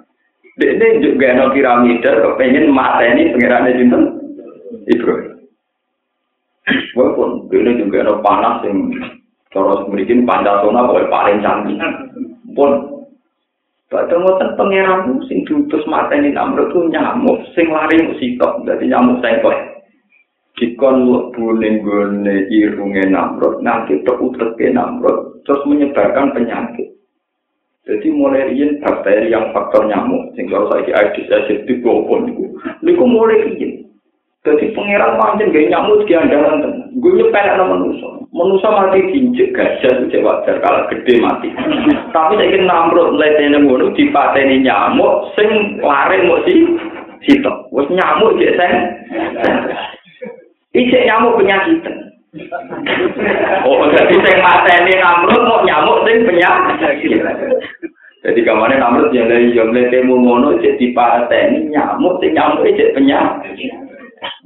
Dia 0.61 1.01
juga 1.01 1.33
ada 1.33 1.49
piramida 1.49 2.21
kepengen 2.21 2.69
mata 2.69 3.01
ini 3.01 3.33
pangeran 3.33 3.73
itu 3.73 3.99
Ibrahim. 4.93 5.33
Walaupun 6.93 7.49
ini 7.49 7.81
juga 7.81 8.05
ada 8.05 8.21
panas 8.21 8.61
yang 8.69 8.93
cara 9.49 9.81
memiliki 9.89 10.13
Pancasona 10.23 10.85
boleh 10.85 11.09
paling 11.09 11.41
canggih. 11.41 11.77
Pun 12.53 12.92
Pada 13.93 14.17
ngoten 14.17 14.57
pangeran 14.57 15.21
sing 15.29 15.45
diutus 15.45 15.85
ini 15.85 16.33
namrud 16.33 16.73
itu 16.73 16.89
nyamuk 16.89 17.45
sing 17.53 17.69
lari 17.69 18.01
musitok 18.01 18.65
jadi 18.65 18.89
nyamuk 18.89 19.21
sengklek. 19.21 19.85
Dikon 20.57 21.29
buling 21.37 21.85
gone 21.85 22.35
irunge 22.49 23.05
namrud 23.05 23.61
nanti 23.61 24.01
terutek 24.01 24.57
ke 24.57 24.73
namrud 24.73 25.45
terus 25.45 25.61
menyebarkan 25.69 26.33
penyakit. 26.33 26.89
Jadi 27.85 28.09
mulai 28.09 28.49
riyen 28.49 28.81
bakteri 28.81 29.29
yang 29.29 29.53
faktor 29.53 29.85
nyamuk 29.85 30.33
sing 30.33 30.49
kalau 30.49 30.73
saiki 30.73 30.89
Aedes 30.89 31.29
aegypti 31.29 31.77
gopo 31.85 32.17
niku. 32.17 32.49
Niku 32.81 33.05
mulai 33.05 33.45
riyen. 33.45 33.85
Jadi 34.41 34.73
pangeran 34.73 35.21
pancen 35.21 35.53
gak 35.53 35.69
nyamuk 35.69 36.01
di 36.09 36.17
andalan 36.17 36.65
tenan. 36.65 36.89
Gue 36.97 37.13
nyepelek 37.13 37.61
nama 37.61 37.77
manusia. 38.33 38.69
Mati 38.73 38.99
diinjek 39.13 39.53
gajah 39.53 39.93
itu 40.03 40.17
wajar 40.25 40.57
kalau 40.59 40.89
gede 40.89 41.21
mati. 41.21 41.53
Tapi 42.09 42.33
saya 42.35 42.49
kira 42.49 42.65
namrud 42.65 43.15
meletene 43.15 43.61
ngono 43.61 43.93
dipateni 43.93 44.65
nyamuk 44.65 45.31
sing 45.37 45.79
lari 45.79 46.25
mau 46.25 46.41
si 46.43 46.65
sitok. 47.23 47.69
Wes 47.69 47.87
nyamuk 47.93 48.35
cek 48.41 48.57
sen. 48.57 48.73
Ijek 50.73 51.05
nyamuk 51.05 51.37
penyakit. 51.37 51.79
Oh, 53.69 53.85
jadi 53.93 54.15
sing 54.17 54.35
mateni 54.41 54.93
namrud 54.97 55.43
mau 55.45 55.61
nyamuk 55.61 56.01
sing 56.09 56.25
penyakit. 56.25 57.21
Jadi 58.23 58.39
kamane 58.41 58.79
namrud 58.81 59.13
yang 59.13 59.29
dari 59.29 59.53
jomle 59.53 59.87
temu 59.93 60.17
ngono 60.17 60.57
cek 60.57 60.81
dipateni 60.81 61.69
nyamuk 61.69 62.17
sing 62.19 62.33
nyamuk 62.33 62.65
cek 62.65 62.97
penyakit. 62.97 63.69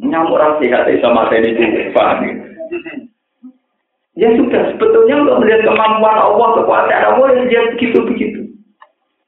Nyamuk 0.03 0.35
ra 0.35 0.59
sehat 0.59 0.91
iso 0.91 1.09
mateni 1.15 1.55
paham. 1.95 2.43
Ya 4.17 4.33
sudah, 4.33 4.73
sebetulnya 4.73 5.21
untuk 5.21 5.45
melihat 5.45 5.61
kemampuan 5.61 6.17
Allah, 6.17 6.47
kekuasaan 6.57 7.05
Allah, 7.05 7.27
ya 7.53 7.61
begitu-begitu. 7.69 8.49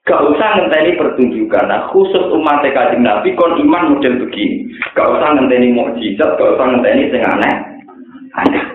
Gak 0.10 0.26
usah 0.26 0.58
ngenteni 0.58 0.98
pertunjukan. 0.98 1.70
Nah, 1.70 1.94
khusus 1.94 2.34
umat 2.34 2.66
kajian 2.66 3.06
Nabi, 3.06 3.38
kon 3.38 3.62
iman 3.62 3.94
model 3.94 4.26
begini. 4.26 4.66
Gak 4.98 5.06
usah 5.06 5.38
ngenteni 5.38 5.78
mukjizat, 5.78 6.34
gak 6.42 6.58
usah 6.58 6.66
ngenteni 6.74 7.14
sing 7.14 7.22
aneh. 7.22 7.56
Aneh. 8.34 8.66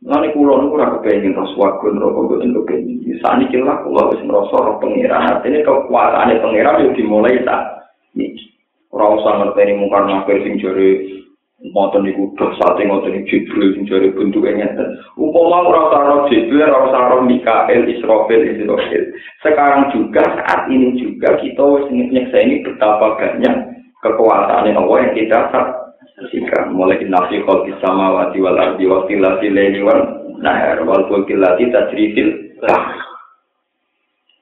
Lalu 0.00 0.32
kulo 0.32 0.64
niku 0.64 0.74
ora 0.80 0.96
kepengin 0.96 1.36
terus 1.36 1.52
wae 1.60 1.92
neraka 1.92 2.20
kok 2.24 2.40
entuk 2.40 2.64
kene. 2.64 3.14
Sani 3.20 3.44
kira 3.52 3.84
kulo 3.84 4.08
wis 4.08 4.24
ngrasa 4.24 4.56
roh 4.56 4.76
pangeran. 4.80 5.28
Artine 5.28 5.60
kekuasaane 5.60 6.40
pangeran 6.40 6.88
yo 6.88 6.96
dimulai 6.96 7.44
ta. 7.44 7.84
Niki. 8.16 8.48
Ora 8.96 9.12
usah 9.12 9.32
ngerteni 9.44 9.76
mungkar 9.76 10.08
nakir 10.08 10.40
sing 10.40 10.56
jare 10.56 11.20
moten 11.60 12.08
niku 12.08 12.32
dosate 12.40 12.88
ngoten 12.88 13.28
Jibril 13.28 13.76
sing 13.76 13.84
jare 13.84 14.08
bentuke 14.16 14.48
ngeten. 14.48 14.96
Umpama 15.20 15.68
ora 15.68 15.80
usah 15.92 16.32
Jibril, 16.32 16.64
ora 16.64 16.88
usah 16.88 17.20
Mikael, 17.20 17.84
Israfil, 17.84 18.56
Israfil. 18.56 19.04
Sekarang 19.44 19.92
juga 19.92 20.24
saat 20.24 20.72
ini 20.72 20.96
juga 20.96 21.36
kita 21.36 21.84
nyekseni 21.92 22.64
betapa 22.64 23.20
banyak 23.20 23.56
kekuasaan 24.00 24.72
Allah 24.72 24.96
yang 25.04 25.12
kita 25.12 25.38
saksikan. 25.52 26.72
Mulai 26.72 27.04
nasi 27.04 27.44
khalqis 27.44 27.76
samawati 27.84 28.40
wal 28.40 28.56
ardi 28.56 28.88
wa 28.88 29.04
tilati 29.04 29.52
laili 29.52 29.84
wal 29.84 30.00
nahar 30.40 30.80
wal 30.88 31.04
fulki 31.12 31.36
lati 31.36 31.68
tajrifil 31.68 32.32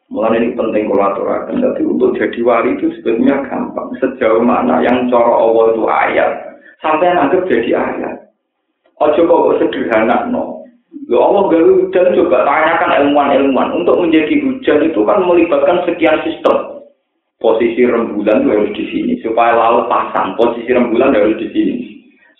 Mulai 0.08 0.40
ini 0.40 0.56
penting 0.56 0.88
kolaborasi. 0.88 1.60
Jadi 1.60 1.82
untuk 1.84 2.16
jadi 2.16 2.40
wali 2.40 2.80
itu 2.80 2.88
sebetulnya 2.96 3.44
gampang. 3.44 3.92
Sejauh 4.00 4.40
mana 4.40 4.80
yang 4.80 5.04
cara 5.12 5.36
Allah 5.36 5.64
itu 5.76 5.84
ayat, 5.84 6.32
sampai 6.82 7.14
nanti 7.14 7.38
jadi 7.46 7.70
ayat. 7.74 8.16
Ojo 8.98 9.20
kok 9.26 9.62
sederhana 9.62 10.26
no. 10.26 10.58
Ya 11.08 11.16
Allah 11.20 11.48
gawe 11.48 11.72
hujan 11.84 12.16
coba 12.16 12.44
tanyakan 12.44 12.90
ilmuwan-ilmuwan 13.04 13.68
untuk 13.80 13.96
menjadi 14.00 14.44
hujan 14.44 14.88
itu 14.88 15.00
kan 15.04 15.24
melibatkan 15.24 15.84
sekian 15.88 16.20
sistem. 16.24 16.84
Posisi 17.38 17.86
rembulan 17.86 18.42
itu 18.42 18.50
harus 18.50 18.72
di 18.74 18.84
sini 18.90 19.12
supaya 19.22 19.54
laut 19.54 19.86
pasang. 19.86 20.34
Posisi 20.34 20.68
rembulan 20.68 21.14
harus 21.14 21.38
di 21.38 21.48
sini 21.54 21.76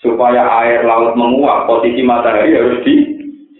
supaya 0.03 0.43
air 0.64 0.82
laut 0.82 1.14
menguap. 1.14 1.70
Posisi 1.70 2.03
matahari 2.03 2.59
harus 2.59 2.82
di 2.82 2.95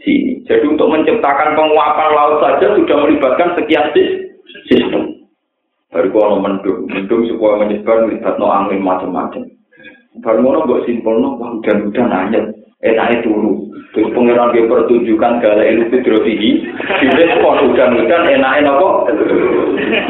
sini. 0.03 0.33
Jadi 0.51 0.65
untuk 0.67 0.91
menciptakan 0.91 1.55
penguapan 1.55 2.11
laut 2.13 2.43
saja 2.43 2.75
sudah 2.75 2.97
melibatkan 3.07 3.55
sekian 3.55 3.87
sistem. 4.67 5.25
Baru 5.89 6.13
kalau 6.13 6.37
mendung, 6.43 6.85
mendung 6.85 7.25
supaya 7.33 7.65
menyebar 7.65 8.05
melibat 8.05 8.37
no 8.37 8.53
angin 8.53 8.85
macam-macam. 8.85 9.58
Baru 10.19 10.41
mau 10.43 10.67
buat 10.67 10.83
simpel 10.85 11.23
no, 11.23 11.39
hujan-hujan 11.39 12.07
nanya, 12.11 12.41
enaknya 12.83 13.23
turu. 13.23 13.71
Terus 13.97 14.13
pengiran 14.13 14.53
dia 14.53 14.69
pertunjukan 14.69 15.41
gala 15.41 15.65
ilu 15.65 15.89
fidrofihi, 15.89 16.51
di 17.01 17.07
respon 17.09 17.73
hujan-hujan 17.73 18.29
enaknya 18.29 18.69
nopo. 18.69 19.09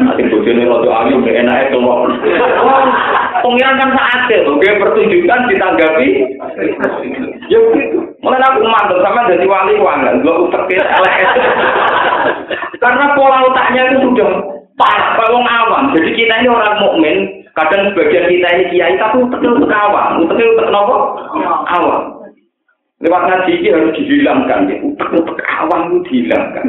Nanti 0.03 0.27
bojone 0.27 0.63
rodo 0.67 0.89
angin, 0.91 1.23
enaknya 1.23 1.71
keluar. 1.71 2.11
Pengiran 3.39 3.79
kan 3.79 3.89
saat 3.95 4.29
oke 4.45 4.67
pertunjukan 4.67 5.39
ditanggapi. 5.47 6.09
Ya 7.47 7.59
begitu. 7.71 7.99
Mulai 8.19 8.43
aku 8.43 8.67
mantul 8.67 8.99
sama 8.99 9.31
jadi 9.31 9.47
wali 9.47 9.79
wangan, 9.79 10.19
gue 10.19 10.35
utek 10.43 10.67
Karena 12.83 13.05
pola 13.15 13.47
otaknya 13.47 13.95
itu 13.95 14.11
sudah 14.11 14.58
parah, 14.79 15.19
kalau 15.19 15.43
awam. 15.43 15.91
Jadi 15.91 16.15
kita 16.15 16.39
ini 16.39 16.47
orang 16.47 16.79
mukmin, 16.79 17.17
kadang 17.51 17.91
sebagian 17.91 18.31
kita 18.31 18.47
ini 18.55 18.63
kiai, 18.71 18.95
tapi 18.95 19.19
uteknya 19.27 19.59
utek 19.59 19.75
awam. 19.75 20.23
Uteknya 20.23 20.51
utek 20.55 20.69
nopo? 20.71 20.95
Awam. 21.67 22.03
Lewat 22.99 23.21
ngaji 23.27 23.51
ini 23.59 23.67
harus 23.71 23.95
dihilangkan, 23.95 24.71
ya. 24.71 24.75
utek-utek 24.83 25.39
awam 25.59 25.81
itu 25.91 25.97
dihilangkan. 26.07 26.65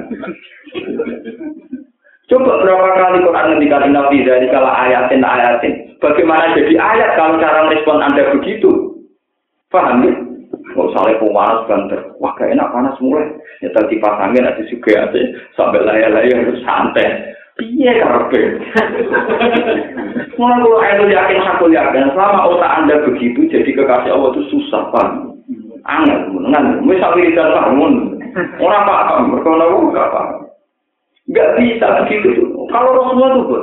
Coba 2.31 2.63
berapa 2.63 2.89
kali 2.95 3.27
Quran 3.27 3.47
ngendikatin 3.51 3.91
Nabi 3.91 4.23
dari 4.23 4.47
kala 4.55 4.71
ayatin 4.87 5.27
ayatin. 5.27 5.75
Bagaimana 5.99 6.55
jadi 6.55 6.79
ayat 6.79 7.19
kalau 7.19 7.43
cara 7.43 7.67
merespon 7.67 7.99
Anda 7.99 8.31
begitu? 8.39 8.95
Paham 9.75 10.07
ya? 10.07 10.15
Kalau 10.71 10.95
saling 10.95 11.19
panas 11.19 11.67
banter, 11.67 12.01
wah 12.23 12.31
gak 12.39 12.55
enak 12.55 12.71
panas 12.71 12.95
mulai. 13.03 13.27
Ya 13.59 13.75
tadi 13.75 13.99
pasangin 13.99 14.47
ada 14.47 14.63
juga 14.71 15.11
aja 15.11 15.21
sampai 15.59 15.83
laya-laya 15.83 16.31
harus 16.31 16.63
santai. 16.63 17.30
Iya. 17.61 17.93
Mulai 20.41 20.57
kalau 20.65 20.81
itu 20.97 21.05
yakin 21.13 21.41
aku 21.45 21.65
yakin 21.69 22.11
selama 22.17 22.49
otak 22.49 22.73
anda 22.81 22.97
begitu 23.05 23.45
jadi 23.53 23.71
kekasih 23.77 24.11
Allah 24.17 24.31
itu 24.33 24.43
susah 24.49 24.89
paham. 24.89 25.37
Angin, 25.85 26.33
menengan. 26.37 26.85
Misal 26.85 27.17
ini 27.17 27.33
dan 27.33 27.57
bangun, 27.57 28.21
orang 28.61 28.85
paham, 28.85 29.33
berkona 29.33 29.65
gak 29.93 30.13
paham. 30.13 30.31
Gak 31.33 31.57
bisa 31.57 31.87
begitu. 32.05 32.45
Kalau 32.69 32.91
Rasulullah 32.97 33.31
itu 33.37 33.57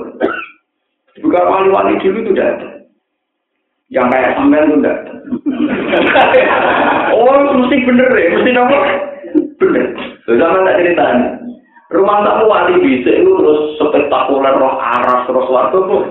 juga 1.22 1.46
wali-wali 1.50 1.98
dulu 2.02 2.22
itu 2.26 2.32
tidak. 2.34 2.78
Yang 3.88 4.08
kayak 4.12 4.34
sampean 4.36 4.68
itu 4.68 4.76
enggak. 4.84 5.00
oh, 7.16 7.40
mesti 7.56 7.78
bener 7.88 8.12
ya, 8.12 8.28
mesti 8.36 8.52
nopo? 8.52 8.78
Bener. 9.64 9.86
Zaman 10.28 10.68
tak 10.68 10.78
ceritaan. 10.84 11.47
Rumah 11.88 12.18
tamu 12.20 12.52
wali 12.52 12.84
bisa 12.84 13.12
itu 13.16 13.32
terus 13.32 13.80
spektakuler 13.80 14.60
roh 14.60 14.76
aras 14.76 15.24
terus 15.24 15.48
waktu 15.48 15.78
tuh. 15.80 16.04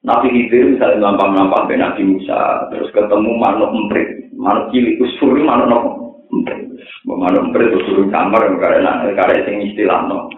Nabi 0.00 0.32
Khidir 0.32 0.76
misalnya 0.76 1.12
gampang-gampang 1.12 1.68
ben 1.68 1.84
Nabi 1.84 2.02
Musa, 2.08 2.68
terus 2.72 2.88
ketemu 2.96 3.36
manuk 3.36 3.68
emprit, 3.68 4.32
manuk 4.32 4.72
cilik 4.72 4.96
usur 4.96 5.36
manuk 5.36 5.68
nopo? 5.68 5.90
Emprit. 6.32 6.72
Manuk 7.04 7.52
emprit 7.52 7.68
turun 7.84 8.08
kamar 8.08 8.48
karena 8.56 9.04
karena 9.12 9.44
sing 9.44 9.60
istilah 9.60 10.08
no. 10.08 10.32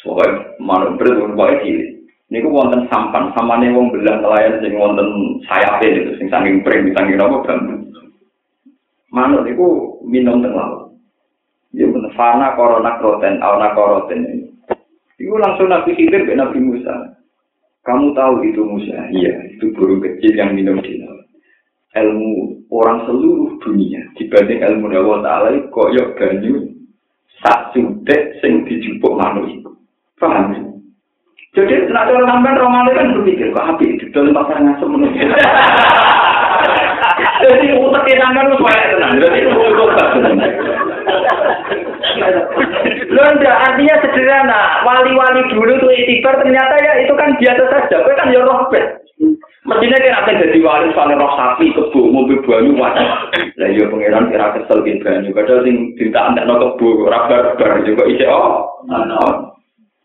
Pokoknya 0.00 0.56
manuk 0.60 0.96
emprit 0.96 1.20
turun 1.20 1.36
cilik. 1.36 1.94
niku 2.34 2.48
wonten 2.50 2.88
sampan 2.90 3.30
samane 3.36 3.70
wong 3.70 3.92
belang 3.92 4.18
nelayan 4.18 4.58
sing 4.58 4.74
wonten 4.74 5.38
sayape 5.46 5.86
niku 5.92 6.12
sing 6.18 6.26
saking 6.32 6.64
pring 6.66 6.90
saking 6.90 7.20
apa 7.20 7.36
bambu 7.44 7.74
manuk 9.12 9.46
niku 9.46 9.66
minum 10.02 10.42
teng 10.42 10.56
laut 10.56 10.83
bener 10.83 10.83
fana 12.14 12.54
korona 12.58 12.98
kroten 12.98 13.42
auna 13.42 13.74
koroten. 13.74 14.50
Iku 15.18 15.38
langsung 15.38 15.70
nabi 15.70 15.94
khidir 15.94 16.26
be 16.26 16.34
nabi 16.34 16.58
Musa. 16.58 17.14
Kamu 17.84 18.16
tahu 18.16 18.42
itu 18.48 18.64
Musa? 18.64 18.96
Iya 19.12 19.54
itu 19.54 19.70
burung 19.76 20.00
kecil 20.00 20.32
yang 20.34 20.56
minum 20.56 20.80
di 20.80 21.04
ilmu 21.94 22.66
orang 22.74 23.06
seluruh 23.06 23.54
dunia 23.62 24.02
dibanding 24.18 24.66
ilmu 24.66 24.90
Allah 24.90 25.20
Ta'ala 25.22 25.48
kok 25.70 25.92
yuk 25.94 26.18
ganyu 26.18 26.74
sak 27.38 27.70
sudek 27.70 28.42
sing 28.42 28.66
dijupuk 28.66 29.14
manuk 29.14 29.46
itu. 29.46 29.70
Paham 30.18 30.74
Jadi 31.54 31.86
nak 31.94 32.10
sampean 32.10 32.58
romane 32.58 32.90
kan 32.98 33.14
berpikir 33.14 33.54
kok 33.54 33.78
api 33.78 33.94
di 33.94 34.10
dalam 34.10 34.34
pasar 34.34 34.58
ngasem 34.58 34.90
menurut. 34.90 35.14
Jadi 37.42 37.66
utak 37.74 38.06
sampean 38.06 38.46
lu 38.46 38.56
suara 38.62 38.94
tenang. 38.94 39.12
Jadi 39.18 39.38
untuk 39.50 39.90
Londa 43.10 43.52
artinya 43.66 43.94
sederhana. 44.02 44.60
Wali-wali 44.86 45.42
dulu 45.50 45.72
tuh 45.82 45.90
itibar 45.90 46.38
ternyata 46.38 46.74
ya 46.78 46.92
itu 47.02 47.12
kan 47.18 47.34
biasa 47.34 47.62
saja. 47.74 47.96
Kau 48.06 48.14
kan 48.14 48.30
ya 48.30 48.40
rohbet. 48.42 49.02
Mestinya 49.64 49.96
kira 49.96 50.20
akan 50.20 50.42
jadi 50.44 50.58
wali 50.60 50.92
soalnya 50.92 51.24
roh 51.24 51.32
sapi 51.40 51.72
kebu 51.72 52.00
mobil 52.12 52.36
banyu 52.44 52.76
wajib. 52.76 53.08
Lah 53.56 53.68
iya 53.72 53.88
pangeran 53.88 54.28
kira 54.28 54.52
kesel 54.60 54.84
gitu 54.84 55.00
banyu. 55.00 55.32
Padahal 55.32 55.64
sing 55.64 55.76
cinta 55.96 56.20
anda 56.20 56.44
no 56.44 56.60
kebu 56.60 57.08
rabar 57.08 57.56
bar 57.56 57.80
juga 57.82 58.04
isi 58.04 58.28
oh. 58.28 58.84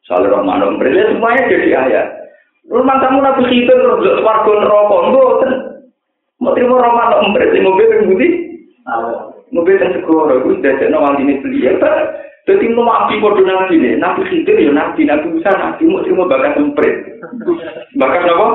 Soal 0.07 0.25
Rahman 0.25 0.65
Umri, 0.65 0.89
semuanya 0.89 1.45
jadi 1.45 1.69
ayat. 1.85 2.07
Rumah 2.65 2.97
kamu 2.97 3.21
nabi 3.21 3.45
itu 3.45 3.69
terus 3.69 4.25
warga 4.25 4.53
neraka, 4.57 4.97
enggak. 5.05 5.68
Mau 6.39 6.55
terima 6.55 6.79
Rahman 6.79 7.27
Umri, 7.27 7.51
si 7.51 7.59
mobil 7.59 7.91
yang 7.91 8.07
budi. 8.07 8.27
Mobil 9.51 9.75
yang 9.75 9.91
segoro, 9.91 10.39
itu 10.39 10.55
sudah 10.55 10.73
jadi 10.79 10.93
nawang 10.93 11.19
ini 11.19 11.43
beli. 11.43 11.67
Jadi 12.47 12.65
mau 12.73 12.87
nabi 12.87 13.21
kode 13.21 13.45
nabi 13.45 13.77
nih, 13.77 13.99
nabi 13.99 14.25
khidir 14.25 14.57
ya 14.57 14.73
nabi, 14.73 15.05
nabi 15.05 15.37
Musa 15.37 15.53
nabi 15.53 15.85
mau 15.85 16.01
terima 16.01 16.25
bakat 16.25 16.57
semprit. 16.57 16.95
Bakat 17.99 18.25
apa? 18.25 18.47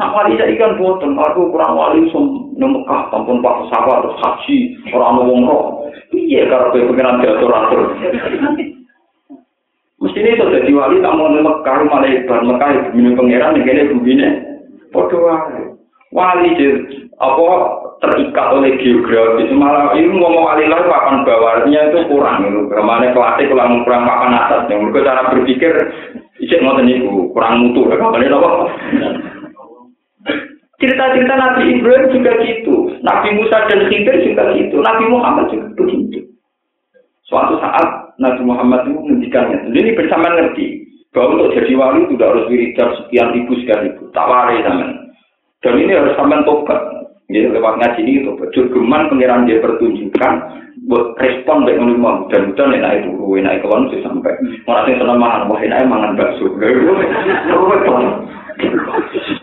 Nah 0.00 0.08
wali 0.10 0.34
saya 0.40 0.50
ikan 0.58 0.74
boten, 0.80 1.14
aku 1.14 1.54
kurang 1.54 1.78
wali 1.78 2.10
som 2.10 2.50
nemekah, 2.58 3.12
tampun 3.14 3.44
pak 3.44 3.70
sahabat 3.70 4.02
terus 4.02 4.18
haji, 4.24 4.56
orang 4.90 5.14
ngomong 5.22 5.40
roh. 5.46 5.64
Iya 6.10 6.50
karena 6.50 6.72
gue 6.74 6.88
pengiran 6.90 7.20
diatur 7.22 7.52
atur. 7.54 7.82
Mesti 10.02 10.18
ini 10.18 10.34
sudah 10.34 10.50
jadi 10.50 10.72
wali, 10.74 10.98
tak 10.98 11.14
mau 11.14 11.30
nemekah, 11.30 11.78
malah 11.86 12.10
ibar 12.10 12.42
Mekah, 12.42 12.90
minum 12.90 13.14
pengiran, 13.14 13.54
yang 13.54 14.02
kini 14.02 14.26
begini. 14.92 14.94
Podo 14.94 15.18
wali 16.12 16.52
apa 17.16 17.48
terikat 18.04 18.46
oleh 18.52 18.76
geografis. 18.78 19.48
Malah 19.54 19.96
ini 19.96 20.12
ngomong 20.12 20.44
alilah 20.52 20.84
papan 20.84 21.24
bawahnya 21.24 21.80
itu 21.90 21.98
kurang 22.12 22.44
itu 22.44 22.68
ke 22.68 22.82
mana 22.84 23.14
klasik 23.16 23.48
kurang 23.48 23.82
kurang 23.88 24.04
papan 24.04 24.36
atas 24.36 24.68
yang 24.68 24.84
mereka 24.84 25.08
cara 25.08 25.32
berpikir 25.32 25.72
isi 26.42 26.56
ngoten 26.60 26.90
itu 26.90 27.32
kurang 27.32 27.64
mutu. 27.64 27.88
Ya 27.88 27.96
kapan 27.96 28.28
apa? 28.28 28.48
Cerita-cerita 30.82 31.34
Nabi 31.38 31.78
Ibrahim 31.78 32.10
juga 32.10 32.32
gitu. 32.42 32.74
Nabi 33.06 33.38
Musa 33.38 33.70
dan 33.70 33.86
Khidir 33.86 34.18
juga 34.26 34.50
gitu. 34.58 34.82
Nabi 34.82 35.04
Muhammad 35.06 35.46
juga 35.54 35.70
begitu. 35.78 36.26
Suatu 37.22 37.54
saat 37.62 38.18
Nabi 38.18 38.42
Muhammad 38.42 38.90
itu 38.90 38.98
menghentikannya. 38.98 39.70
Ini 39.70 39.94
bersama 39.94 40.34
ngerti. 40.34 40.82
Bahwa 41.14 41.38
untuk 41.38 41.54
jadi 41.54 41.76
wali 41.76 42.08
itu 42.08 42.16
harus 42.18 42.48
wiridan 42.48 42.88
sekian 42.98 43.36
ribu 43.36 43.52
sekian 43.62 43.84
ribu 43.84 44.01
tak 44.12 44.28
warai 44.28 44.64
dan 45.62 45.74
ini 45.78 45.92
harus 45.94 46.16
sampai 46.16 46.42
tobat. 46.44 46.80
Ya, 47.32 47.48
lewat 47.48 47.80
ngaji 47.80 48.00
ini 48.04 48.28
itu 48.28 48.60
geman 48.76 49.08
pengiran 49.08 49.48
dia 49.48 49.56
pertunjukan 49.64 50.32
buat 50.84 51.16
respon 51.16 51.64
baik 51.64 51.80
menerima 51.80 52.28
dan 52.28 52.52
nih 52.52 52.80
naik 52.82 53.00
dulu 53.08 53.40
naik 53.40 53.64
kawan 53.64 53.88
sih 53.88 54.04
sampai 54.04 54.36
mau 54.68 54.76
nanti 54.76 55.00
senang 55.00 55.16
makan 55.16 55.48
wah 55.48 55.56
naik 55.56 55.88
mangan 55.88 56.12
bakso. 56.12 56.44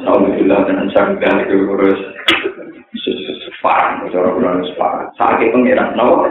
Alhamdulillah 0.06 0.60
dengan 0.70 0.88
sangat 0.94 1.50
itu 1.50 1.66
terus 1.66 2.00
parah, 3.66 4.06
cara 4.12 4.30
bulan 4.32 4.64
parah. 4.78 5.08
Sakit 5.20 5.52
pengiran, 5.52 5.98
no? 6.00 6.24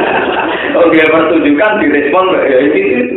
Oke, 0.86 1.00
pertunjukan 1.04 1.80
direspon 1.82 2.24
ya 2.48 2.58
itu. 2.62 3.16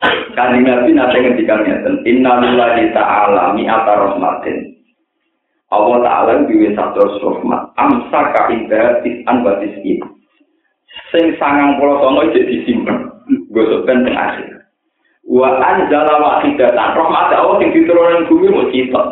Kan 0.00 0.56
Nabi 0.64 0.96
nanti 0.96 1.16
ngendikan 1.20 1.60
ngeten, 1.68 2.00
Inna 2.08 2.40
lillahi 2.40 2.88
ta'ala 2.96 3.52
mi'ata 3.52 3.92
rahmatin. 4.00 4.72
Allah 5.68 5.98
Ta'ala 6.02 6.32
duwe 6.48 6.72
satu 6.72 7.20
rahmat. 7.20 7.76
Amsa 7.76 8.20
ka 8.32 8.48
indah 8.48 9.04
tisan 9.04 9.44
batis 9.44 9.76
ini 9.84 10.00
sing 11.10 11.34
sangang 11.38 11.78
pulau 11.78 12.02
songo 12.02 12.30
jadi 12.30 12.46
disimpan 12.46 13.10
gue 13.50 13.64
sepen 13.66 14.06
teng 14.06 14.16
akhir. 14.18 14.48
Wa 15.26 15.58
anjala 15.62 16.14
wahidatan 16.18 16.90
rahmat 16.98 17.34
Allah 17.34 17.58
sing 17.62 17.70
diturunkan 17.74 18.26
bumi 18.26 18.46
mau 18.50 18.66
cita 18.74 19.02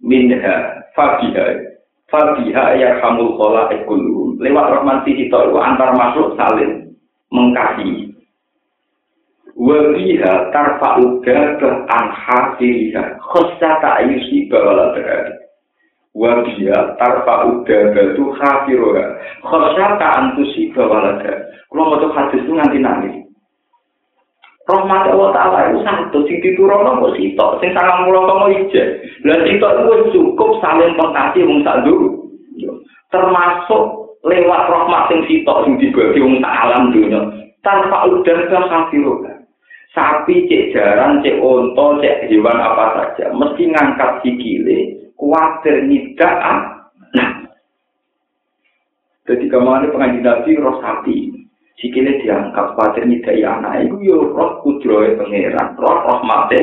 minha 0.00 0.56
fabiha 0.96 1.46
fabiha 2.08 2.64
ya 2.80 2.90
kamul 3.04 3.36
kola 3.36 3.68
ekulu 3.68 4.40
lewat 4.40 4.80
rahmat 4.80 5.04
cita 5.04 5.40
antar 5.60 5.92
masuk 5.92 6.36
saling 6.40 6.96
mengkasihi 7.28 8.09
wa 9.60 9.92
biha 9.92 10.48
tarfa'u 10.56 11.20
gabah 11.20 11.84
an 11.92 12.04
hasiriha 12.16 13.20
khosata 13.20 14.00
ayusi 14.00 14.48
bawala 14.48 14.96
berada 14.96 15.36
wa 16.16 16.40
biya 16.40 16.96
tarfa 16.96 17.44
uda 17.44 17.78
batu 17.92 18.24
khafiroha 18.40 19.04
khosyata 19.44 20.06
antusi 20.16 20.72
bawalada 20.72 21.52
kalau 21.70 21.86
mau 21.86 22.02
tuh 22.02 22.10
hadis 22.10 22.42
itu 22.42 22.50
nganti 22.50 22.82
nangis. 22.82 23.14
Rahmat 24.66 25.06
Allah 25.06 25.30
Ta'ala 25.30 25.58
itu 25.70 25.86
satu. 25.86 26.18
Sing 26.26 26.42
diturono 26.42 26.98
kok 26.98 27.14
sitok. 27.14 27.62
Sing 27.62 27.70
sangang 27.78 28.10
mulo 28.10 28.26
kamu 28.26 28.46
ije 28.66 28.82
dan 29.22 29.38
sitok 29.46 29.70
itu 29.78 29.94
cukup 30.18 30.58
saling 30.58 30.98
pengkasih 30.98 31.46
wong 31.46 31.60
sadu 31.62 31.94
termasuk 33.10 33.82
lewat 34.22 34.62
rahmat 34.70 35.02
sing 35.10 35.20
sitok 35.26 35.66
sing 35.66 35.74
dibagi 35.82 36.22
wong 36.22 36.38
tak 36.38 36.54
alam 36.66 36.94
dunia 36.94 37.20
tanpa 37.60 38.06
udah 38.06 38.38
ke 38.46 38.58
khafiroha 38.70 39.29
sapi 40.00 40.48
cek 40.48 40.72
jaran 40.72 41.20
cek 41.20 41.36
onto 41.44 42.00
cek 42.00 42.32
hewan 42.32 42.56
apa 42.56 42.84
saja 42.96 43.36
mesti 43.36 43.68
ngangkat 43.68 44.24
sikile 44.24 44.96
kuatir 45.20 45.84
nidak 45.84 46.40
nah 47.12 47.30
jadi 49.28 49.44
kemarin 49.46 49.92
pengajian 49.92 50.24
nabi 50.26 50.58
roh 50.58 50.80
sapi. 50.82 51.30
Sikile 51.76 52.18
diangkat 52.24 52.72
kuatir 52.74 53.04
nidak 53.04 53.36
ya 53.36 53.60
anak 53.60 53.84
itu 53.84 53.96
yo 54.00 54.32
roh 54.32 54.64
kudroy 54.64 55.12
pangeran 55.20 55.76
roh 55.76 55.96
roh 56.00 56.20
mati 56.24 56.58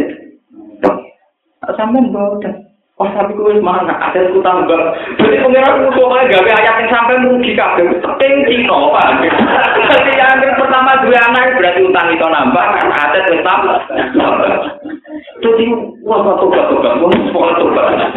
sampai 1.61 2.09
bodoh 2.09 2.66
Wah, 2.97 3.13
tapi 3.13 3.37
kowe 3.37 3.53
wis 3.53 3.61
mangkat, 3.61 3.93
ater 3.93 4.33
ku 4.33 4.41
tanggal. 4.41 4.89
Dadi 5.21 5.37
pengiran 5.37 5.85
ku 5.85 5.93
kok 5.93 6.09
ora 6.09 6.25
gawe 6.33 6.49
ayat 6.49 6.81
sing 6.81 6.89
sampe 6.89 7.13
mugi 7.21 7.53
kabeh 7.53 7.93
penting 8.01 8.33
iki 8.49 8.65
kok, 8.65 8.89
Pak. 8.89 9.21
Dadi 9.21 10.11
yang 10.17 10.57
pertama 10.57 11.05
dua 11.05 11.21
anak 11.29 11.61
berarti 11.61 11.85
utang 11.85 12.09
itu 12.09 12.25
nambah, 12.25 12.65
kan 12.73 12.89
ater 12.89 13.21
wis 13.29 13.45
tambah. 13.45 13.77
Dadi 15.45 15.65
wah, 16.01 16.25
kok 16.25 16.41
kok 16.41 16.49
kok 16.49 16.65
kok 16.73 16.81
kok 16.81 16.93
kok 16.97 17.05
kok 17.05 17.13
kok 17.13 17.53
kok 17.53 17.53
kok 17.53 17.69
kok 17.69 17.69
kok 17.69 17.77
kok 17.77 17.77
kok 17.77 18.09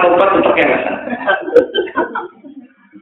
kok 0.00 0.32
kok 0.32 0.48
kok 0.48 0.54
kok 0.56 0.96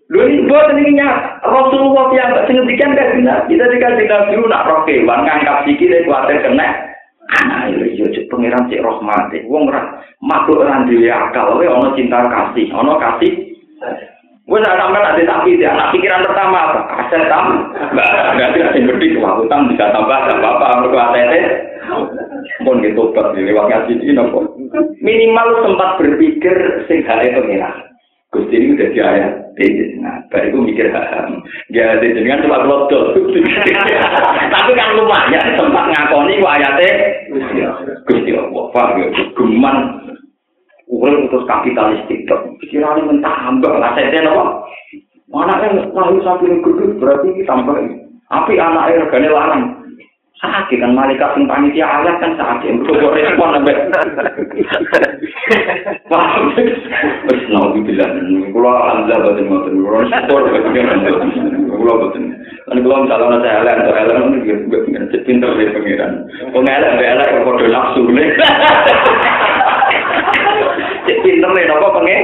Lho 0.09 0.25
ini 0.25 0.49
buat 0.49 0.73
ini 0.73 0.97
nyak, 0.97 1.45
Rasulullah 1.45 2.09
yang 2.17 2.33
sing 2.49 2.65
sengetikan 2.65 2.97
kan 2.97 3.45
Kita 3.45 3.65
dikasih 3.69 4.09
nabi, 4.09 4.41
nak 4.49 4.65
roh 4.65 4.81
kewan, 4.89 5.21
ngangkap 5.21 5.69
sikit, 5.69 6.09
kuatir 6.09 6.41
kena. 6.41 6.98
Itu 7.69 8.01
yo 8.01 8.07
pangeran 8.33 8.69
cek 8.73 8.81
rahmat 8.81 9.33
wong 9.47 9.69
ora 9.69 10.01
makhluk 10.25 10.65
ora 10.65 10.85
duwe 10.89 11.09
akal 11.13 11.61
wae 11.61 11.69
ana 11.69 11.93
cinta 11.95 12.25
kasih 12.29 12.67
ana 12.73 12.95
kasih 12.97 13.33
Gue 14.49 14.57
nak 14.65 14.81
tambah 14.81 14.97
nanti 14.97 15.29
tapi 15.29 15.61
dia 15.61 15.77
anak 15.77 15.93
pikiran 15.93 16.25
pertama 16.25 16.73
apa? 16.73 16.81
Aset 17.05 17.29
tam, 17.29 17.69
ada 17.77 18.49
yang 18.49 18.89
gede 18.97 19.21
wah 19.21 19.37
utang 19.45 19.69
bisa 19.69 19.93
tambah 19.93 20.25
nggak 20.25 20.41
apa-apa 20.41 20.89
untuk 20.89 20.97
aset 20.97 21.69
pun 22.65 22.81
gitu 22.81 23.13
tobat 23.13 23.37
lewat 23.37 23.69
ngaji 23.69 23.93
ini 24.01 24.13
nopo. 24.17 24.57
Minimal 25.05 25.49
sempat 25.69 26.01
berpikir 26.01 26.57
sing 26.89 27.05
hale 27.05 27.37
pengiran. 27.37 27.88
Gusti 28.29 28.61
ini 28.61 28.77
udah 28.77 28.89
di 28.93 29.01
ayat 29.01 29.35
nah 29.99 30.23
baru 30.31 30.63
mikir 30.63 30.93
ham 30.95 31.43
ya 31.73 31.99
dengan 31.99 32.45
cuma 32.45 32.63
lodol 32.63 33.17
tapi 34.55 34.71
kan 34.79 34.95
lumayan 34.95 35.59
sempat 35.59 35.91
ngakoni 35.91 36.39
ayatnya. 36.39 36.93
Gusti 38.07 38.31
Allah 38.37 38.65
paham 38.71 39.03
ya 39.03 39.09
geman. 39.35 39.77
Urip 40.89 41.29
terus 41.29 41.45
kapitalistik 41.45 42.25
tok 42.29 42.49
pikirane 42.65 43.05
mentambah 43.05 43.77
lah 43.77 43.93
saya 43.93 44.25
apa 45.29 45.65
yang 45.69 45.93
lahir 45.93 46.21
sapi 46.25 46.49
gede 46.49 46.85
berarti 46.97 47.29
tambah. 47.45 47.77
Api 48.29 48.61
anak 48.61 48.93
air 48.93 49.01
regane 49.09 49.29
larang 49.33 49.63
sakit 50.39 50.79
kan 50.79 50.95
malaikat 50.95 51.35
sing 51.35 51.51
panitia 51.51 51.87
ayat 51.87 52.23
kan 52.23 52.39
sakit. 52.39 52.79
Untuk 52.79 53.15
respon 53.15 53.59
sampai 53.59 53.75
paham 56.11 56.55
wis 56.55 57.43
nabi 57.51 57.83
bilang 57.83 58.23
kula 58.55 58.71
alhamdulillah 58.71 59.19
boten 59.27 59.45
ngoten. 59.51 59.83
Kula 59.83 59.99
syukur 60.07 60.47
kula 61.75 61.95
boten. 61.99 62.39
Lan 62.71 62.79
kula 62.87 63.03
misalnya 63.03 63.43
saya 63.43 63.67
elek 63.67 63.83
atau 63.83 63.99
elek 63.99 64.47
iki 64.47 65.19
pinter 65.27 65.51
deh 65.59 65.75
pangeran. 65.75 66.23
Wong 66.55 66.71
elek 66.71 67.35
kok 67.35 67.43
padha 67.43 67.67
nafsu 67.67 68.07
ne? 68.07 68.25
Pinter 71.09 71.51
deh 71.51 71.65
napa 71.67 71.89
pengen 71.99 72.23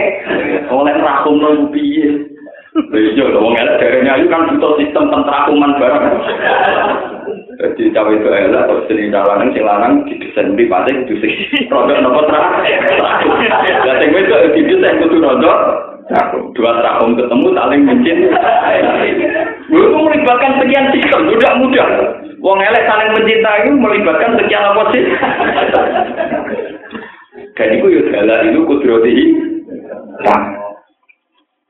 oleh 0.71 0.95
rakum 1.03 1.43
piye? 1.75 2.31
Iya, 2.75 3.27
wong 3.35 3.59
elek 3.59 4.07
ayu 4.07 4.31
kan 4.31 4.55
butuh 4.55 4.79
sistem 4.79 5.11
tentrakuman 5.11 5.75
barang. 5.83 6.15
Jadi 7.55 7.95
cawe 7.95 8.11
itu 8.11 8.27
elek 8.27 8.67
atau 8.67 8.83
seni 8.91 9.15
dalangan 9.15 9.55
sing 9.55 9.63
lanang 9.63 10.03
didesain 10.11 10.59
di 10.59 10.67
pate 10.67 10.91
kudu 11.07 11.15
sing 11.23 11.33
rodok 11.71 12.03
nopo 12.03 12.27
tra. 12.27 12.61
Lah 13.87 13.95
sing 14.03 14.11
wedok 14.11 14.53
didesain 14.59 14.99
kudu 14.99 15.23
rodok 15.23 15.59
dua 16.59 16.73
tahun 16.83 17.17
ketemu 17.17 17.49
saling 17.55 17.83
mencin. 17.87 18.19
Itu 19.71 19.97
melibatkan 19.97 20.61
sekian 20.61 20.93
sistem, 20.93 21.31
tidak 21.33 21.57
mudah. 21.63 21.89
Wong 22.45 22.61
elek 22.61 22.85
saling 22.85 23.11
mencintai 23.17 23.71
melibatkan 23.73 24.37
sekian 24.37 24.69
apa 24.69 24.83
sih? 24.93 25.03
Dan 27.55 27.69
itu 27.79 27.87
ya 27.89 28.03
dalam 28.21 28.51
itu 28.51 28.61
kudroti. 28.67 29.15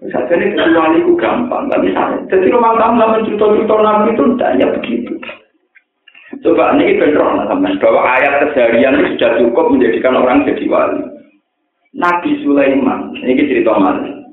Saja 0.04 0.36
ini 0.36 0.52
kecuali 0.52 1.00
itu 1.00 1.16
gampang, 1.16 1.64
tapi 1.72 1.88
jadi 2.28 2.52
rumah 2.52 2.76
tangga 2.76 3.08
mencuto-cuto 3.08 3.76
nabi 3.80 4.12
itu 4.12 4.36
tidaknya 4.36 4.68
begitu. 4.76 5.16
Coba 6.40 6.74
ini 6.74 6.96
benar 6.98 7.46
teman 7.46 7.78
bahwa 7.78 8.00
ayat 8.16 8.48
keseharian 8.48 8.96
itu 8.98 9.14
sudah 9.14 9.30
cukup 9.38 9.66
menjadikan 9.70 10.18
orang 10.18 10.42
jadi 10.48 10.64
wali. 10.66 11.02
Nabi 11.94 12.42
Sulaiman, 12.42 13.14
ini 13.22 13.46
cerita 13.46 13.76
mana? 13.78 14.24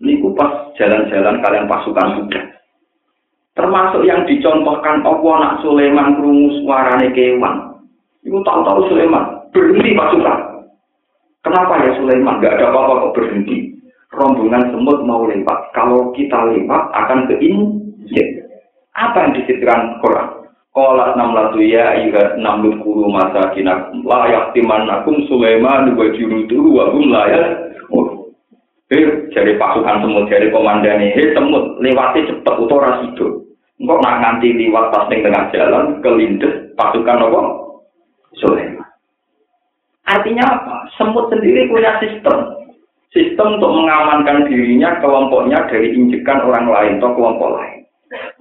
Niku 0.00 0.32
pas 0.32 0.72
jalan-jalan 0.80 1.42
kalian 1.44 1.68
pasukan 1.68 2.08
sudah. 2.22 2.44
Termasuk 3.54 4.02
yang 4.08 4.24
dicontohkan 4.24 5.04
Allah 5.04 5.34
nak 5.38 5.54
Sulaiman 5.60 6.16
krungu 6.16 6.64
suarane 6.64 7.12
kewan. 7.12 7.82
Iku 8.24 8.40
tahu-tahu 8.40 8.88
Sulaiman 8.88 9.50
berhenti 9.52 9.92
pasukan. 9.92 10.38
Kenapa 11.44 11.84
ya 11.84 11.92
Sulaiman 12.00 12.40
gak 12.40 12.56
ada 12.56 12.72
apa-apa 12.72 12.92
kok 13.10 13.14
berhenti? 13.20 13.76
Rombongan 14.14 14.72
semut 14.72 14.98
mau 15.04 15.28
lewat. 15.28 15.76
Kalau 15.76 16.14
kita 16.16 16.50
lewat 16.50 16.82
akan 16.94 17.28
keinjek. 17.28 18.48
Apa 18.94 19.28
yang 19.28 19.32
disebutkan 19.36 20.00
Quran? 20.00 20.43
Kolat 20.74 21.14
enam 21.14 21.38
latu 21.38 21.62
ya 21.62 21.94
enam 22.34 22.66
kuru 22.82 23.06
masa 23.06 23.54
kinakum 23.54 24.02
layak 24.02 24.50
timanakum 24.58 25.22
Sulaiman 25.30 25.94
dua 25.94 26.10
jurutu 26.18 26.74
wa 26.74 26.90
hum 26.90 27.14
layak. 27.14 27.64
Eh, 28.92 29.32
jadi 29.32 29.56
pasukan 29.56 30.04
semut, 30.04 30.28
jadi 30.28 30.52
komandan 30.52 31.00
ini, 31.00 31.32
semut 31.32 31.80
lewati 31.80 32.28
cepet 32.28 32.54
utora 32.60 33.00
sido. 33.00 33.48
Engkau 33.80 33.98
nak 33.98 34.22
nganti 34.22 34.54
liwat 34.54 34.92
pas 34.92 35.08
ning 35.10 35.24
tengah 35.24 35.50
jalan 35.50 35.98
kelindes 36.04 36.70
pasukan 36.78 37.26
apa? 37.26 37.40
Sulaiman. 38.38 38.86
Artinya 40.04 40.44
apa? 40.46 40.76
Semut 40.94 41.26
sendiri 41.32 41.66
punya 41.66 41.96
sistem. 41.98 42.60
Sistem 43.10 43.58
untuk 43.58 43.72
mengamankan 43.72 44.46
dirinya, 44.46 45.00
kelompoknya 45.02 45.64
dari 45.70 45.94
injekan 45.96 46.44
orang 46.44 46.66
lain 46.70 46.92
atau 47.00 47.14
kelompok 47.18 47.50
lain. 47.56 47.73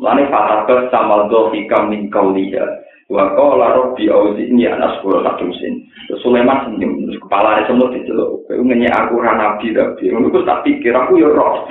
Mane 0.02 0.28
fatabas 0.28 0.90
sama 0.92 1.30
dohika 1.30 1.86
min 1.88 2.10
kauliya. 2.10 2.66
Wa 3.12 3.36
qala 3.36 3.78
rabbi 3.78 4.08
auzi'ni 4.08 4.66
an 4.68 4.82
asbura 4.82 5.22
lakumsin. 5.22 5.86
Sulaiman 6.24 6.68
senyum, 6.68 7.08
terus 7.08 7.20
kepala 7.24 7.64
semut 7.68 7.92
diceluk. 7.94 8.44
Kowe 8.48 8.60
ngenye 8.60 8.90
aku 8.92 9.20
ra 9.20 9.36
nabi 9.36 9.76
tapi 9.76 10.12
ngono 10.12 10.44
tak 10.44 10.64
pikir 10.68 10.92
aku 10.96 11.20
ya 11.20 11.30
roh. 11.32 11.68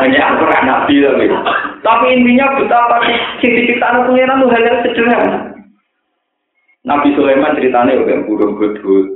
Ngenye 0.00 0.20
aku 0.20 0.42
ra 0.48 0.58
nabi 0.64 1.02
tapi. 1.02 1.26
Tapi 1.82 2.06
intinya 2.14 2.56
betapa 2.56 3.02
sing 3.42 3.50
diciptakan 3.52 4.06
pengiran 4.06 4.40
itu 4.40 4.46
hal 4.48 4.62
yang 4.62 4.78
sederhana. 4.86 5.38
Nabi 6.82 7.14
Sulaiman 7.14 7.54
ceritanya 7.54 7.94
udah 7.94 8.16
burung 8.26 8.58
gudut, 8.58 9.06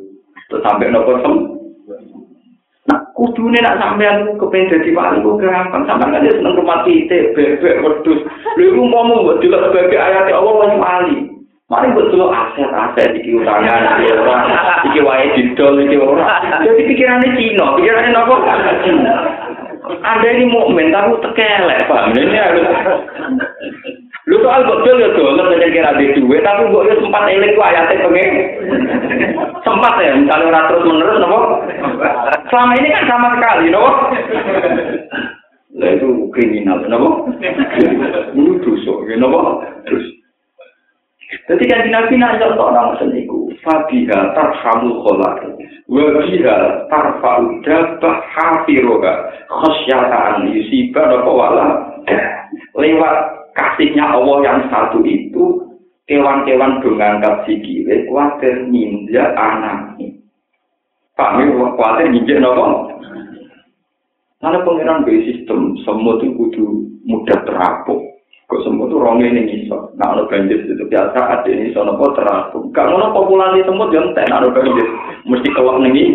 terus 0.46 0.62
sampai 0.62 0.90
nopo 0.90 1.18
sem. 1.18 1.55
Nah, 2.86 3.02
kudune 3.18 3.58
nak 3.58 3.82
sampean 3.82 4.38
kepengen 4.38 4.70
dadi 4.70 4.94
wali 4.94 5.18
kok 5.18 5.42
gampang. 5.42 5.82
Sampean 5.90 6.14
kan 6.14 6.22
seneng 6.22 6.54
rumah 6.54 6.86
titik, 6.86 7.34
bebek, 7.34 7.82
wedhus. 7.82 8.22
Lha 8.54 8.62
iku 8.62 8.78
umpama 8.86 9.26
mbok 9.26 9.42
delok 9.42 9.74
sebagai 9.74 9.98
ayat 9.98 10.30
Allah 10.30 10.54
wis 10.62 10.74
wali. 10.78 11.16
Mari 11.66 11.86
mbok 11.90 12.08
delok 12.14 12.30
aset-aset 12.30 13.10
iki 13.18 13.42
utangan, 13.42 13.98
iki 13.98 14.14
ora, 14.14 14.36
iki 14.86 15.00
wae 15.02 15.26
didol 15.34 15.74
iki 15.82 15.98
ora. 15.98 16.38
Jadi 16.62 16.82
pikirane 16.86 17.28
Cina, 17.34 17.74
pikirane 17.74 18.14
nopo? 18.14 18.34
Anda 20.02 20.28
ini 20.30 20.50
mukmin 20.50 20.90
tapi 20.94 21.14
tekelek, 21.22 21.86
Pak. 21.86 22.10
Ini 22.14 22.38
harus 22.38 22.66
Lu 24.26 24.42
soal 24.42 24.66
betul 24.66 24.98
ya 24.98 25.08
tuh, 25.14 25.38
lu 25.38 25.38
saja 25.38 25.70
kira 25.70 25.94
di 26.02 26.18
duit, 26.18 26.42
tapi 26.42 26.66
gue 26.66 26.82
ya 26.90 26.98
sempat 26.98 27.30
eling 27.30 27.54
tuh 27.54 27.62
ayatnya 27.62 28.10
pengen. 28.10 28.34
Sempat 29.62 29.94
ya, 30.02 30.18
misalnya 30.18 30.50
orang 30.50 30.66
terus 30.66 30.82
menerus, 30.82 31.18
nopo. 31.22 31.38
Selama 32.50 32.74
ini 32.74 32.90
kan 32.90 33.04
sama 33.06 33.28
sekali, 33.38 33.70
nopo. 33.70 33.90
Lah 35.78 35.90
itu 35.94 36.08
kriminal, 36.34 36.82
nopo. 36.90 37.30
Ini 38.34 38.50
dosa, 38.66 38.94
ya 39.06 39.14
nopo. 39.14 39.62
Terus. 39.86 40.06
Jadi 41.46 41.64
kan 41.70 41.86
nabi 41.94 42.18
nanya 42.18 42.50
orang 42.58 42.98
seniku, 42.98 43.46
Fabiha 43.62 44.34
tarhamul 44.34 45.06
kholar, 45.06 45.38
wabiha 45.86 46.56
tarfa'u 46.90 47.62
dabah 47.62 48.26
hafiroha, 48.34 49.14
khosyata'an 49.54 50.50
yusibah 50.50 51.14
nopo 51.14 51.30
wala. 51.30 51.66
Lewat 52.74 53.45
kasihnya 53.56 54.04
Allah 54.04 54.36
yang 54.44 54.58
satu 54.68 55.00
itu 55.02 55.64
kewan-kewan 56.04 56.78
mengangkat 56.84 57.48
sikile 57.48 58.04
kuatir 58.06 58.68
ninja 58.68 59.32
anaknya. 59.34 60.12
Ini 61.16 61.44
kuatir 61.56 62.06
ninja 62.12 62.36
nopo. 62.38 62.92
Karena 64.36 64.62
pengiran 64.62 65.02
B 65.08 65.24
sistem 65.24 65.74
semua 65.82 66.20
itu 66.20 66.36
kudu 66.36 66.64
mudah 67.08 67.40
terapung. 67.48 68.04
Kok 68.46 68.62
semua 68.62 68.86
itu 68.86 69.00
ronge 69.00 69.26
ini 69.26 69.42
iso. 69.64 69.90
Nah, 69.98 70.14
ada 70.14 70.22
banjir 70.30 70.62
itu 70.62 70.86
biasa 70.86 71.18
ada 71.18 71.48
ini 71.50 71.72
iso 71.72 71.82
nopo 71.82 72.12
terapung. 72.14 72.70
Kalau 72.70 73.00
nopo 73.00 73.26
populasi 73.26 73.64
semut 73.64 73.90
jangan 73.90 74.14
ten 74.14 74.30
ada 74.30 74.52
banjir. 74.52 74.86
Mesti 75.26 75.48
keluar 75.56 75.82
nih. 75.82 76.12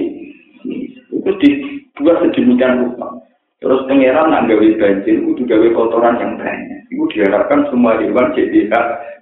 Itu 1.12 1.32
dibuat 1.42 2.24
sedemikian 2.24 2.88
rupa. 2.88 3.20
Terus 3.60 3.84
pengiran 3.86 4.32
nak 4.32 4.48
gawe 4.48 4.68
banjir, 4.80 5.22
kudu 5.22 5.42
gawe 5.44 5.68
kotoran 5.76 6.22
yang 6.22 6.34
banyak. 6.40 6.71
Diharapkan 7.12 7.68
semua 7.68 8.00
hewan 8.00 8.32
jadi 8.32 8.72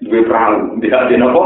dua 0.06 0.22
perahu, 0.26 0.78
tidak 0.80 1.10
ada 1.10 1.16
nopo. 1.18 1.46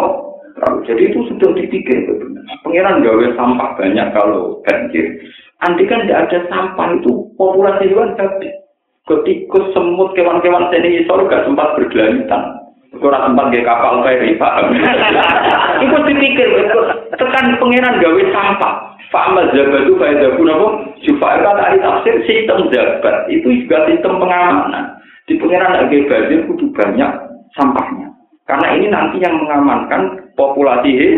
Jadi 0.85 1.11
itu 1.11 1.19
sudah 1.31 1.49
dipikir 1.57 2.05
benar. 2.07 2.45
Pengiran 2.61 3.01
gawe 3.01 3.25
sampah 3.35 3.69
banyak 3.79 4.07
kalau 4.13 4.61
banjir. 4.67 5.17
Nanti 5.63 5.83
kan 5.87 6.05
tidak 6.05 6.29
ada 6.29 6.39
sampah 6.51 6.87
itu 6.99 7.31
populasi 7.39 7.89
hewan 7.89 8.13
tapi 8.19 8.51
ketika 9.07 9.59
semut 9.75 10.11
kewan-kewan 10.15 10.67
seni 10.71 11.03
isor 11.03 11.25
gak 11.27 11.47
sempat 11.47 11.75
bergelantan. 11.75 12.59
Kurang 13.01 13.33
sempat 13.33 13.49
gak 13.49 13.65
kapal 13.65 14.05
feri 14.05 14.37
pak. 14.37 14.53
itu 15.83 15.97
dipikir 16.05 16.47
tekan 17.17 17.57
pengiran 17.57 17.99
gawe 17.99 18.23
sampah. 18.29 18.73
Fa'amal 19.13 19.45
zabat 19.53 19.85
itu 19.85 19.93
faedah 19.93 20.33
pun 20.33 20.49
apa? 20.49 20.67
Supaya 21.05 21.37
kata 21.45 21.61
ahli 21.61 21.77
tafsir 21.85 22.15
sistem 22.25 22.65
zabat 22.73 23.29
itu 23.29 23.45
juga 23.61 23.85
sistem 23.85 24.17
pengamanan. 24.17 24.97
Di 25.33 25.41
pengiran 25.41 25.73
lagi 25.73 26.05
banjir 26.05 26.45
kudu 26.45 26.69
banyak 26.77 27.09
sampahnya. 27.57 28.05
Karena 28.45 28.77
ini 28.77 28.85
nanti 28.85 29.17
yang 29.17 29.33
mengamankan 29.41 30.29
populasi 30.37 30.93
he. 30.93 31.09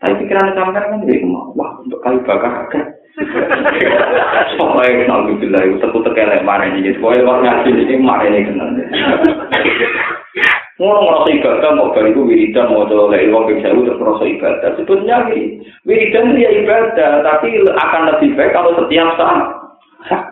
Tapi 0.00 0.24
pikiran 0.24 0.56
sampai 0.56 0.80
kan 0.80 1.04
jadi 1.04 1.28
wah 1.28 1.76
untuk 1.84 2.00
kayu 2.00 2.24
bakar 2.24 2.64
agak. 2.64 2.88
Pokoknya 4.56 5.12
alhamdulillah 5.12 5.60
itu 5.60 5.76
satu 5.84 6.00
tekelek 6.08 6.48
mana 6.48 6.72
ini. 6.72 6.96
Pokoknya 6.96 7.28
waktu 7.28 7.44
ngaji 7.44 7.70
ini 7.84 7.94
mana 8.00 8.24
ini 8.24 8.48
kenal. 8.48 8.68
Ngono 10.80 10.98
ngerasa 11.04 11.28
ibadah 11.36 11.70
mau 11.76 11.92
balik 11.92 12.16
wiridan 12.16 12.72
mau 12.72 12.88
coba 12.88 13.12
lagi 13.12 13.28
wong 13.28 13.44
bisa 13.44 13.76
terus 13.76 14.00
ngerasa 14.00 14.24
ibadah. 14.24 14.68
Sebetulnya 14.80 15.16
wiridan 15.84 16.32
dia 16.32 16.48
ibadah, 16.64 17.20
tapi 17.20 17.60
akan 17.60 18.02
lebih 18.08 18.40
baik 18.40 18.56
kalau 18.56 18.72
setiap 18.80 19.20
saat. 19.20 20.31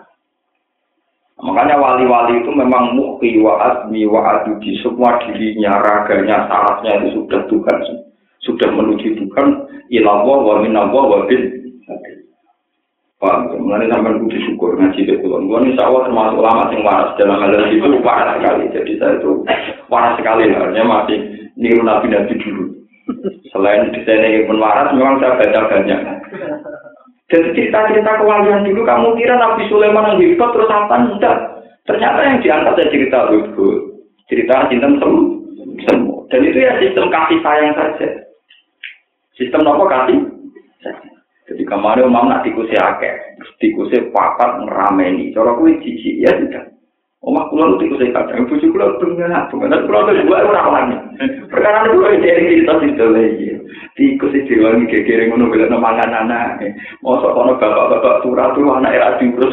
Makanya 1.41 1.81
wali-wali 1.81 2.45
itu 2.45 2.51
memang 2.53 2.93
mukti 2.93 3.41
wa 3.41 3.57
azmi 3.57 4.05
wa 4.05 4.21
adudi 4.41 4.77
semua 4.85 5.17
dirinya, 5.25 5.81
raganya, 5.81 6.45
sarafnya 6.45 7.01
itu 7.01 7.17
sudah 7.17 7.41
Tuhan, 7.49 7.79
sudah 8.45 8.69
menuju 8.69 9.17
Tuhan. 9.17 9.49
Ilallah 9.89 10.39
wa 10.45 10.55
minallah 10.61 11.05
wa 11.09 11.19
bin. 11.25 11.61
Paham, 13.21 13.53
mengenai 13.53 13.93
sampai 13.93 14.17
kudu 14.17 14.39
syukur 14.49 14.81
ngaji 14.81 15.05
ke 15.05 15.21
kulon. 15.21 15.45
Gue 15.45 15.61
insya 15.69 15.93
Allah 15.93 16.09
termasuk 16.09 16.41
ulama 16.41 16.73
yang 16.73 16.89
waras 16.89 17.13
dalam 17.21 17.37
hal 17.37 17.53
itu 17.69 18.01
waras 18.01 18.41
sekali. 18.41 18.65
Jadi 18.73 18.93
saya 18.97 19.21
itu 19.21 19.45
waras 19.93 20.17
sekali, 20.17 20.49
artinya 20.49 21.05
masih 21.05 21.19
niru 21.53 21.85
nabi 21.85 22.09
nabi 22.09 22.33
dulu. 22.41 22.81
Selain 23.53 23.93
desain 23.93 24.25
yang 24.25 24.49
pun 24.49 24.57
waras, 24.57 24.97
memang 24.97 25.21
saya 25.21 25.37
baca 25.37 25.61
banyak. 25.69 26.01
Jadi 27.31 27.55
cerita-cerita 27.55 28.19
kewalian 28.19 28.67
dulu, 28.67 28.83
kamu 28.83 29.15
kira 29.15 29.39
Nabi 29.39 29.71
Sulaiman 29.71 30.19
yang 30.19 30.35
hebat 30.35 30.51
terus 30.51 30.67
apa? 30.67 30.95
Enggak. 30.99 31.39
Ternyata 31.87 32.21
yang 32.27 32.39
diangkat 32.43 32.75
dari 32.75 32.91
cerita 32.91 33.19
itu 33.31 33.67
cerita 34.27 34.67
cinta 34.67 34.89
semua. 34.99 36.27
Dan 36.31 36.41
itu 36.47 36.59
ya 36.59 36.75
sistem 36.83 37.07
kasih 37.11 37.39
sayang 37.43 37.75
saja. 37.79 38.09
Sistem 39.39 39.63
apa 39.67 39.85
kasih? 39.87 40.19
Jadi 41.51 41.63
kemarin 41.67 42.07
umam 42.07 42.31
nak 42.31 42.47
tikusnya 42.47 42.79
akeh, 42.79 43.15
tikusnya 43.59 44.07
papat 44.15 44.63
ngerameni. 44.63 45.35
Cara 45.35 45.59
kuwi 45.59 45.83
cici 45.83 46.23
ya 46.23 46.31
sudah. 46.35 46.63
Omah 47.21 47.53
kula 47.53 47.65
nu 47.69 47.77
tikusnya 47.77 48.17
kadang 48.17 48.49
bojo 48.49 48.65
kula 48.73 48.97
bengak, 48.97 49.53
bengak 49.53 49.85
kula 49.85 50.09
tuh 50.09 50.17
dua 50.25 50.41
ora 50.41 50.73
wani. 50.73 50.97
Perkara 51.53 51.85
itu 51.85 52.01
kok 52.01 52.17
dari 52.17 52.49
cerita 52.49 52.75
situ 52.81 53.07
lagi. 53.13 53.49
Tikus 53.93 54.33
itu 54.33 54.57
dewangi 54.57 54.89
gegere 54.89 55.29
ngono 55.29 55.53
bela 55.53 55.77
mangan 55.77 56.17
anak. 56.17 56.65
Mosok 57.05 57.37
kono 57.37 57.61
bapak-bapak 57.61 58.25
turah 58.25 58.57
tuh 58.57 58.73
anak 58.73 58.97
era 58.97 59.21
diurus. 59.21 59.53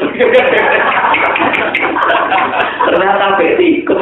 Ternyata 2.88 3.36
tikus. 3.36 4.00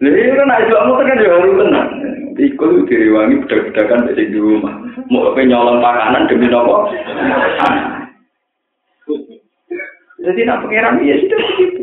Lha 0.00 0.32
kan 0.40 0.54
aja 0.56 0.72
kamu 0.72 0.92
kan 0.96 1.20
ya 1.20 1.28
harus 1.36 1.52
tenang. 1.60 1.88
Ikut 2.36 2.88
direwangi 2.88 3.44
budak-budakan 3.44 4.08
dari 4.08 4.32
rumah. 4.32 4.76
Mau 5.12 5.36
apa 5.36 5.40
nyolong 5.44 5.84
makanan 5.84 6.32
demi 6.32 6.48
nopo? 6.48 6.88
Jadi 10.26 10.42
nak 10.42 10.66
pengiran 10.66 10.98
ya 11.06 11.14
sudah 11.22 11.38
begitu. 11.38 11.82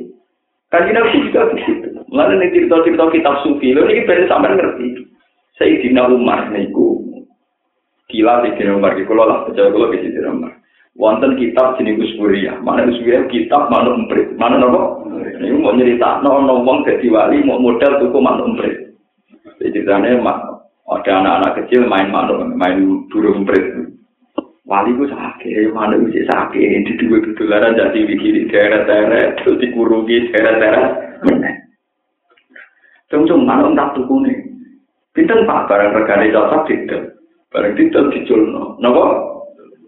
Kaji 0.68 0.90
nabi 0.92 1.24
juga 1.32 1.42
begitu. 1.56 1.88
Mulai 2.12 2.36
nih 2.36 2.52
cerita-cerita 2.52 3.06
kitab 3.16 3.36
sufi, 3.42 3.72
lo 3.72 3.88
ini 3.88 4.04
berarti 4.04 4.28
sampai 4.28 4.54
ngerti. 4.60 4.88
Sayyidina 5.56 6.12
Umar 6.12 6.52
niku 6.52 7.00
gila 8.12 8.44
Sayyidina 8.44 8.76
Umar, 8.76 9.00
kalau 9.00 9.24
lah 9.24 9.48
percaya 9.48 9.72
kalau 9.72 9.88
Sayyidina 9.96 10.30
Umar. 10.30 10.54
wonten 10.94 11.34
kitab 11.42 11.78
jenis 11.82 11.98
usburia. 11.98 12.62
Mana 12.62 12.86
usburia 12.86 13.26
kitab 13.30 13.70
mana 13.74 13.98
umprit. 13.98 14.38
Mana 14.38 14.62
nopo? 14.62 15.10
Ini 15.10 15.58
mau 15.58 15.74
cerita, 15.74 16.22
no 16.22 16.38
no 16.46 16.62
wong 16.62 16.86
jadi 16.86 17.10
wali 17.10 17.42
mau 17.42 17.58
modal 17.58 17.98
tuku 17.98 18.18
mana 18.22 18.46
umprit. 18.46 18.94
Ceritanya 19.58 20.22
ada 20.84 21.12
anak-anak 21.18 21.66
kecil 21.66 21.90
main 21.90 22.14
manuk, 22.14 22.46
main 22.54 23.08
burung 23.10 23.42
umprit. 23.42 23.93
Wali 24.64 24.96
ku 24.96 25.04
sakit, 25.04 25.76
mana 25.76 26.00
bisa 26.00 26.24
sakit, 26.32 26.88
di 26.88 26.94
dua 27.04 27.20
ketularan 27.20 27.76
jadi 27.76 28.00
bikin 28.08 28.48
daerah-daerah, 28.48 29.36
terus 29.44 29.60
dikurungi 29.60 30.32
daerah-daerah, 30.32 31.20
meneh. 31.28 31.64
Cung-cung 33.14 33.46
manuk 33.46 33.78
tak 33.78 33.94
tuku 33.94 34.26
nih. 34.26 34.38
Pinten 35.14 35.46
pak 35.46 35.70
barang 35.70 35.94
regane 35.94 36.34
cocok 36.34 36.66
tidak. 36.66 37.14
Barang 37.54 37.78
tidak 37.78 38.10
diculno. 38.10 38.74
Napa? 38.82 39.06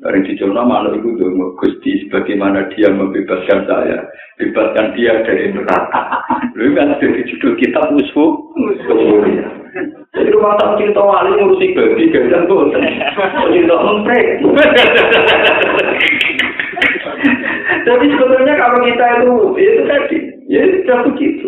Barang 0.05 0.21
diculno 0.29 0.61
manuk 0.61 1.01
itu 1.01 1.17
dongo 1.17 1.57
Gusti 1.57 2.05
sebagaimana 2.05 2.69
dia 2.77 2.93
membebaskan 2.93 3.65
saya, 3.65 4.05
bebaskan 4.37 4.93
dia 4.93 5.25
dari 5.25 5.49
neraka. 5.49 6.21
Lalu 6.53 6.77
kan 6.77 7.01
dari 7.01 7.25
judul 7.25 7.57
kita 7.57 7.81
musuh. 7.89 8.31
Jadi 10.15 10.29
rumah 10.31 10.55
tak 10.55 10.79
cerita 10.79 11.03
wali 11.03 11.35
ngurusi 11.35 11.75
babi 11.75 12.07
gajan 12.07 12.47
tuh. 12.47 12.71
Cerita 13.51 13.75
memprek. 13.75 14.39
Jadi 17.85 18.05
sebetulnya 18.09 18.53
kalau 18.55 18.79
kita 18.81 19.05
itu, 19.19 19.33
ya 19.59 19.69
itu 19.75 19.83
tadi, 19.85 20.17
ya 20.47 20.61
sudah 20.63 20.99
begitu. 21.11 21.47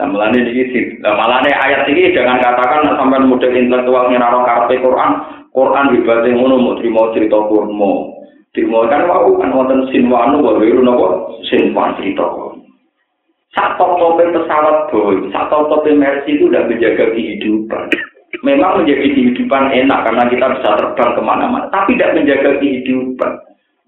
Nah, 0.00 0.08
melane 0.08 0.40
iki 0.48 0.98
nah, 1.04 1.14
ayat 1.44 1.84
ini 1.86 2.16
jangan 2.16 2.40
katakan 2.40 2.96
sampai 2.96 3.22
model 3.22 3.52
intelektual 3.52 4.08
ngenaro 4.08 4.42
karpe 4.42 4.80
Quran, 4.80 5.10
Quran 5.52 5.92
hebatnya 5.92 6.32
ngono 6.32 6.54
mau 6.58 6.74
terima 6.80 7.12
cerita 7.12 7.36
kurma. 7.36 7.92
Terima 8.56 8.88
kan 8.88 9.04
wau 9.08 9.36
kan 9.36 9.52
wonten 9.52 9.88
sinwanu 9.92 10.40
wae 10.40 10.72
napa 10.80 11.36
sinwan 11.48 11.96
cerita. 12.00 12.51
Sak 13.52 13.76
tope 13.76 14.24
pesawat 14.32 14.88
boy, 14.88 15.28
sak 15.28 15.52
tope 15.52 15.90
Mercy 15.92 16.40
itu 16.40 16.48
udah 16.48 16.64
menjaga 16.64 17.12
kehidupan. 17.12 17.84
Memang 18.40 18.80
menjadi 18.80 19.12
kehidupan 19.12 19.76
enak 19.76 20.08
karena 20.08 20.24
kita 20.32 20.46
bisa 20.56 20.70
terbang 20.80 21.12
ke 21.12 21.20
mana-mana, 21.20 21.68
tapi 21.68 21.92
tidak 21.94 22.16
menjaga 22.16 22.56
kehidupan. 22.56 23.32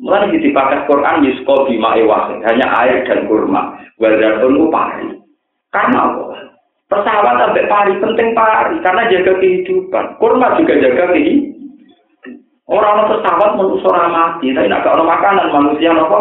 Mulai 0.05 0.37
dipakai 0.37 0.85
Quran 0.85 1.25
yusko 1.25 1.65
bima 1.65 1.97
hanya 2.45 2.67
air 2.85 3.09
dan 3.09 3.25
kurma. 3.25 3.81
Wadatun 3.97 4.69
pari. 4.69 5.17
Karena 5.73 6.13
apa? 6.13 6.25
Pesawat 6.93 7.35
sampai 7.41 7.65
pari 7.65 7.93
penting 8.05 8.37
pari 8.37 8.77
karena 8.85 9.09
jaga 9.09 9.33
kehidupan. 9.41 10.05
Kurma 10.21 10.61
juga 10.61 10.77
jaga 10.77 11.09
kehidupan. 11.09 11.55
Orang 12.69 13.13
pesawat 13.13 13.61
orang 13.61 14.09
mati, 14.13 14.53
tapi 14.57 14.69
tidak 14.69 14.89
ada 14.89 15.05
makanan 15.05 15.53
manusia 15.53 15.93
apa? 15.93 16.21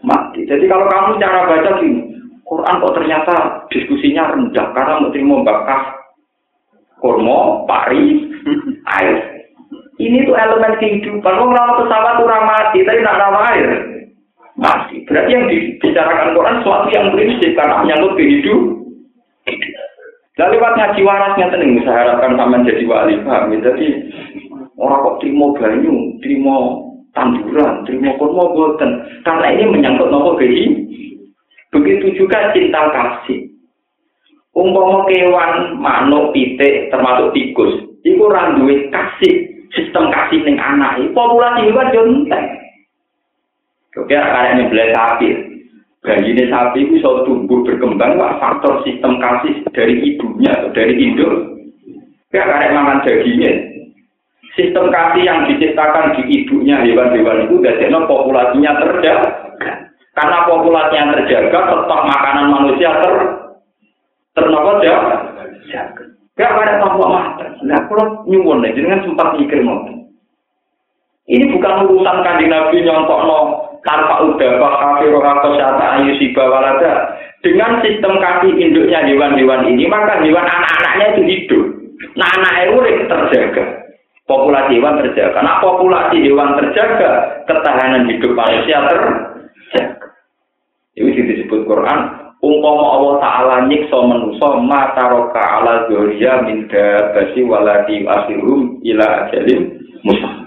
Mati. 0.00 0.44
Jadi 0.48 0.64
kalau 0.64 0.88
kamu 0.88 1.20
cara 1.20 1.44
baca 1.46 1.70
gini, 1.84 2.00
Quran 2.52 2.80
kok 2.84 2.94
ternyata 3.00 3.34
diskusinya 3.72 4.28
rendah 4.36 4.66
karena 4.76 5.00
mau 5.00 5.08
terima 5.08 5.40
bakar 5.40 5.96
kurma, 7.00 7.64
pari, 7.64 8.28
air. 9.00 9.16
Ini 9.96 10.28
tuh 10.28 10.36
elemen 10.36 10.76
kehidupan. 10.76 11.34
Orang 11.40 11.80
pesawat 11.80 12.20
orang 12.20 12.44
mati, 12.44 12.84
tapi 12.84 13.00
tidak 13.00 13.16
ada 13.16 13.40
air. 13.56 13.68
Mati. 14.60 15.00
Berarti 15.08 15.32
yang 15.32 15.48
dibicarakan 15.48 16.36
Quran 16.36 16.56
sesuatu 16.60 16.88
yang 16.92 17.06
prinsip 17.16 17.56
karena 17.56 17.80
menyangkut 17.80 18.12
kehidupan. 18.20 18.82
Lalu 20.40 20.56
lewat 20.56 20.72
ngaji 20.80 21.00
warasnya 21.04 21.46
tenang, 21.52 21.84
saya 21.84 22.08
harapkan 22.08 22.40
taman 22.40 22.64
jadi 22.64 22.88
wali, 22.88 23.20
paham 23.20 23.52
ya? 23.52 23.68
Jadi 23.68 23.86
orang 24.80 25.04
kok 25.04 25.18
terima 25.20 25.46
banyu, 25.60 25.94
terima 26.24 26.56
tanduran, 27.12 27.84
terima 27.84 28.16
kurma 28.16 28.44
boten. 28.56 28.90
Karena 29.28 29.46
ini 29.52 29.64
menyangkut 29.68 30.08
nopo 30.08 30.40
gaji. 30.40 30.64
Begitu 31.72 32.06
juga 32.20 32.52
cinta 32.52 32.92
kasih. 32.92 33.48
Umpama 34.52 35.08
kewan, 35.08 35.80
manuk, 35.80 36.36
pitik, 36.36 36.92
termasuk 36.92 37.32
tikus, 37.32 37.72
itu 38.04 38.20
randuwe 38.28 38.92
kasih, 38.92 39.48
sistem 39.72 40.12
kasih 40.12 40.44
ning 40.44 40.60
anak. 40.60 41.00
Populasi 41.16 41.72
hewan 41.72 41.94
yo 41.96 42.02
entek. 42.04 42.44
Oke, 43.96 44.12
ini 44.12 44.68
belas 44.68 44.92
sapi, 44.92 45.28
bayi 46.02 46.34
ini 46.34 46.50
sapi 46.50 46.82
itu 46.82 46.98
bisa 46.98 47.22
tumbuh 47.22 47.62
berkembang 47.62 48.18
pak 48.18 48.42
faktor 48.42 48.82
sistem 48.82 49.22
kasih 49.22 49.62
dari 49.70 50.02
ibunya 50.02 50.50
atau 50.50 50.74
dari 50.74 50.98
induk 50.98 51.30
ya 52.34 52.42
karena 52.42 52.74
makan 52.74 53.06
dagingnya 53.06 53.52
sistem 54.58 54.90
kasih 54.90 55.22
yang 55.22 55.46
diciptakan 55.46 56.18
di 56.18 56.42
ibunya 56.42 56.82
hewan-hewan 56.82 57.46
itu 57.46 57.54
dari 57.62 57.86
populasinya 57.86 58.82
terjaga 58.82 59.51
karena 60.12 60.44
populasinya 60.44 61.16
terjaga 61.16 61.58
tetap 61.72 62.00
makanan 62.04 62.46
manusia 62.52 62.90
ter 63.00 63.14
ternopo 64.36 64.72
ya 64.84 64.96
gak 66.36 66.52
ada 66.52 66.80
tanpa 66.80 67.06
mata 67.08 67.46
nah 67.64 67.80
kalau 67.88 68.24
nyuwun 68.28 68.64
nih 68.64 68.76
jangan 68.76 69.04
sempat 69.04 69.28
mikir 69.36 69.60
mau. 69.64 69.84
Ini 71.22 71.54
bukan 71.54 71.86
urusan 71.86 72.18
kanji 72.26 72.50
nabi 72.50 72.82
nyontok 72.82 73.20
no 73.24 73.38
tanpa 73.86 74.26
udah 74.26 74.52
kafir 74.58 75.14
atau 75.14 75.54
syata 75.54 76.02
ayu 76.02 76.18
siba 76.18 76.44
walada 76.50 77.14
dengan 77.46 77.78
sistem 77.78 78.18
kaki 78.18 78.58
induknya 78.58 79.06
hewan-hewan 79.06 79.70
ini 79.70 79.86
maka 79.86 80.18
hewan 80.18 80.42
anak-anaknya 80.42 81.06
itu 81.14 81.22
hidup. 81.22 81.64
Nah 82.18 82.26
anak 82.26 82.74
urip 82.74 83.06
terjaga. 83.06 83.64
Populasi 84.26 84.82
hewan 84.82 84.98
terjaga. 84.98 85.38
Nah 85.46 85.62
populasi 85.62 86.26
hewan 86.26 86.58
terjaga 86.58 87.10
ketahanan 87.46 88.10
hidup 88.10 88.34
manusia 88.34 88.82
terjaga 88.90 89.31
ini 90.98 91.20
disebut 91.22 91.64
Quran 91.64 92.00
umpama 92.42 92.84
Allah 92.98 93.14
Ta'ala 93.22 93.56
nyiksa 93.70 93.98
manusia 94.02 94.48
mata 94.60 95.04
roka 95.08 95.40
ala 95.40 95.86
zoria 95.88 96.42
minda 96.44 97.14
basi 97.14 97.46
waladi 97.46 98.04
asirum 98.04 98.82
ila 98.82 99.06
ajalim 99.28 99.78
musa 100.02 100.42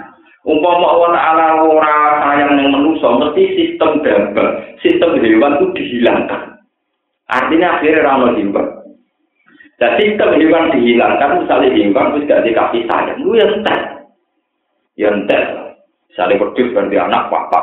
Umpama 0.45 0.85
Allah 0.93 1.09
Ta'ala 1.17 1.47
ora 1.65 2.21
sayang 2.21 2.53
yang 2.61 2.69
manusia, 2.69 3.09
mesti 3.17 3.43
sistem 3.57 3.97
dabah, 4.05 4.77
sistem 4.77 5.17
hewan 5.17 5.57
itu 5.57 5.65
dihilangkan. 5.73 6.61
Artinya 7.25 7.81
akhirnya 7.81 8.05
ramah 8.05 8.37
hewan. 8.37 8.67
Dan 9.81 9.91
sistem 9.97 10.37
hewan 10.37 10.69
dihilangkan, 10.69 11.41
misalnya 11.41 11.73
hewan 11.73 12.13
itu 12.13 12.29
gak 12.29 12.45
dikasih 12.45 12.81
sayang, 12.85 13.17
lu 13.25 13.33
yang 13.33 13.57
entek. 13.57 13.81
Yang 14.93 15.13
entek. 15.25 15.43
Misalnya 16.13 16.37
berarti 16.37 16.95
anak 17.01 17.23
papa, 17.33 17.61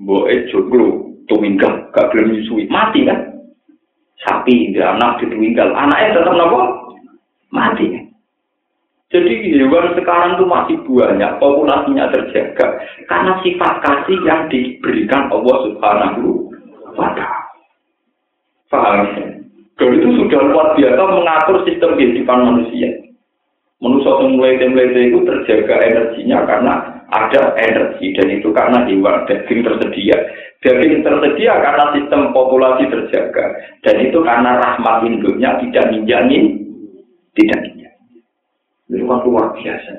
boe 0.00 0.34
joglo, 0.52 1.16
tuwinggal, 1.28 1.92
gak 1.92 2.08
belum 2.12 2.36
nyusui, 2.36 2.68
mati 2.68 3.08
kan? 3.08 3.32
Sapi, 4.24 4.72
dia 4.74 4.96
anak 4.96 5.20
dituwinggal, 5.22 5.72
anaknya 5.72 6.20
tetap 6.20 6.34
nopo? 6.34 6.60
Mati 7.52 7.84
kan? 7.92 8.04
Jadi 9.06 9.54
hewan 9.54 9.94
sekarang 9.94 10.34
itu 10.34 10.44
masih 10.50 10.76
banyak, 10.82 11.38
populasinya 11.38 12.10
terjaga 12.10 12.82
karena 13.06 13.38
sifat 13.38 13.78
kasih 13.86 14.18
yang 14.26 14.50
diberikan 14.50 15.30
Allah 15.30 15.56
Subhanahu 15.62 16.50
wa 16.98 17.14
taala. 17.14 17.46
Paham 18.66 19.06
ya? 19.14 19.26
Dan 19.78 19.88
itu 19.94 20.08
sudah 20.18 20.40
luar 20.50 20.74
biasa 20.74 21.02
mengatur 21.06 21.56
sistem 21.68 21.94
kehidupan 21.94 22.40
manusia. 22.50 22.90
Manusia 23.78 24.10
yang 24.24 24.40
mulai 24.40 24.56
itu 24.58 25.20
terjaga 25.22 25.76
energinya 25.84 26.38
karena 26.48 26.74
ada 27.12 27.54
energi 27.58 28.14
dan 28.18 28.28
itu 28.30 28.48
karena 28.50 28.86
hewan 28.86 29.26
daging 29.30 29.60
tersedia. 29.62 30.18
Daging 30.62 31.06
tersedia 31.06 31.52
karena 31.62 31.84
sistem 31.94 32.34
populasi 32.34 32.90
terjaga 32.90 33.46
dan 33.86 33.96
itu 34.02 34.18
karena 34.24 34.58
rahmat 34.58 35.06
induknya 35.06 35.54
tidak 35.62 35.94
minjamin, 35.94 36.66
tidak 37.38 37.76
itu 38.90 39.04
kan 39.06 39.18
luar 39.26 39.50
biasa. 39.54 39.92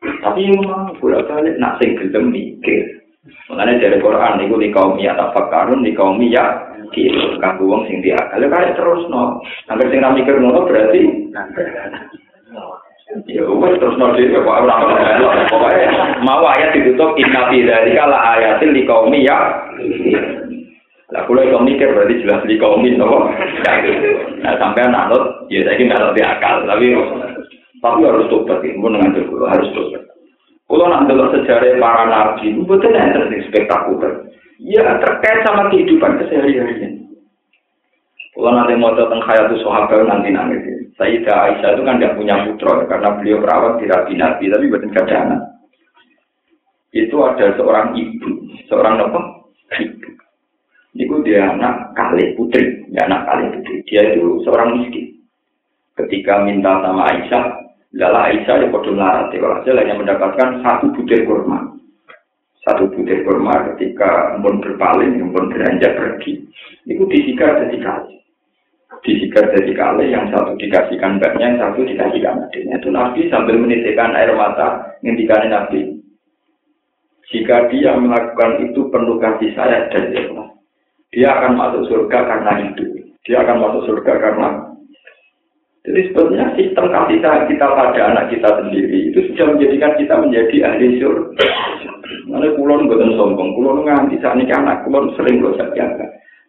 Tapi 0.00 0.40
memang 0.50 0.96
bolak 0.98 1.28
balik 1.28 1.54
nak 1.60 1.76
sing 1.78 1.94
gelem 1.94 2.32
mikir. 2.32 3.04
Makanya 3.52 3.84
dari 3.84 3.98
Quran 4.00 4.40
itu 4.42 4.56
di 4.56 4.68
kaum 4.72 4.96
ya 4.96 5.12
tafakarun 5.12 5.84
di 5.84 5.92
kaum 5.92 6.18
ya 6.24 6.72
gitu. 6.90 7.36
Kamu 7.38 7.68
wong 7.68 7.82
sing 7.86 8.00
dia 8.00 8.16
kalau 8.32 8.48
terus 8.50 9.02
no. 9.12 9.44
Hampir 9.68 9.92
sing 9.92 10.00
mikir 10.00 10.34
ngono 10.40 10.66
berarti. 10.66 11.30
Ya 13.26 13.42
wes 13.42 13.74
terus 13.82 13.98
no 13.98 14.14
dhewe 14.14 14.38
kok 14.38 14.58
ora 14.62 14.74
Pokoknya 15.50 16.22
mau 16.22 16.46
ayat 16.46 16.78
ditutup 16.78 17.18
inna 17.18 17.50
fi 17.50 17.66
dzalika 17.66 18.06
la 18.06 18.18
ayatin 18.38 18.70
di 18.70 18.86
kaum 18.86 19.10
ya. 19.10 19.66
Lah 21.10 21.26
kula 21.26 21.42
iso 21.42 21.58
mikir 21.58 21.90
berarti 21.90 22.22
jelas 22.22 22.46
di 22.46 22.54
kaum 22.54 22.86
ini 22.86 23.02
Nah 23.02 24.54
sampai 24.62 24.86
anut 24.86 25.50
ya 25.50 25.66
saya 25.66 25.74
kira 25.74 25.98
lebih 26.10 26.22
akal 26.22 26.62
tapi 26.70 26.94
Tapi 27.80 28.04
harus 28.04 28.28
tobat, 28.28 28.60
ya. 28.60 28.76
pun 28.76 28.92
dengan 28.92 29.16
itu 29.16 29.40
harus 29.40 29.72
tobat. 29.72 30.04
Kalau 30.68 30.86
nanti 30.86 31.16
sejarah 31.16 31.80
para 31.80 32.04
nabi 32.06 32.52
betul 32.62 32.92
yang 32.92 33.26
spektakuler. 33.48 34.28
Ya 34.60 34.84
terkait 35.00 35.40
sama 35.48 35.72
kehidupan 35.72 36.20
keseharian. 36.20 36.99
Kalau 38.40 38.56
nanti 38.56 38.72
mau 38.72 38.96
tentang 38.96 39.20
khayatu 39.20 39.60
sahabat 39.60 40.08
nanti 40.08 40.32
nangis. 40.32 40.64
Sayyidah 40.96 41.36
Aisyah 41.52 41.76
itu 41.76 41.82
kan 41.84 42.00
tidak 42.00 42.16
punya 42.16 42.40
putra 42.48 42.88
karena 42.88 43.08
beliau 43.20 43.44
perawat 43.44 43.72
di 43.80 43.86
Nabi 43.88 44.12
Nabi 44.16 44.44
tapi 44.48 44.64
bukan 44.72 44.92
kadang 44.96 45.28
itu 46.90 47.16
ada 47.22 47.54
seorang 47.54 47.94
ibu, 47.94 48.50
seorang 48.66 48.98
apa? 48.98 49.20
Ibu. 49.78 50.08
Itu 50.98 51.16
dia 51.22 51.54
anak 51.54 51.94
kali 51.94 52.34
putri, 52.34 52.82
ya 52.90 53.06
anak 53.06 53.30
kali 53.30 53.44
putri. 53.54 53.74
Dia 53.86 54.10
itu 54.10 54.42
seorang 54.42 54.82
miskin. 54.82 55.22
Ketika 55.94 56.42
minta 56.42 56.82
sama 56.82 57.06
Aisyah, 57.14 57.44
lala 57.94 58.34
Aisyah 58.34 58.66
ya 58.66 58.66
bodoh 58.74 58.96
larat, 58.98 59.30
ya 59.30 59.70
hanya 59.70 59.94
mendapatkan 59.94 60.66
satu 60.66 60.90
butir 60.98 61.22
kurma. 61.30 61.78
Satu 62.66 62.90
butir 62.90 63.22
kurma 63.22 63.70
ketika 63.72 64.34
pun 64.42 64.58
berpaling, 64.58 65.22
pun 65.30 65.46
beranjak 65.46 65.94
pergi. 65.94 66.42
Itu 66.90 67.06
disikar 67.06 67.62
jadi 67.62 67.78
kali. 67.78 68.19
Disikar 69.00 69.48
jadi 69.54 69.72
kali, 69.72 70.12
yang 70.12 70.28
satu 70.28 70.58
dikasihkan 70.60 71.16
mbaknya, 71.16 71.56
yang 71.56 71.58
satu 71.62 71.86
dikasihkan 71.86 72.46
adiknya. 72.50 72.76
Itu 72.82 72.90
Nabi 72.92 73.30
sambil 73.32 73.56
menitikkan 73.56 74.12
air 74.12 74.34
mata, 74.36 74.98
ngintikan 75.00 75.48
Nabi. 75.48 76.02
Jika 77.30 77.70
dia 77.70 77.94
melakukan 77.94 78.66
itu 78.66 78.90
penuh 78.90 79.16
kasih 79.22 79.54
saya 79.54 79.86
dan 79.94 80.10
ikhlas 80.10 80.50
dia 81.10 81.30
akan 81.34 81.58
masuk 81.58 81.82
surga 81.90 82.18
karena 82.26 82.52
itu. 82.70 82.84
Dia 83.26 83.42
akan 83.42 83.56
masuk 83.62 83.82
surga 83.86 84.12
karena 84.18 84.48
jadi 85.80 86.12
sebetulnya 86.12 86.52
sistem 86.60 86.92
kasih 86.92 87.18
sayang 87.24 87.48
kita 87.48 87.66
pada 87.72 88.00
anak 88.12 88.28
kita 88.28 88.52
sendiri 88.52 89.10
itu 89.10 89.32
sudah 89.32 89.56
menjadikan 89.56 89.96
kita 89.96 90.14
menjadi 90.20 90.56
ahli 90.68 91.00
surga. 91.00 91.46
Mana 92.28 92.52
kulon 92.52 92.84
bukan 92.84 93.16
sombong, 93.16 93.56
kulon 93.56 93.88
nganti 93.88 94.20
saat 94.20 94.36
ini 94.36 94.52
anak 94.52 94.84
kulon 94.84 95.08
sering 95.16 95.40
loh 95.40 95.56
saya. 95.56 95.88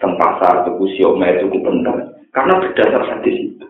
Teng 0.04 0.18
pasar, 0.18 0.68
tuku 0.68 0.98
siomay, 0.98 1.40
tuku 1.40 1.62
bentar. 1.64 1.96
Karena 2.32 2.64
berdasar 2.64 3.04
hadis 3.12 3.36
itu. 3.52 3.68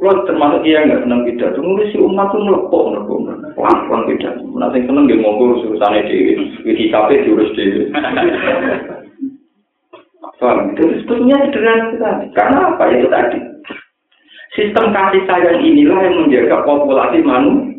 Kulon 0.00 0.24
termasuk 0.24 0.64
dia 0.64 0.80
nggak 0.80 1.04
senang 1.04 1.28
pidato, 1.28 1.60
nulis 1.60 1.92
si 1.92 2.00
umat 2.00 2.32
tuh 2.32 2.40
melepok, 2.40 2.88
melepok, 2.88 3.18
pelan-pelan 3.52 4.08
pidato. 4.08 4.44
Nanti 4.56 4.80
seneng 4.88 5.04
dia 5.04 5.20
ngomong 5.20 5.60
urusannya 5.60 6.08
di, 6.08 6.16
di 6.64 6.88
diurus 6.88 7.52
di. 7.52 7.64
Paham? 10.40 10.72
Itu 10.72 11.04
sebetulnya 11.04 11.36
sederhana 11.44 11.92
sekali. 11.92 12.24
Karena 12.32 12.72
apa? 12.72 12.84
Itu 12.96 13.12
tadi. 13.12 13.38
Sistem 14.56 14.88
kasih 14.96 15.22
sayang 15.28 15.60
inilah 15.60 16.00
yang 16.00 16.16
menjaga 16.24 16.64
populasi 16.64 17.20
manusia. 17.20 17.76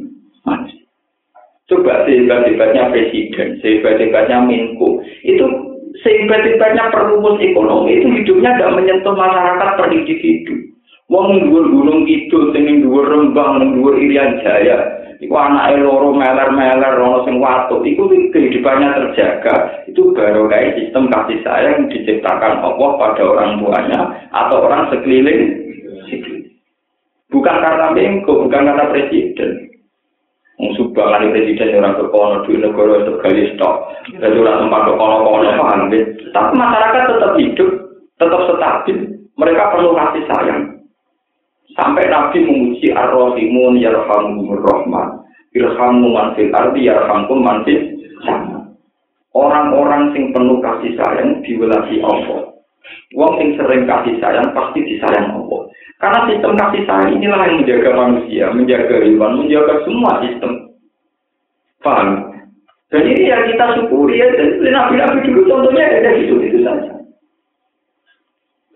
Coba 1.65 2.03
sehebat-hebatnya 2.03 2.91
presiden, 2.91 3.57
sehebat-hebatnya 3.63 4.43
Menko, 4.43 4.99
itu 5.23 5.70
sehebat-hebatnya 6.01 6.89
perumus 6.89 7.37
ekonomi 7.41 8.01
itu 8.01 8.07
hidupnya 8.09 8.57
tidak 8.57 8.73
menyentuh 8.77 9.13
masyarakat 9.13 9.69
per 9.77 9.87
individu. 9.93 10.55
Wong 11.11 11.43
dhuwur 11.43 11.67
gunung 11.67 12.07
kidul, 12.07 12.55
sing 12.55 12.87
dhuwur 12.87 13.03
Rembang, 13.03 13.75
dhuwur 13.75 13.99
Irian 13.99 14.39
Jaya, 14.39 15.01
Iku 15.21 15.37
anak 15.37 15.77
loro 15.77 16.17
meler-meler 16.17 16.97
ono 16.97 17.21
sing 17.29 17.37
watu, 17.37 17.85
iku 17.85 18.09
kehidupannya 18.09 18.89
terjaga. 18.97 19.85
Itu 19.85 20.17
baru 20.17 20.49
kayak 20.49 20.81
sistem 20.81 21.13
kasih 21.13 21.37
sayang 21.45 21.93
diciptakan 21.93 22.57
Allah 22.57 22.89
pada 22.97 23.21
orang 23.21 23.61
tuanya 23.61 24.01
atau 24.33 24.65
orang 24.65 24.89
sekeliling. 24.89 25.61
Bukan 27.29 27.57
karena 27.61 27.93
mengko, 27.93 28.49
bukan 28.49 28.65
karena 28.65 28.89
presiden. 28.89 29.70
Wong 30.61 30.77
subhangan 30.77 31.33
presiden 31.33 31.81
orang 31.81 31.97
kekono 31.97 32.45
di 32.45 32.53
negara 32.53 33.01
itu 33.01 33.17
gali 33.17 33.49
stok. 33.57 33.75
Jadi 34.13 34.37
orang 34.37 34.69
tempat 34.69 34.81
kekono-kono 34.93 35.49
paham 35.57 35.89
Tapi 35.89 36.51
masyarakat 36.53 37.01
tetap 37.09 37.33
hidup, 37.33 37.69
tetap 38.21 38.41
stabil. 38.45 38.97
Mereka 39.41 39.63
perlu 39.73 39.97
kasih 39.97 40.23
sayang. 40.29 40.61
Sampai 41.73 42.05
Nabi 42.13 42.45
memuji 42.45 42.93
ar-rahimun 42.93 43.81
yarhamumur 43.81 44.61
rahman. 44.61 45.25
Irhamu 45.57 46.13
man 46.13 46.37
fil 46.37 46.53
ardi 46.53 46.85
yarhamkum 46.85 47.41
man 47.41 47.65
sama. 48.21 48.61
Orang-orang 49.33 50.13
sing 50.13 50.29
penuh 50.29 50.61
kasih 50.61 50.93
sayang 50.93 51.41
diwelasi 51.41 52.05
Allah. 52.05 52.53
Wong 53.17 53.33
sing 53.41 53.57
sering 53.57 53.89
kasih 53.89 54.13
sayang 54.21 54.53
pasti 54.53 54.85
disayang 54.85 55.33
Allah. 55.33 55.61
Karena 56.01 56.25
sistem 56.25 56.57
kasih 56.57 56.83
sayang 56.89 57.13
inilah 57.21 57.45
yang 57.45 57.61
menjaga 57.61 57.91
manusia, 57.93 58.45
menjaga 58.49 58.95
hewan, 59.05 59.37
menjaga 59.37 59.85
semua 59.85 60.17
sistem. 60.25 60.51
Paham? 61.85 62.09
Dan 62.89 63.05
ini 63.05 63.29
yang 63.29 63.45
kita 63.45 63.77
syukuri 63.77 64.17
ya. 64.17 64.27
Dan 64.33 64.65
nabi-nabi 64.65 65.29
dulu 65.29 65.45
contohnya 65.45 65.85
ada 66.01 66.17
gitu 66.17 66.41
itu 66.41 66.65
saja. 66.65 66.91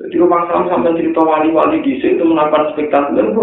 Jadi 0.06 0.22
rumah 0.22 0.46
Sam 0.54 0.70
sampai 0.70 1.02
cerita 1.02 1.26
wali-wali 1.26 1.82
di 1.82 1.98
situ 1.98 2.22
melakukan 2.22 2.78
spektakuler 2.78 3.34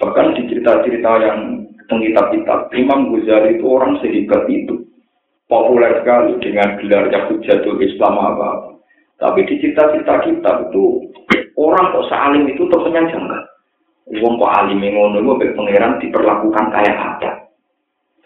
Bahkan 0.00 0.26
di 0.32 0.42
cerita-cerita 0.48 1.12
yang 1.20 1.68
tentang 1.84 2.00
kitab-kitab, 2.06 2.72
Imam 2.72 3.12
Ghazali 3.12 3.60
itu 3.60 3.66
orang 3.68 4.00
sehebat 4.00 4.48
itu. 4.48 4.88
Populer 5.50 6.00
sekali 6.00 6.38
dengan 6.40 6.78
gelarnya 6.78 7.26
Hujatul 7.26 7.82
Islam 7.82 8.14
apa 8.22 8.78
Tapi 9.18 9.42
di 9.50 9.58
cerita-cerita 9.58 10.22
kitab 10.22 10.70
itu, 10.70 11.10
orang 11.56 11.90
kok 11.94 12.08
saling 12.10 12.44
itu 12.50 12.62
temennya 12.68 13.10
janggal. 13.10 13.42
Uang 14.10 14.34
kok 14.42 14.52
alim 14.54 14.82
ngono 14.82 15.22
itu 15.22 15.54
pangeran 15.54 16.02
diperlakukan 16.02 16.66
kayak 16.74 16.98
apa. 16.98 17.30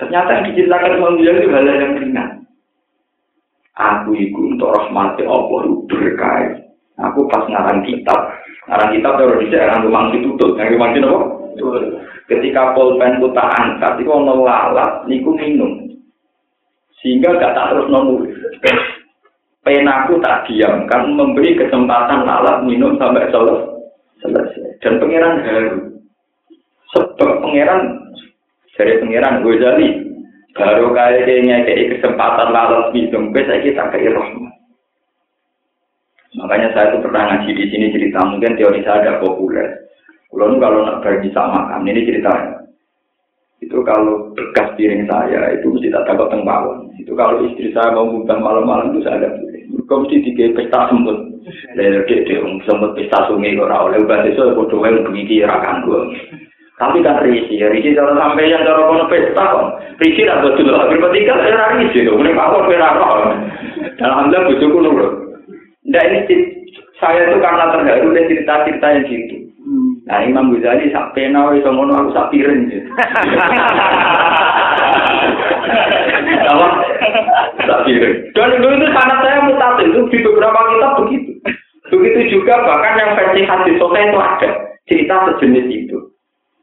Ternyata 0.00 0.30
yang 0.40 0.44
diceritakan 0.50 0.96
Imam 0.98 1.18
itu 1.22 1.48
hal 1.52 1.66
yang 1.68 1.92
ringan. 2.00 2.30
Aku 3.74 4.14
itu 4.14 4.38
untuk 4.54 4.70
rahmati 4.70 5.26
Allah 5.26 5.66
berkait 5.90 6.64
Aku 6.94 7.26
pas 7.26 7.42
ngarang 7.50 7.82
kitab, 7.82 8.38
ngarang 8.70 8.94
kitab 8.94 9.18
baru 9.18 9.42
di 9.42 9.50
daerah 9.50 9.82
rumah 9.82 10.14
tutup, 10.14 10.54
yang 10.54 10.78
rumah 10.78 10.94
apa? 10.94 11.26
Ketika 12.30 12.70
pulpen 12.70 13.18
ku 13.18 13.34
tak 13.34 13.50
angkat, 13.58 13.98
itu 13.98 14.10
ono 14.14 14.46
lalat, 14.46 15.02
niku 15.10 15.34
minum, 15.34 15.90
sehingga 17.02 17.34
gak 17.34 17.50
tak 17.50 17.74
terus 17.74 17.90
nulis. 17.90 18.30
Penaku 19.64 20.20
tak 20.20 20.44
diam, 20.44 20.84
kan 20.84 21.08
memberi 21.08 21.56
kesempatan 21.56 22.28
lalat 22.28 22.68
minum 22.68 23.00
sampai 23.00 23.32
selesai. 23.32 24.76
Dan 24.84 25.00
pangeran 25.00 25.40
haru. 25.40 25.80
Sebab 26.92 27.40
pangeran 27.40 27.80
dari 28.76 29.00
pangeran 29.00 29.40
Ghazali 29.40 29.88
baru 30.52 30.92
kayaknya 30.92 31.64
kayak 31.64 31.96
kesempatan 31.96 32.52
lalat 32.52 32.92
minum, 32.92 33.32
bisa 33.32 33.56
kita 33.64 33.88
kayak 33.88 34.12
rahmat. 34.12 34.52
Makanya 36.34 36.68
saya 36.76 36.92
tuh 36.92 37.00
pernah 37.00 37.30
ngaji 37.30 37.50
di 37.56 37.64
sini 37.72 37.86
cerita 37.94 38.20
mungkin 38.26 38.58
teori 38.60 38.84
saya 38.84 39.00
ada 39.00 39.12
populer. 39.22 39.86
Kalau 40.28 40.58
kalau 40.58 40.82
nak 40.82 41.00
pergi 41.00 41.30
sama 41.30 41.62
makan, 41.72 41.86
ini 41.86 42.04
ceritanya. 42.04 42.58
Itu 43.62 43.80
kalau 43.86 44.34
bekas 44.34 44.74
piring 44.74 45.06
saya 45.06 45.54
itu 45.54 45.70
mesti 45.70 45.94
tak 45.94 46.10
takut 46.10 46.28
tengbawan. 46.28 46.90
Itu 46.98 47.14
kalau 47.14 47.46
istri 47.46 47.70
saya 47.70 47.94
mau 47.94 48.10
buka 48.10 48.34
malam-malam 48.36 48.92
itu 48.92 49.06
saya 49.06 49.24
ada. 49.24 49.53
Kau 49.84 50.00
mesti 50.02 50.22
tiga 50.22 50.54
pesta 50.54 50.88
semut. 50.88 51.18
Lalu 51.76 52.06
dia 52.08 52.18
dia 52.24 52.38
semut 52.64 52.94
pesta 52.94 53.26
sungai 53.26 53.58
kok. 53.58 53.68
Lalu 53.68 54.08
bahasa 54.08 54.30
itu 54.30 54.54
bodoh 54.54 54.80
yang 54.86 55.04
begitu 55.06 55.44
rakan 55.44 55.84
gue. 55.84 56.00
Tapi 56.74 57.06
kan 57.06 57.22
risi, 57.22 57.62
risi 57.62 57.94
kalau 57.94 58.18
sampai 58.18 58.50
yang 58.50 58.66
cara 58.66 58.82
kono 58.86 59.04
pesta 59.06 59.44
kok. 59.44 59.68
Risi 60.02 60.22
lah 60.26 60.42
betul 60.42 60.70
lah. 60.70 60.90
Berarti 60.90 61.28
kan 61.28 61.38
era 61.42 61.76
risi 61.78 62.06
tuh. 62.06 62.18
Apa 62.18 62.58
pera 62.66 62.88
Dan 63.98 64.08
alhamdulillah 64.10 64.48
bujuku 64.50 64.78
nurut. 64.80 65.12
Nggak 65.84 66.04
ini 66.08 66.20
saya 67.02 67.28
itu 67.28 67.36
karena 67.42 67.74
terharu 67.74 68.14
dengan 68.14 68.28
cerita-cerita 68.30 68.86
yang 68.86 69.04
gitu. 69.10 69.36
Hmm. 69.64 69.92
Nah 70.08 70.20
Imam 70.24 70.52
Ghazali 70.54 70.92
sak 70.92 71.12
pena 71.16 71.52
iso 71.56 71.68
ngono 71.72 71.92
aku 71.92 72.10
sak 72.14 72.28
piring. 72.32 72.68
Apa? 76.44 76.93
Dan 78.34 78.48
itu, 78.56 78.66
itu 78.68 78.86
sangat 78.92 79.18
saya 79.20 79.44
mutatil 79.44 79.88
itu 79.92 80.00
di 80.10 80.18
beberapa 80.24 80.60
kitab 80.72 80.92
begitu. 81.04 81.30
Begitu 81.92 82.20
juga 82.40 82.64
bahkan 82.64 82.98
yang 82.98 83.12
versi 83.14 83.40
hadis 83.44 83.76
sore 83.76 84.00
itu 84.00 84.18
ada 84.18 84.48
cerita 84.88 85.16
sejenis 85.28 85.66
itu. 85.68 85.98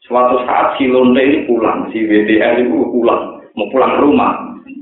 Suatu 0.05 0.43
saat 0.49 0.75
si 0.75 0.89
Londe 0.89 1.21
ini 1.21 1.45
pulang, 1.45 1.87
si 1.93 2.03
WDL 2.03 2.67
itu 2.67 2.73
pulang, 2.89 3.39
mau 3.55 3.69
pulang 3.69 3.95
ke 3.95 4.01
rumah. 4.01 4.31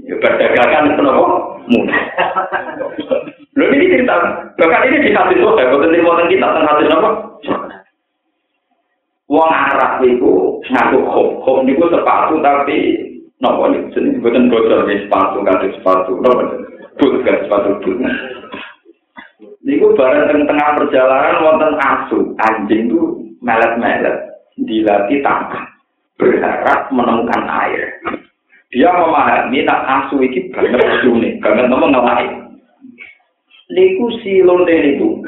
Ya 0.07 0.15
berdagangan 0.17 0.97
kenapa? 0.97 1.23
Mudah. 1.69 2.01
Ini 3.59 3.91
cerita, 3.91 4.15
bahkan 4.55 4.87
ini 4.87 5.05
di 5.05 5.11
hadis 5.11 5.37
sohe, 5.43 5.63
bukan 5.69 5.91
di 5.91 5.99
kita 6.33 6.47
tentang 6.47 6.69
hadis 6.71 6.89
apa? 6.95 7.09
Wong 9.29 9.51
Arab 9.53 10.01
itu 10.01 10.57
ngaku 10.73 10.97
khop, 11.05 11.27
khop 11.45 11.57
itu 11.69 11.85
sepatu 11.93 12.41
tapi 12.41 12.77
nopo 13.39 13.71
ini 13.71 13.91
jenis 13.95 14.19
bukan 14.19 14.51
bocor 14.51 14.87
di 14.87 15.07
sepatu, 15.07 15.43
kaki 15.43 15.67
sepatu, 15.79 16.19
nopo 16.19 16.43
but 16.99 17.13
gak 17.23 17.47
sepatu 17.47 17.79
but. 17.83 17.95
Niku 19.63 19.95
bareng 19.95 20.27
tengah 20.27 20.45
tengah 20.47 20.69
perjalanan 20.79 21.43
wonten 21.43 21.73
asu, 21.79 22.19
anjing 22.39 22.91
itu 22.91 22.99
melet-melet, 23.43 24.17
dilatih 24.55 25.19
tangkap, 25.23 25.67
berharap 26.15 26.91
menemukan 26.91 27.43
air. 27.47 27.91
Dia 28.71 28.91
memahami 28.91 29.65
nak 29.67 29.83
asu 29.87 30.19
ini 30.23 30.47
banget 30.51 31.07
unik, 31.07 31.33
banget 31.43 31.65
ngomong 31.67 31.91
ngelain. 31.91 32.49
niku 33.69 34.09
si 34.21 34.41
lonte 34.41 34.73
niku. 34.73 35.21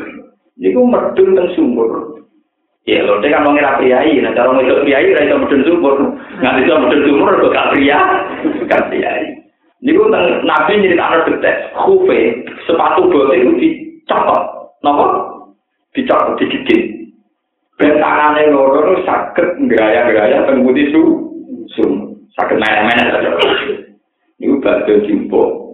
Niku 0.57 0.81
medun 0.85 1.37
teng 1.37 1.49
sumur 1.57 2.20
ya 2.89 3.05
lonte 3.05 3.29
kan 3.29 3.45
mengira 3.45 3.77
priai 3.77 4.17
nah 4.21 4.33
cara 4.33 4.49
ngedok 4.57 4.81
priai 4.85 5.13
ra 5.13 5.21
iso 5.25 5.35
medun 5.37 5.61
sumur 5.67 5.95
nggak 6.41 6.57
iso 6.65 6.73
medun 6.81 7.05
sumur 7.05 7.33
kok 7.37 7.53
gak 7.53 7.69
pria 7.73 7.99
bekas 8.61 8.85
kiai. 8.89 9.41
Niku 9.81 10.05
Nabi 10.13 10.77
nyeritakno 10.77 11.25
detek, 11.25 11.73
khufe 11.73 12.45
sepatu 12.69 13.09
bote 13.09 13.33
itu 13.33 13.51
dicopot. 13.57 14.69
Napa? 14.85 15.05
Dicopot 15.97 16.37
digigit. 16.37 17.09
Ben 17.81 17.97
tangane 17.97 18.53
loro 18.53 18.93
nu 18.93 19.01
saged 19.01 19.57
ngraya-ngraya 19.57 20.45
teng 20.45 20.61
putih 20.61 20.85
su. 20.93 21.01
Sum. 21.73 22.13
Saged 22.37 22.61
main-main 22.61 23.09
saja. 23.09 23.33
Niku 24.37 24.61
batu 24.61 25.01
jimpo. 25.09 25.73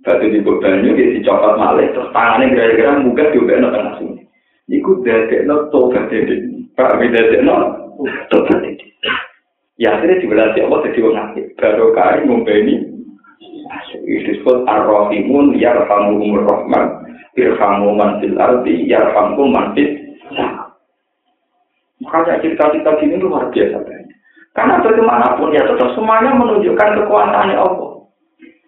Batu 0.00 0.32
jimpo 0.32 0.56
banyu 0.56 0.96
dicopot 0.96 1.60
malih 1.60 1.92
terus 1.92 2.08
tangane 2.16 2.56
ngraya-ngraya 2.56 3.04
muga 3.04 3.24
diobekno 3.36 3.68
tengah 3.68 4.00
sungai. 4.72 4.80
Niku 4.80 4.92
dadekno 5.04 5.68
tobat 5.68 6.08
dede. 6.08 6.36
Pak 6.72 6.96
dadekno 6.96 7.54
tobat 8.32 8.58
dede. 8.64 8.86
Ya 9.76 9.98
akhirnya 9.98 10.20
dibelas 10.20 10.56
Allah 10.56 10.80
jadi 10.88 10.98
wong 11.04 11.16
apik. 11.16 11.46
Baru 11.60 11.92
kali 11.92 12.28
ngombeni 12.28 12.74
disebut 14.04 14.68
ar-rahimun 14.68 15.56
yarhamuhumur 15.56 16.44
rahman 16.44 17.08
irhamu 17.36 17.96
man 17.96 18.20
fil 18.20 18.36
ardi 18.36 18.84
yarhamkum 18.84 19.48
man 19.52 19.72
fil 19.72 19.88
Makanya 22.02 22.42
cerita-cerita 22.42 22.98
gini 22.98 23.14
luar 23.14 23.46
biasa. 23.54 23.78
Karena 24.52 24.82
bagaimanapun 24.82 25.54
ya 25.54 25.62
tetap 25.64 25.94
semuanya 25.94 26.34
menunjukkan 26.34 26.98
kekuasaan 26.98 27.54
Allah. 27.54 28.10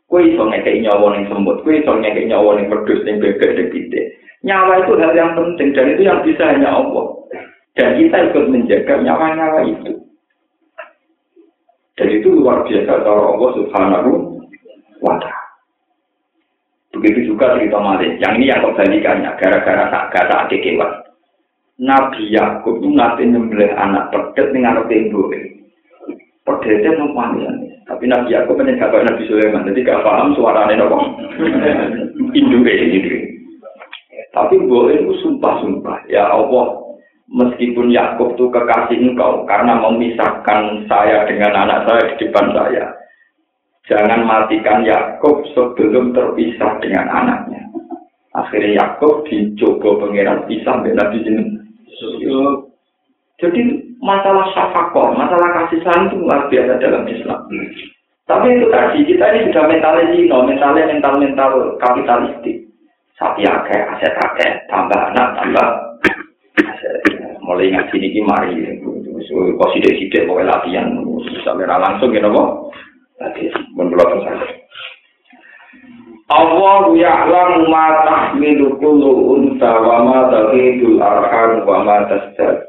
Kue 0.07 0.31
iso 0.31 0.47
ngekei 0.47 0.79
nyawa 0.87 1.19
yang 1.19 1.27
semut, 1.27 1.67
kue 1.67 1.83
iso 1.83 1.99
ngekei 1.99 2.31
nyawa 2.31 2.63
yang 2.63 2.71
berdus, 2.71 3.03
yang 3.03 3.19
beber, 3.19 3.59
yang 3.59 3.69
gede. 3.75 4.24
Nyawa 4.45 4.85
itu 4.85 4.93
hal 5.01 5.13
yang 5.17 5.33
penting 5.33 5.73
dan 5.73 5.97
itu 5.97 6.03
yang 6.05 6.21
bisa 6.21 6.45
hanya 6.45 6.69
Allah. 6.69 7.17
Dan 7.75 7.97
kita 7.99 8.17
ikut 8.31 8.45
menjaga 8.53 8.95
nyawa-nyawa 9.01 9.61
itu. 9.67 9.93
Dan 11.97 12.09
itu 12.13 12.29
luar 12.29 12.63
biasa 12.69 13.03
cara 13.03 13.25
Allah 13.35 13.51
subhanahu 13.57 14.11
wa 15.01 15.17
ta'ala. 15.17 15.45
Begitu 16.95 17.35
juga 17.35 17.59
cerita 17.59 17.81
Malik. 17.83 18.23
Yang 18.23 18.35
ini 18.39 18.51
yang 18.53 18.63
kebalikannya, 18.63 19.31
gara-gara 19.41 19.85
tak 19.91 20.05
kata 20.15 20.35
adik 20.47 20.63
kewan. 20.63 20.93
Nabi 21.75 22.31
Yakub 22.31 22.79
itu 22.79 22.89
nanti 22.95 23.27
nyembelih 23.27 23.75
anak 23.75 24.15
pedet 24.15 24.55
dengan 24.55 24.79
anak 24.79 24.95
ibu. 24.95 25.27
Pedetnya 26.47 26.95
numpangnya. 27.03 27.51
Tapi 27.91 28.07
Nabi 28.07 28.31
Yakub 28.31 28.55
kan 28.55 28.71
gak 28.71 28.95
Nabi 28.95 29.27
Sulaiman, 29.27 29.67
jadi 29.67 29.83
gak 29.83 30.03
paham 30.07 30.39
suaranya 30.39 30.87
nopo. 30.87 31.03
Induk 32.39 32.71
ini. 32.71 33.34
Tapi 34.35 34.59
boleh 34.67 35.07
itu 35.07 35.15
sumpah-sumpah. 35.23 36.11
Ya 36.11 36.27
Allah, 36.27 36.85
meskipun 37.31 37.95
Yakub 37.95 38.35
itu 38.35 38.51
kekasih 38.51 38.99
engkau 38.99 39.47
karena 39.47 39.79
memisahkan 39.79 40.85
saya 40.91 41.23
dengan 41.31 41.55
anak 41.55 41.87
saya 41.87 42.03
di 42.11 42.27
depan 42.27 42.51
saya. 42.51 42.91
Jangan 43.87 44.27
matikan 44.27 44.83
Yakub 44.83 45.45
sebelum 45.55 46.11
terpisah 46.17 46.83
dengan 46.83 47.07
anaknya. 47.07 47.63
Akhirnya 48.35 48.83
Yakub 48.83 49.23
dicoba 49.31 50.03
pangeran 50.03 50.51
pisah 50.51 50.83
dengan 50.83 51.07
Nabi. 51.07 51.19
Jadi 53.39 53.61
masalah 54.01 54.51
syafakoh, 54.57 55.15
masalah 55.15 55.49
kasih 55.63 55.85
sayang 55.85 56.11
itu 56.11 56.17
luar 56.23 56.49
biasa 56.49 56.81
dalam 56.81 57.05
Islam. 57.07 57.41
Tapi 58.25 58.47
itu 58.57 58.67
tadi 58.73 58.99
kita 59.05 59.27
ini 59.37 59.53
sudah 59.53 59.69
mentalnya 59.69 60.05
zino, 60.17 60.39
mentalnya 60.49 60.89
mental-mental 60.89 61.77
kapitalistik. 61.77 62.64
Sapi 63.15 63.47
akeh, 63.47 63.81
aset 63.95 64.15
akeh, 64.19 64.53
tambah 64.67 65.01
anak, 65.15 65.29
tambah. 65.39 65.69
Mulai 67.45 67.71
ngaji 67.71 67.97
ini 68.01 68.21
mari. 68.27 68.57
Kok 69.25 69.71
sidik-sidik 69.77 70.27
pokoknya 70.27 70.59
latihan 70.59 70.89
sampai 71.45 71.69
langsung 71.69 72.13
ya 72.13 72.21
nopo 72.25 72.73
Tadi 73.15 73.47
menurut 73.79 74.27
saya. 74.27 74.43
Allah 76.35 76.83
ya'lam 76.99 77.71
ma 77.71 77.87
tahmilu 78.03 78.75
kullu 78.83 79.39
unta 79.39 79.71
wa 79.79 80.03
ma 80.03 80.21
taghidul 80.33 80.99
arham 80.99 81.63
wa 81.63 81.85
ma 81.87 81.99
tasdad. 82.11 82.67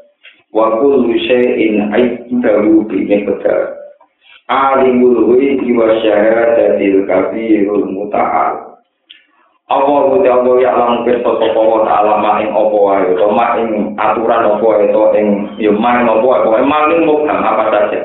Wa 0.54 0.78
kullu 0.78 1.18
syai'in 1.26 1.90
'indahu 1.90 2.86
bi 2.86 3.02
miqdar 3.10 3.74
alimul 4.46 5.34
ghaibi 5.34 5.74
wa 5.74 5.90
syahadatil 5.98 7.02
kabirul 7.10 7.86
muta'al 7.90 8.65
Allah 9.66 10.14
uti 10.14 10.30
Allah 10.30 10.62
ya'lam 10.62 11.02
pirsa 11.02 11.26
sapa 11.26 11.58
wa 11.58 11.82
ta'ala 11.82 12.38
ing 12.38 12.54
apa 12.54 12.70
wae 12.70 13.02
utawa 13.18 13.58
ing 13.58 13.98
aturan 13.98 14.46
apa 14.46 14.62
wae 14.62 14.86
to 14.94 15.02
ing 15.18 15.26
yo 15.58 15.74
main 15.74 16.06
apa 16.06 16.22
wae 16.22 16.62
maling 16.62 17.02
mukam 17.02 17.42
apa 17.42 17.74
saja. 17.74 17.98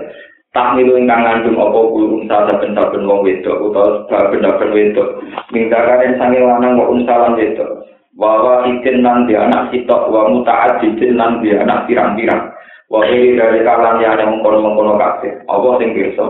Tahmilu 0.58 0.98
ingkang 0.98 1.22
ngandung 1.22 1.62
apa 1.62 1.80
kulo 1.86 2.18
unsa 2.18 2.50
saben-saben 2.50 3.06
wong 3.06 3.22
wedok 3.22 3.62
utawa 3.62 4.10
saben-saben 4.10 4.74
wedok. 4.74 5.22
Mingkakane 5.54 6.18
sange 6.18 6.42
lanang 6.42 6.82
kok 6.82 6.92
unsalan 6.98 7.38
wedok. 7.38 7.70
Bahwa 8.18 8.66
ikin 8.66 9.06
nan 9.06 9.30
di 9.30 9.38
anak 9.38 9.70
sitok 9.70 10.10
wa 10.10 10.34
muta'addidin 10.34 11.14
nan 11.14 11.46
di 11.46 11.54
anak 11.54 11.86
pirang-pirang. 11.86 12.58
Wa 12.90 13.06
iri 13.06 13.38
dari 13.38 13.62
kalan 13.62 14.02
yang 14.02 14.18
ada 14.18 14.28
mengkono-mengkono 14.34 14.98
kabeh. 14.98 15.46
Apa 15.46 15.78
sing 15.78 15.94
pirsa? 15.94 16.26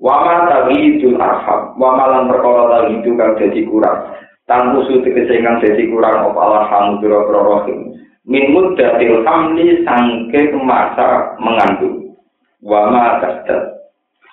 Wa 0.00 0.24
ma 0.24 0.36
taghidul 0.48 1.20
arham. 1.20 1.76
Wa 1.76 1.94
malan 1.94 2.32
perkara 2.32 2.64
taghidu 2.80 3.12
kang 3.14 3.36
dadi 3.36 3.62
kurang 3.68 4.19
tanggu 4.50 4.82
sutik 4.90 5.14
sehingga 5.14 5.62
sesi 5.62 5.86
kurang 5.86 6.34
apa? 6.34 6.40
Alhamdulillah 6.42 7.22
prorohim 7.30 7.94
min 8.26 8.50
muddatil 8.50 9.22
hamli 9.22 9.86
sangke 9.86 10.50
masa 10.58 11.38
mengandung. 11.38 12.18
Wama 12.60 13.22
tasdat 13.24 13.78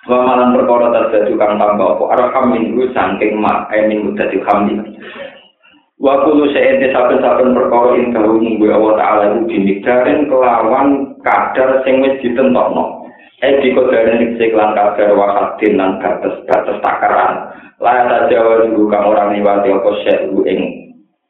wama 0.04 0.36
lan 0.36 0.52
perkara 0.52 0.92
terjadi 0.92 1.32
kang 1.38 1.56
tambah 1.56 1.96
apa? 1.96 2.04
Arham 2.18 2.44
minggu 2.52 2.90
sangke 2.92 3.30
ma 3.38 3.70
eh 3.70 3.86
min 3.86 4.10
muddatil 4.10 4.42
hamli. 4.42 4.98
Wa 5.98 6.26
kudu 6.26 6.50
sehente 6.54 6.94
saben-saben 6.94 7.54
perkara 7.54 7.98
ing 7.98 8.14
dawuh 8.14 8.38
Allah 8.70 8.92
taala 8.98 9.22
iku 9.34 9.50
dimigaren 9.50 10.30
kelawan 10.30 11.18
kadar 11.22 11.82
sing 11.82 12.02
wis 12.02 12.18
ditentokno. 12.22 12.97
Eh 13.38 13.62
dikodane 13.62 14.18
ning 14.18 14.30
siklan 14.34 14.74
kadar 14.74 15.14
wa 15.14 15.26
hadin 15.30 15.78
lan 15.78 16.02
batas 16.02 16.42
batas 16.50 16.78
takaran. 16.82 17.54
La 17.78 18.10
ta 18.10 18.26
jawa 18.26 18.66
dulu 18.66 18.90
kang 18.90 19.06
ora 19.06 19.30
liwati 19.30 19.70
apa 19.70 19.90
syekh 20.02 20.26
ing 20.50 20.60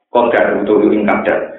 kodar 0.08 0.56
utawa 0.64 0.88
ing 0.88 1.04
kadar 1.04 1.58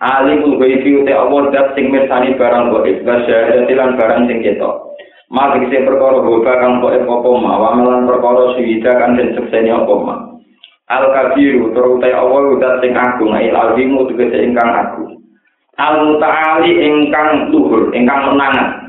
alimul 0.00 0.56
ghaibi 0.56 1.04
te 1.04 1.12
Allah 1.12 1.52
dat 1.52 1.76
sing 1.76 1.92
mirsani 1.92 2.32
barang 2.40 2.72
gaib 2.72 3.04
basyarati 3.04 3.72
lan 3.76 4.00
barang 4.00 4.24
sing 4.26 4.40
ketok. 4.40 4.96
Mati 5.30 5.62
kese 5.68 5.86
perkara 5.86 6.24
hoba 6.24 6.52
kang 6.58 6.82
kok 6.82 6.96
apa 6.96 7.30
ma 7.36 7.52
wa 7.60 7.70
perkara 8.08 8.56
suwida 8.56 8.92
kang 8.96 9.20
den 9.20 9.36
sekseni 9.36 9.68
apa 9.68 9.94
ma. 10.00 10.16
Al 10.90 11.04
kabiru 11.12 11.70
terutai 11.76 12.16
Allah 12.16 12.56
dat 12.58 12.80
sing 12.80 12.96
agung 12.96 13.36
il 13.36 13.52
alimu 13.52 14.08
tegese 14.08 14.40
ingkang 14.40 14.72
agung. 14.72 15.20
Al 15.76 16.08
mutaali 16.08 16.72
ingkang 16.80 17.52
luhur 17.52 17.92
ingkang 17.92 18.32
menangan 18.32 18.88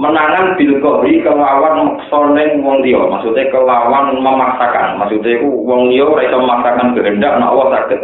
menangan 0.00 0.56
bil 0.56 0.80
kohri 0.80 1.20
kelawan 1.20 1.92
maksone 1.92 2.56
wong 2.64 2.80
liya. 2.80 3.04
Maksudnya 3.04 3.52
kelawan 3.52 4.16
memaksakan. 4.16 4.96
Maksudnya 4.96 5.44
ku 5.44 5.68
wong 5.68 5.92
liya 5.92 6.08
iso 6.24 6.36
memaksakan 6.40 6.96
kehendak 6.96 7.36
nek 7.36 7.52
Allah 7.52 7.68
saged. 7.76 8.00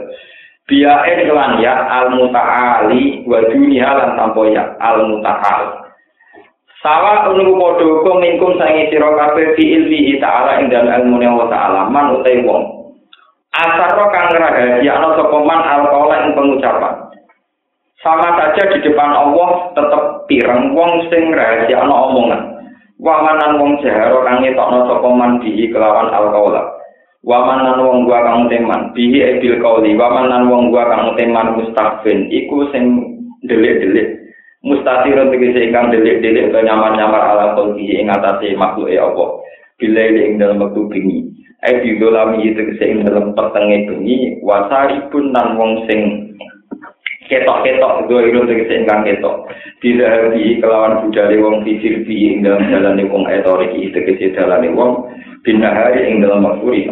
Biae 0.67 1.25
kelan 1.25 1.63
ya 1.63 1.73
al 1.89 2.13
mutaali 2.13 3.25
wa 3.25 3.39
dunia 3.49 3.87
lan 3.87 4.19
tanpa 4.19 4.43
ya 4.51 4.67
al 4.83 5.09
mutaal 5.09 5.87
sawa 6.83 7.31
unru 7.31 7.55
padha 7.55 7.87
uga 7.87 8.13
mingkum 8.19 8.59
sange 8.59 8.91
sira 8.91 9.15
kabeh 9.15 9.55
fi 9.55 9.63
ilmi 9.79 10.19
ta'ala 10.19 10.59
ing 10.59 10.71
dalem 10.71 11.07
ilmu 11.15 11.23
Allah 11.23 11.49
ta'ala 11.55 11.81
man 11.87 12.19
utai 12.19 12.43
wong. 12.43 12.63
Asaro 13.55 14.11
kang 14.11 14.35
rahasia 14.35 14.91
ana 14.91 15.15
sapa 15.15 15.39
man 15.47 15.61
alqaula 15.65 16.27
ing 16.27 16.35
pengucapan 16.35 17.06
sama 18.07 18.39
saja 18.39 18.63
di 18.71 18.79
depan 18.87 19.11
Allah 19.11 19.75
tetep 19.75 20.03
pireng 20.31 20.79
wong 20.79 21.11
sing 21.11 21.35
rahasia 21.35 21.83
ana 21.83 21.95
omongan. 22.07 22.43
Wa 23.03 23.19
manan 23.27 23.59
wong 23.59 23.83
jaharo 23.83 24.23
kang 24.23 24.47
ngetokno 24.47 24.87
sapa 24.87 25.09
man 25.11 25.43
bihi 25.43 25.75
kelawan 25.75 26.15
alqaula 26.15 26.77
Waman 27.27 27.67
nan 27.67 27.83
wong 27.83 28.07
gua 28.07 28.23
kang 28.23 28.47
teman 28.47 28.95
bihi 28.95 29.19
ebil 29.19 29.59
kauli 29.59 29.99
waman 29.99 30.31
nan 30.31 30.47
wong 30.47 30.71
gua 30.71 30.87
kang 30.87 31.19
teman 31.19 31.59
mustafin 31.59 32.31
iku 32.31 32.71
sing 32.71 33.03
delik-delik. 33.43 34.31
Mustatirun 34.63 35.35
tegese 35.35 35.59
ingkang 35.59 35.91
delik-delik 35.91 36.55
ke 36.55 36.59
nyamar-nyamar 36.63 37.19
ala 37.19 37.59
kolbi 37.59 37.99
ing 37.99 38.15
atase 38.15 38.55
e 38.55 38.95
apa 38.95 39.27
bila 39.75 40.03
ing 40.07 40.39
dalam 40.39 40.63
waktu 40.63 40.87
bengi. 40.87 41.27
Ai 41.67 41.83
bidolami 41.83 42.55
tegese 42.55 42.95
ing 42.95 43.03
dalam 43.03 43.35
petenge 43.35 43.91
bengi. 43.91 44.39
Wasaripun 44.47 45.35
nan 45.35 45.59
wong 45.59 45.83
sing 45.91 46.31
ketok-ketok 47.29 48.07
dua 48.09 48.21
itu 48.27 48.41
tegese 48.47 48.83
ingkang 48.83 49.03
ketok 49.07 49.47
tidak 49.85 50.11
hari 50.11 50.59
kelawan 50.59 51.05
budale 51.05 51.37
wong 51.43 51.57
fisir 51.63 52.03
bi 52.07 52.35
ing 52.35 52.47
dalam 52.47 52.67
dalane 52.71 53.05
wong 53.11 53.25
etorik 53.31 53.75
tegese 53.95 54.35
dalane 54.35 54.71
wong 54.73 55.11
binahari 55.43 56.11
ing 56.11 56.23
dalam 56.23 56.47
waktu 56.47 56.91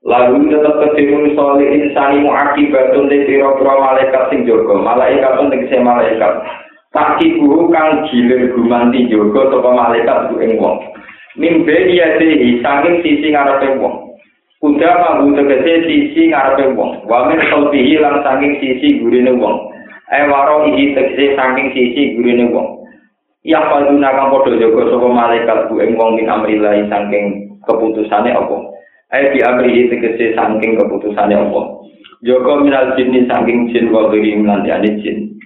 Lalu 0.00 0.48
tetap 0.48 0.80
ketimun 0.80 1.36
soal 1.36 1.60
insani 1.60 2.24
muakibatun 2.24 3.12
di 3.12 3.20
pira-pira 3.28 3.76
malaikat 3.76 4.32
sing 4.32 4.48
jaga. 4.48 4.80
Malaikat 4.80 5.36
pun 5.36 5.52
tegese 5.52 5.76
malaikat. 5.76 6.40
Kaki 6.88 7.36
guru 7.36 7.68
kang 7.68 8.08
gilir 8.08 8.48
gumanti 8.56 9.12
jaga 9.12 9.52
sapa 9.52 9.70
malaikat 9.76 10.32
ku 10.32 10.40
ing 10.40 10.56
wong. 10.56 10.80
mimbe 11.38 11.76
dia 11.86 12.18
dehi 12.18 12.58
saking 12.58 13.06
sisi 13.06 13.30
ngarepe 13.30 13.78
wong 13.78 14.09
kuda 14.60 14.90
mabu 15.00 15.32
tegese 15.32 15.88
sisi 15.88 16.28
ngarepe 16.28 16.76
wong. 16.76 17.08
Wa 17.08 17.26
min 17.26 17.40
lan 17.40 18.16
saking 18.20 18.52
sisi 18.60 19.00
gurine 19.00 19.32
wong. 19.40 19.72
Eh 20.12 20.28
waro 20.28 20.68
iki 20.68 20.92
tegese 20.92 21.32
saking 21.34 21.72
sisi 21.72 22.14
gurine 22.20 22.52
wong. 22.52 22.84
Yang 23.40 23.72
paduna 23.72 24.12
kang 24.12 24.28
padha 24.36 24.52
jaga 24.60 24.82
sapa 24.92 25.08
malaikat 25.08 25.58
ku 25.72 25.80
ing 25.80 25.96
wong 25.96 26.20
min 26.20 26.28
amrilai 26.28 26.84
saking 26.92 27.56
keputusane 27.64 28.36
apa? 28.36 28.56
Eh 29.16 29.32
di 29.32 29.40
amri 29.40 29.88
tegese 29.88 30.36
saking 30.36 30.76
keputusane 30.76 31.32
apa? 31.32 31.60
Jaga 32.20 32.52
minal 32.60 32.92
jinni 33.00 33.24
saking 33.24 33.72
jin 33.72 33.88
wa 33.88 34.12
ghairi 34.12 34.36
lan 34.44 34.68
jin. 35.00 35.40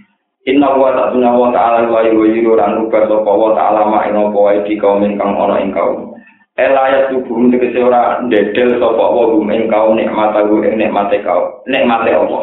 Inna 0.45 0.77
wa 0.77 0.93
ta'ala 0.93 1.31
wa 1.33 1.49
ta'ala 1.55 1.89
wa 1.89 2.05
yuwiru 2.05 2.53
ran 2.59 2.77
rubah 2.77 3.09
sapa 3.09 3.33
wa 3.33 3.57
ta'ala 3.57 3.89
ma 3.89 4.05
ing 4.11 4.19
apa 4.19 4.37
wae 4.37 4.61
di 4.69 4.77
kaum 4.77 5.01
ingkang 5.01 5.39
ana 5.39 5.63
ing 5.63 5.73
kaum. 5.73 6.14
Ela 6.55 6.87
ya 6.87 7.01
tubuh 7.11 7.51
tegese 7.51 7.83
ora 7.83 8.23
ndedel 8.23 8.79
sapa 8.79 9.05
wa 9.11 9.27
gum 9.27 9.51
ing 9.51 9.67
kaum 9.67 9.99
nikmat 9.99 10.39
aku 10.39 10.63
ing 10.63 10.79
nikmate 10.79 11.19
kaum. 11.27 11.51
Nikmate 11.67 12.15
apa? 12.15 12.39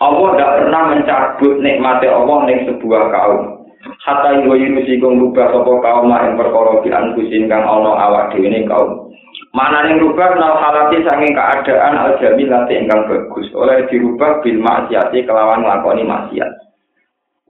Allah 0.00 0.28
tidak 0.32 0.52
pernah 0.56 0.82
mencabut 0.88 1.54
nikmate 1.60 2.08
Allah 2.08 2.38
ning 2.48 2.64
sebuah 2.64 3.12
kaum. 3.12 3.60
Hatta 4.08 4.40
yuwiru 4.40 4.80
sikung 4.88 5.20
rubah 5.20 5.52
sapa 5.52 5.68
kaum 5.84 6.08
ing 6.08 6.40
perkara 6.40 6.80
di 6.80 6.88
anfusin 6.96 7.44
kang 7.52 7.60
ana 7.60 7.92
awak 7.92 8.32
dhewe 8.32 8.64
kaum. 8.64 9.12
Mana 9.52 9.84
yang 9.84 10.00
rubah 10.00 10.32
nal 10.40 10.56
halati 10.56 11.04
saking 11.04 11.36
keadaan 11.36 11.92
al-jamilati 11.92 12.72
ingkang 12.72 13.04
bagus 13.04 13.52
oleh 13.52 13.84
dirubah 13.92 14.40
bil 14.40 14.64
maksiati 14.64 15.28
kelawan 15.28 15.60
nglakoni 15.60 16.08
maksiat. 16.08 16.71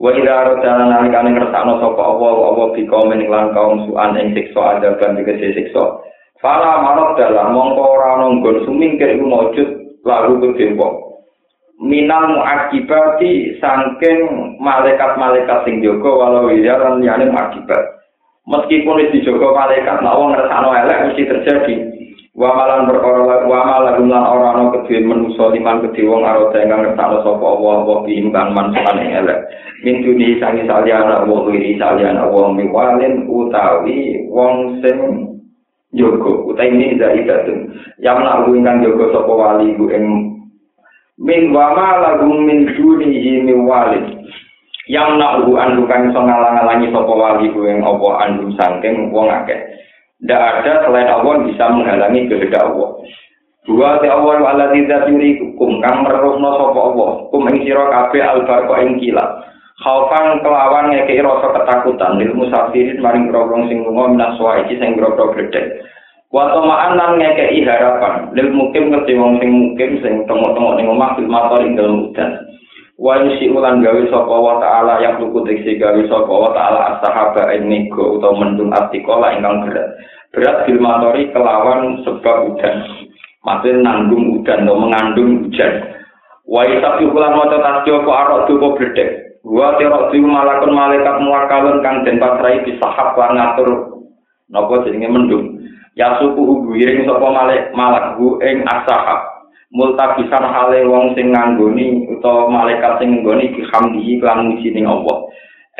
Wa 0.03 0.11
ila 0.11 0.51
rodana 0.51 0.83
nalikane 0.91 1.31
ngersakno 1.31 1.79
sapa 1.79 2.03
apa 2.03 2.27
apa 2.27 2.63
bika 2.75 2.99
mening 3.07 3.31
lan 3.31 3.55
kaum 3.55 3.87
suan 3.87 4.19
ing 4.19 4.35
siksa 4.35 4.75
adaban 4.75 5.15
tegese 5.15 5.55
siksa. 5.55 6.03
Fala 6.43 6.83
marot 6.83 7.15
dalam 7.15 7.55
mongko 7.55 7.83
ora 7.87 8.19
ana 8.19 8.35
nggon 8.35 8.67
sumingkir 8.67 9.15
iku 9.15 9.23
maujud 9.23 9.69
lalu 10.03 10.43
kedempo. 10.43 11.23
Minal 11.79 12.35
muakibati 12.35 13.55
sangking 13.63 14.59
malaikat-malaikat 14.59 15.63
sing 15.63 15.79
jaga 15.79 16.11
walau 16.11 16.51
ya 16.51 16.75
lan 16.83 16.99
liyane 16.99 17.31
muakibat. 17.31 18.03
Meskipun 18.43 18.99
wis 18.99 19.11
dijaga 19.15 19.55
malaikat, 19.55 20.03
nek 20.03 20.17
wong 20.19 20.35
ngersakno 20.35 20.69
elek 20.83 21.01
mesti 21.07 21.23
terjadi. 21.31 21.75
Wa 22.33 22.49
malan 22.49 22.89
perkara 22.89 23.45
wa 23.45 23.59
malan 23.61 24.09
lan 24.09 24.23
ora 24.25 24.47
ana 24.57 24.63
kedhe 24.73 25.05
manusa 25.05 25.53
liman 25.53 25.85
kedhe 25.85 26.01
wong 26.09 26.25
arep 26.25 26.49
ingkang 26.57 26.81
ngertakno 26.81 27.21
sapa 27.21 27.45
Allah 27.45 27.77
wa 27.85 27.97
bimbang 28.01 28.49
manfaat 28.57 28.97
ing 28.97 29.13
elek. 29.21 29.39
Min 29.85 30.01
duni 30.01 30.41
sangi 30.41 30.65
saliyana 30.65 31.29
wa 31.29 31.45
wiri 31.45 31.77
saliyana 31.77 32.25
wa 32.25 32.49
miwalin 32.49 33.29
utawi 33.29 34.25
wong 34.33 34.81
sing 34.81 34.97
jogo 35.93 36.49
utawi 36.49 36.73
ini 36.73 36.97
zaidatun 36.97 37.69
yang 38.01 38.25
nak 38.25 38.49
ingkang 38.49 38.81
jogo 38.81 39.13
sapa 39.13 39.29
wali 39.29 39.77
ku 39.77 39.93
ing 39.93 40.33
min 41.21 41.53
wa 41.53 41.69
malan 41.77 42.25
min 42.49 42.65
duni 42.73 43.45
miwalin 43.45 44.25
yang 44.89 45.21
nak 45.21 45.45
andu 45.45 45.85
kang 45.85 46.09
iso 46.09 46.17
ngalang-alangi 46.17 46.89
sapa 46.89 47.13
wali 47.13 47.53
ku 47.53 47.61
ing 47.69 47.85
apa 47.85 48.09
andu 48.25 48.49
saking 48.57 49.13
wong 49.13 49.29
akeh 49.29 49.61
Tidak 50.23 50.39
ada 50.39 50.87
selain 50.87 51.11
Allah 51.11 51.35
bisa 51.43 51.67
menghalangi 51.67 52.31
kehendak 52.31 52.63
Allah. 52.63 52.95
Dua 53.67 53.99
ti 53.99 54.07
Allah 54.07 54.39
wala 54.39 54.71
tidak 54.71 55.11
yuri 55.11 55.35
hukum 55.39 55.83
kang 55.83 56.07
meruhno 56.07 56.47
sapa 56.47 56.79
Allah. 56.79 57.09
Hukum 57.27 57.51
ing 57.51 57.67
sira 57.67 57.91
kabeh 57.91 58.23
albarqa 58.23 58.75
ing 58.87 59.03
kilat. 59.03 59.29
Khaufan 59.83 60.39
kelawan 60.39 60.95
ngekei 60.95 61.19
rasa 61.19 61.47
ketakutan 61.51 62.15
lil 62.23 62.31
musafirin 62.39 63.03
maring 63.03 63.27
grogong 63.27 63.67
sing 63.67 63.83
lunga 63.83 64.15
minas 64.15 64.39
iki 64.63 64.79
sing 64.79 64.95
grogro 64.95 65.35
gede. 65.35 65.83
Wa 66.31 66.55
tamaan 66.55 66.95
lan 66.95 67.19
ngekei 67.19 67.67
harapan 67.67 68.31
lil 68.31 68.47
mukim 68.55 68.95
ngerti 68.95 69.19
wong 69.19 69.43
sing 69.43 69.51
mukim 69.51 69.99
sing 69.99 70.23
temu-temu 70.23 70.79
ning 70.79 70.87
omah 70.87 71.19
bil 71.19 71.27
motor 71.27 71.59
ing 71.67 71.75
dalem 71.75 72.11
udan. 72.11 72.31
Wa 72.93 73.17
yusi 73.25 73.49
ulan 73.49 73.81
gawe 73.81 74.05
sapa 74.05 74.35
wa 74.37 74.61
taala 74.61 75.01
yang 75.01 75.17
luku 75.17 75.41
diksi 75.49 75.81
gawe 75.81 75.97
sapa 76.05 76.29
wa 76.29 76.53
taala 76.53 76.79
as-sahaba 76.93 77.49
ing 77.57 77.65
nego 77.65 78.21
utawa 78.21 78.45
mendung 78.45 78.69
artikola 78.69 79.33
ingkang 79.33 79.65
berat. 79.65 79.97
berat 80.29 80.65
filmatori 80.69 81.29
kelawan 81.33 82.05
sebab 82.05 82.53
hujan. 82.53 82.85
Maksudnya 83.41 83.81
nanggung 83.81 84.37
hujan 84.37 84.69
atau 84.69 84.77
mengandung 84.77 85.41
hujan. 85.41 85.73
Wa 86.45 86.69
isabi 86.69 87.09
ulan 87.09 87.33
maca 87.33 87.57
tasjo 87.57 88.05
ko 88.05 88.11
arok 88.13 88.45
duko 88.45 88.77
bledek. 88.77 89.41
Wa 89.41 89.73
terok 89.81 90.13
di 90.13 90.21
malakun 90.21 90.77
malaikat 90.77 91.17
muwakalun 91.17 91.81
kang 91.81 92.05
den 92.05 92.21
pasrai 92.21 92.61
bisahab 92.61 93.17
lan 93.17 93.35
ngatur 93.35 93.69
napa 94.53 94.85
jenenge 94.85 95.09
mendung. 95.09 95.45
Ya 95.97 96.13
suku 96.21 96.41
ubiring 96.45 97.09
sapa 97.09 97.25
malak 97.73 98.21
hu 98.21 98.37
ing 98.45 98.61
asahab. 98.69 99.32
Multabisan 99.73 100.45
hale 100.45 100.85
wong 100.85 101.17
sing 101.17 101.33
nganggoni 101.33 102.05
utawa 102.13 102.45
malaikat 102.45 103.01
sing 103.01 103.25
nggoni 103.25 103.57
bihamdihi 103.57 104.21
lan 104.21 104.53
muji 104.53 104.69
ning 104.69 104.85
Allah. 104.85 105.25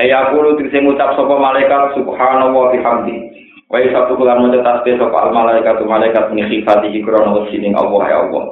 Eya 0.02 0.34
kulo 0.34 0.58
sing 0.58 0.90
ngucap 0.90 1.14
sapa 1.14 1.38
malaikat 1.38 1.94
subhanallah 1.94 2.74
bihamdihi. 2.74 3.44
Wa 3.74 3.82
satu 3.90 4.14
bulan 4.14 4.46
maca 4.46 4.62
tasbih 4.62 5.02
sapa 5.02 5.18
al 5.18 5.32
malaikat 5.34 5.82
malaikat 5.82 6.30
min 6.30 6.46
khifatihi 6.46 7.02
krono 7.02 7.50
sining 7.50 7.74
Allah 7.74 8.02
ya 8.06 8.18
Allah. 8.22 8.44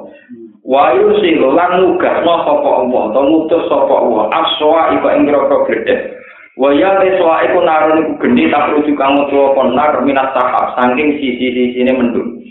Wa 0.66 0.94
yusilu 0.98 1.54
lan 1.54 1.78
nugah 1.78 2.26
sapa 2.26 2.70
Allah 2.82 3.02
to 3.14 3.20
ngutus 3.26 3.66
sapa 3.70 3.94
Allah 4.02 4.24
aswa 4.34 4.94
iku 4.98 5.06
ing 5.14 5.22
groko 5.30 5.66
gede. 5.70 6.18
Wa 6.58 6.74
ya 6.74 6.98
reswa 6.98 7.38
iku 7.46 7.58
narun 7.62 7.98
iku 8.02 8.12
geni 8.18 8.50
tak 8.50 8.74
rujuk 8.74 8.98
kang 8.98 9.14
metu 9.14 9.38
apa 9.42 9.62
nar 9.70 9.94
minat 10.02 10.34
sahab 10.34 10.74
saking 10.74 11.18
sisi-sisine 11.22 11.94
mendung. 11.94 12.42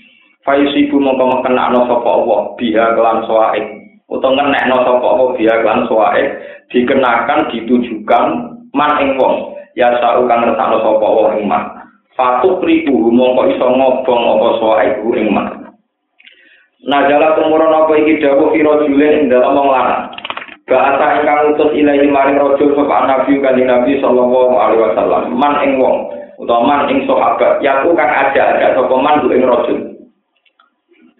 Fa 0.41 0.57
yusibu 0.57 0.97
mongko 0.97 1.37
mekena 1.37 1.69
no 1.69 1.85
sapa 1.85 2.09
Allah 2.09 2.39
biha 2.57 2.97
kelan 2.97 3.21
soaik 3.29 3.65
utawa 4.09 4.41
ngenekno 4.41 4.77
sapa 4.81 5.05
Allah 5.05 5.29
biha 5.37 5.53
kelan 5.61 5.85
soaik 5.85 6.27
dikenakan 6.73 7.45
ditujukan 7.53 8.25
man 8.73 8.91
ing 9.05 9.21
wong 9.21 9.53
ya 9.77 9.93
sa'u 10.01 10.25
kang 10.25 10.41
ngertakno 10.41 10.81
sapa 10.81 11.03
Allah 11.05 11.29
ing 11.37 11.45
man. 11.45 11.63
Fatuk 12.17 12.65
ribu 12.65 13.13
mongko 13.13 13.53
iso 13.53 13.65
ngobong 13.69 14.21
apa 14.33 14.47
soai 14.57 14.89
ku 15.05 15.13
ing 15.13 15.29
mak. 15.29 15.47
Najala 16.89 17.37
tumurun 17.37 17.77
apa 17.77 17.93
iki 18.01 18.17
dawuh 18.25 18.49
kira 18.49 18.81
julen 18.81 19.13
ing 19.21 19.25
dalam 19.29 19.53
wong 19.53 19.69
lanang. 19.69 20.09
Bahasa 20.65 21.21
ingkang 21.21 21.53
utus 21.53 21.69
ilahi 21.77 22.09
maring 22.09 22.41
rojo 22.41 22.65
sapa 22.73 23.05
nabi 23.05 23.37
kanjeng 23.37 23.69
nabi 23.69 24.01
sallallahu 24.01 24.57
alaihi 24.57 24.83
wasallam. 24.89 25.37
Man 25.37 25.53
ing 25.61 25.77
wong 25.77 26.09
utawa 26.41 26.65
man 26.65 26.89
ing 26.89 27.05
sahabat 27.05 27.61
yaku 27.61 27.93
kang 27.93 28.09
ada 28.09 28.57
ada 28.57 28.73
sapa 28.73 28.95
man 28.97 29.21
ing 29.29 29.45
rojo. 29.45 29.90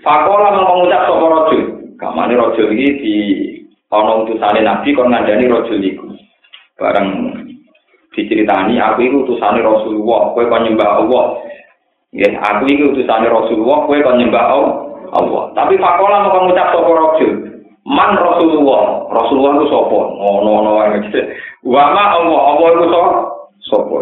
Fakola 0.01 0.57
mongko 0.57 0.73
ngucap 0.81 1.01
sapa 1.05 1.25
rojo. 1.29 1.59
Kamane 2.01 2.33
rojo 2.33 2.63
iki 2.73 2.87
di 2.97 3.15
ana 3.93 4.25
utusane 4.25 4.65
nabi 4.65 4.97
kon 4.97 5.13
ngandani 5.13 5.45
rojo 5.45 5.73
iku. 5.77 6.09
Bareng 6.81 7.09
diceritani 8.11 8.81
aku 8.81 8.99
itu 9.05 9.17
utusane 9.23 9.61
Rasulullah, 9.63 10.33
kowe 10.35 10.43
kok 10.43 10.61
nyembah 10.65 10.89
Allah. 11.05 11.25
Ya, 12.11 12.27
aku 12.41 12.67
iki 12.67 12.83
utusane 12.91 13.29
Rasulullah, 13.29 13.87
kowe 13.87 13.97
kok 14.01 14.17
nyembah 14.17 14.45
Allah. 15.13 15.43
Tapi 15.55 15.77
fakola 15.79 16.27
mau 16.27 16.49
ngucap 16.49 16.67
sapa 16.73 16.91
rajul. 16.91 17.31
Man 17.81 18.13
Rasulullah, 18.13 19.09
Rasulullah 19.09 19.51
itu 19.57 19.65
sapa? 19.73 19.99
Ngono-ngono 20.13 20.71
wae 20.77 21.01
gitu. 21.01 21.17
Wa 21.73 21.89
ma 21.93 22.13
Allah, 22.17 22.39
Allah 22.53 22.67
itu 22.77 22.85
sapa? 22.89 23.11
Sapa 23.61 23.97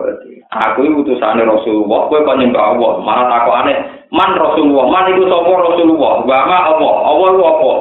Aku 0.50 0.80
itu 0.82 0.96
utusane 1.06 1.44
Rasulullah, 1.46 2.08
kowe 2.08 2.20
kok 2.24 2.38
nyembah 2.40 2.64
Allah. 2.76 2.92
Malah 3.06 3.26
takokane, 3.30 3.74
man 4.10 4.32
Rasulullah, 4.38 4.86
man 4.90 5.06
itu 5.14 5.24
sapa 5.30 5.52
Rasulullah? 5.54 6.14
Wa 6.26 6.40
ma 6.50 6.58
Allah, 6.74 6.94
Allah 7.06 7.28
itu 7.34 7.44
apa? 7.46 7.74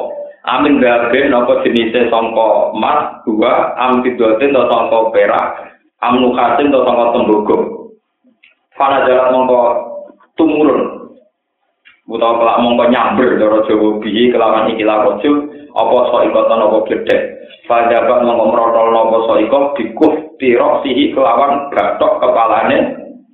Amin 0.47 0.79
babe 0.79 1.19
napa 1.27 1.61
jenise 1.67 2.07
sangka 2.07 2.71
emas 2.71 3.21
dua 3.27 3.75
amfidoten 3.75 4.55
atau 4.55 4.71
sangka 4.71 4.99
perak 5.11 5.47
amnu 5.99 6.31
khasim 6.31 6.71
atau 6.71 6.87
tanggal 6.87 7.07
tembogo. 7.11 7.57
Fana 8.79 9.03
jalan 9.03 9.35
mongko 9.35 9.61
tumurun. 10.39 11.11
Utawa 12.07 12.39
kelak 12.39 12.59
mongko 12.63 12.83
nyamber 12.87 13.29
doro 13.35 13.67
jowo 13.67 13.99
bihi 13.99 14.31
kelawan 14.31 14.71
ikilah 14.73 15.05
rojo, 15.05 15.31
apa 15.75 15.97
so 16.07 16.17
ikotan 16.23 16.63
apa 16.63 16.77
gledek. 16.87 17.21
Fajabat 17.67 18.23
mongko 18.23 18.45
merotol 18.49 18.87
nopo 18.95 19.17
so 19.27 19.33
ikot 19.43 19.75
dikuf 19.75 20.13
tirok 20.39 20.87
sihi 20.87 21.11
kelawan 21.11 21.67
gatok 21.75 22.23
kepalane 22.23 22.79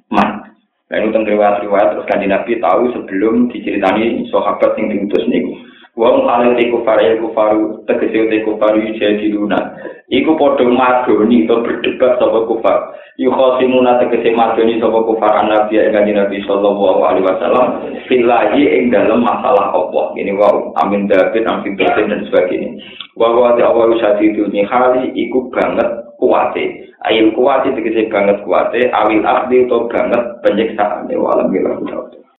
man. 0.10 0.45
Dan 0.86 1.02
itu 1.02 1.18
tentang 1.18 1.34
riwayat-riwayat 1.34 1.88
terus 1.98 2.06
kanji 2.06 2.30
Nabi 2.30 2.62
tahu 2.62 2.94
sebelum 2.94 3.49
diceritani 3.49 4.30
sahabat 4.30 4.78
yang 4.78 4.94
diutus 4.94 5.26
niku. 5.26 5.57
Wong 5.95 6.28
kalian 6.28 6.60
iku 6.60 6.84
faru 7.32 7.82
tegese 7.88 8.28
te 8.28 8.44
kufaru 8.44 8.84
jadi 8.99 9.32
luna. 9.32 9.80
Iku 10.12 10.36
padha 10.36 10.68
madoni 10.68 11.48
to 11.48 11.64
berdebat 11.64 12.20
sapa 12.20 12.44
kufar. 12.45 12.94
Yu 13.16 13.32
khosimuna 13.32 14.03
tegese 14.03 14.36
madoni 14.36 14.76
sapa 14.78 14.99
kufar 15.07 15.40
nabi 15.48 15.80
ing 15.80 15.95
kanjeng 15.95 16.20
Nabi 16.20 16.44
sallallahu 16.44 16.99
alaihi 16.99 17.26
wasallam 17.26 17.68
filahi 18.12 18.62
ing 18.76 18.91
dalam 18.91 19.24
masalah 19.24 19.72
Allah. 19.72 20.12
Ini 20.20 20.36
wa 20.36 20.76
amin 20.84 21.07
David 21.07 21.48
amin 21.48 21.80
David 21.80 22.12
dan 22.12 22.22
sebagainya. 22.28 22.76
Wa 23.16 23.32
wa 23.32 23.56
ta'awwa 23.56 23.95
syadidul 23.95 24.52
hali 24.52 25.16
iku 25.16 25.48
banget 25.48 25.90
kuwate 26.20 26.85
Ail 27.06 27.38
kuat 27.38 27.69
itu 27.69 27.86
banget 28.10 28.41
kuatnya, 28.41 28.90
awil 28.90 29.22
abdi 29.22 29.69
atau 29.69 29.86
banget 29.86 30.23
penyiksaan. 30.41 31.06
Ya, 31.06 31.22
walam 31.22 31.53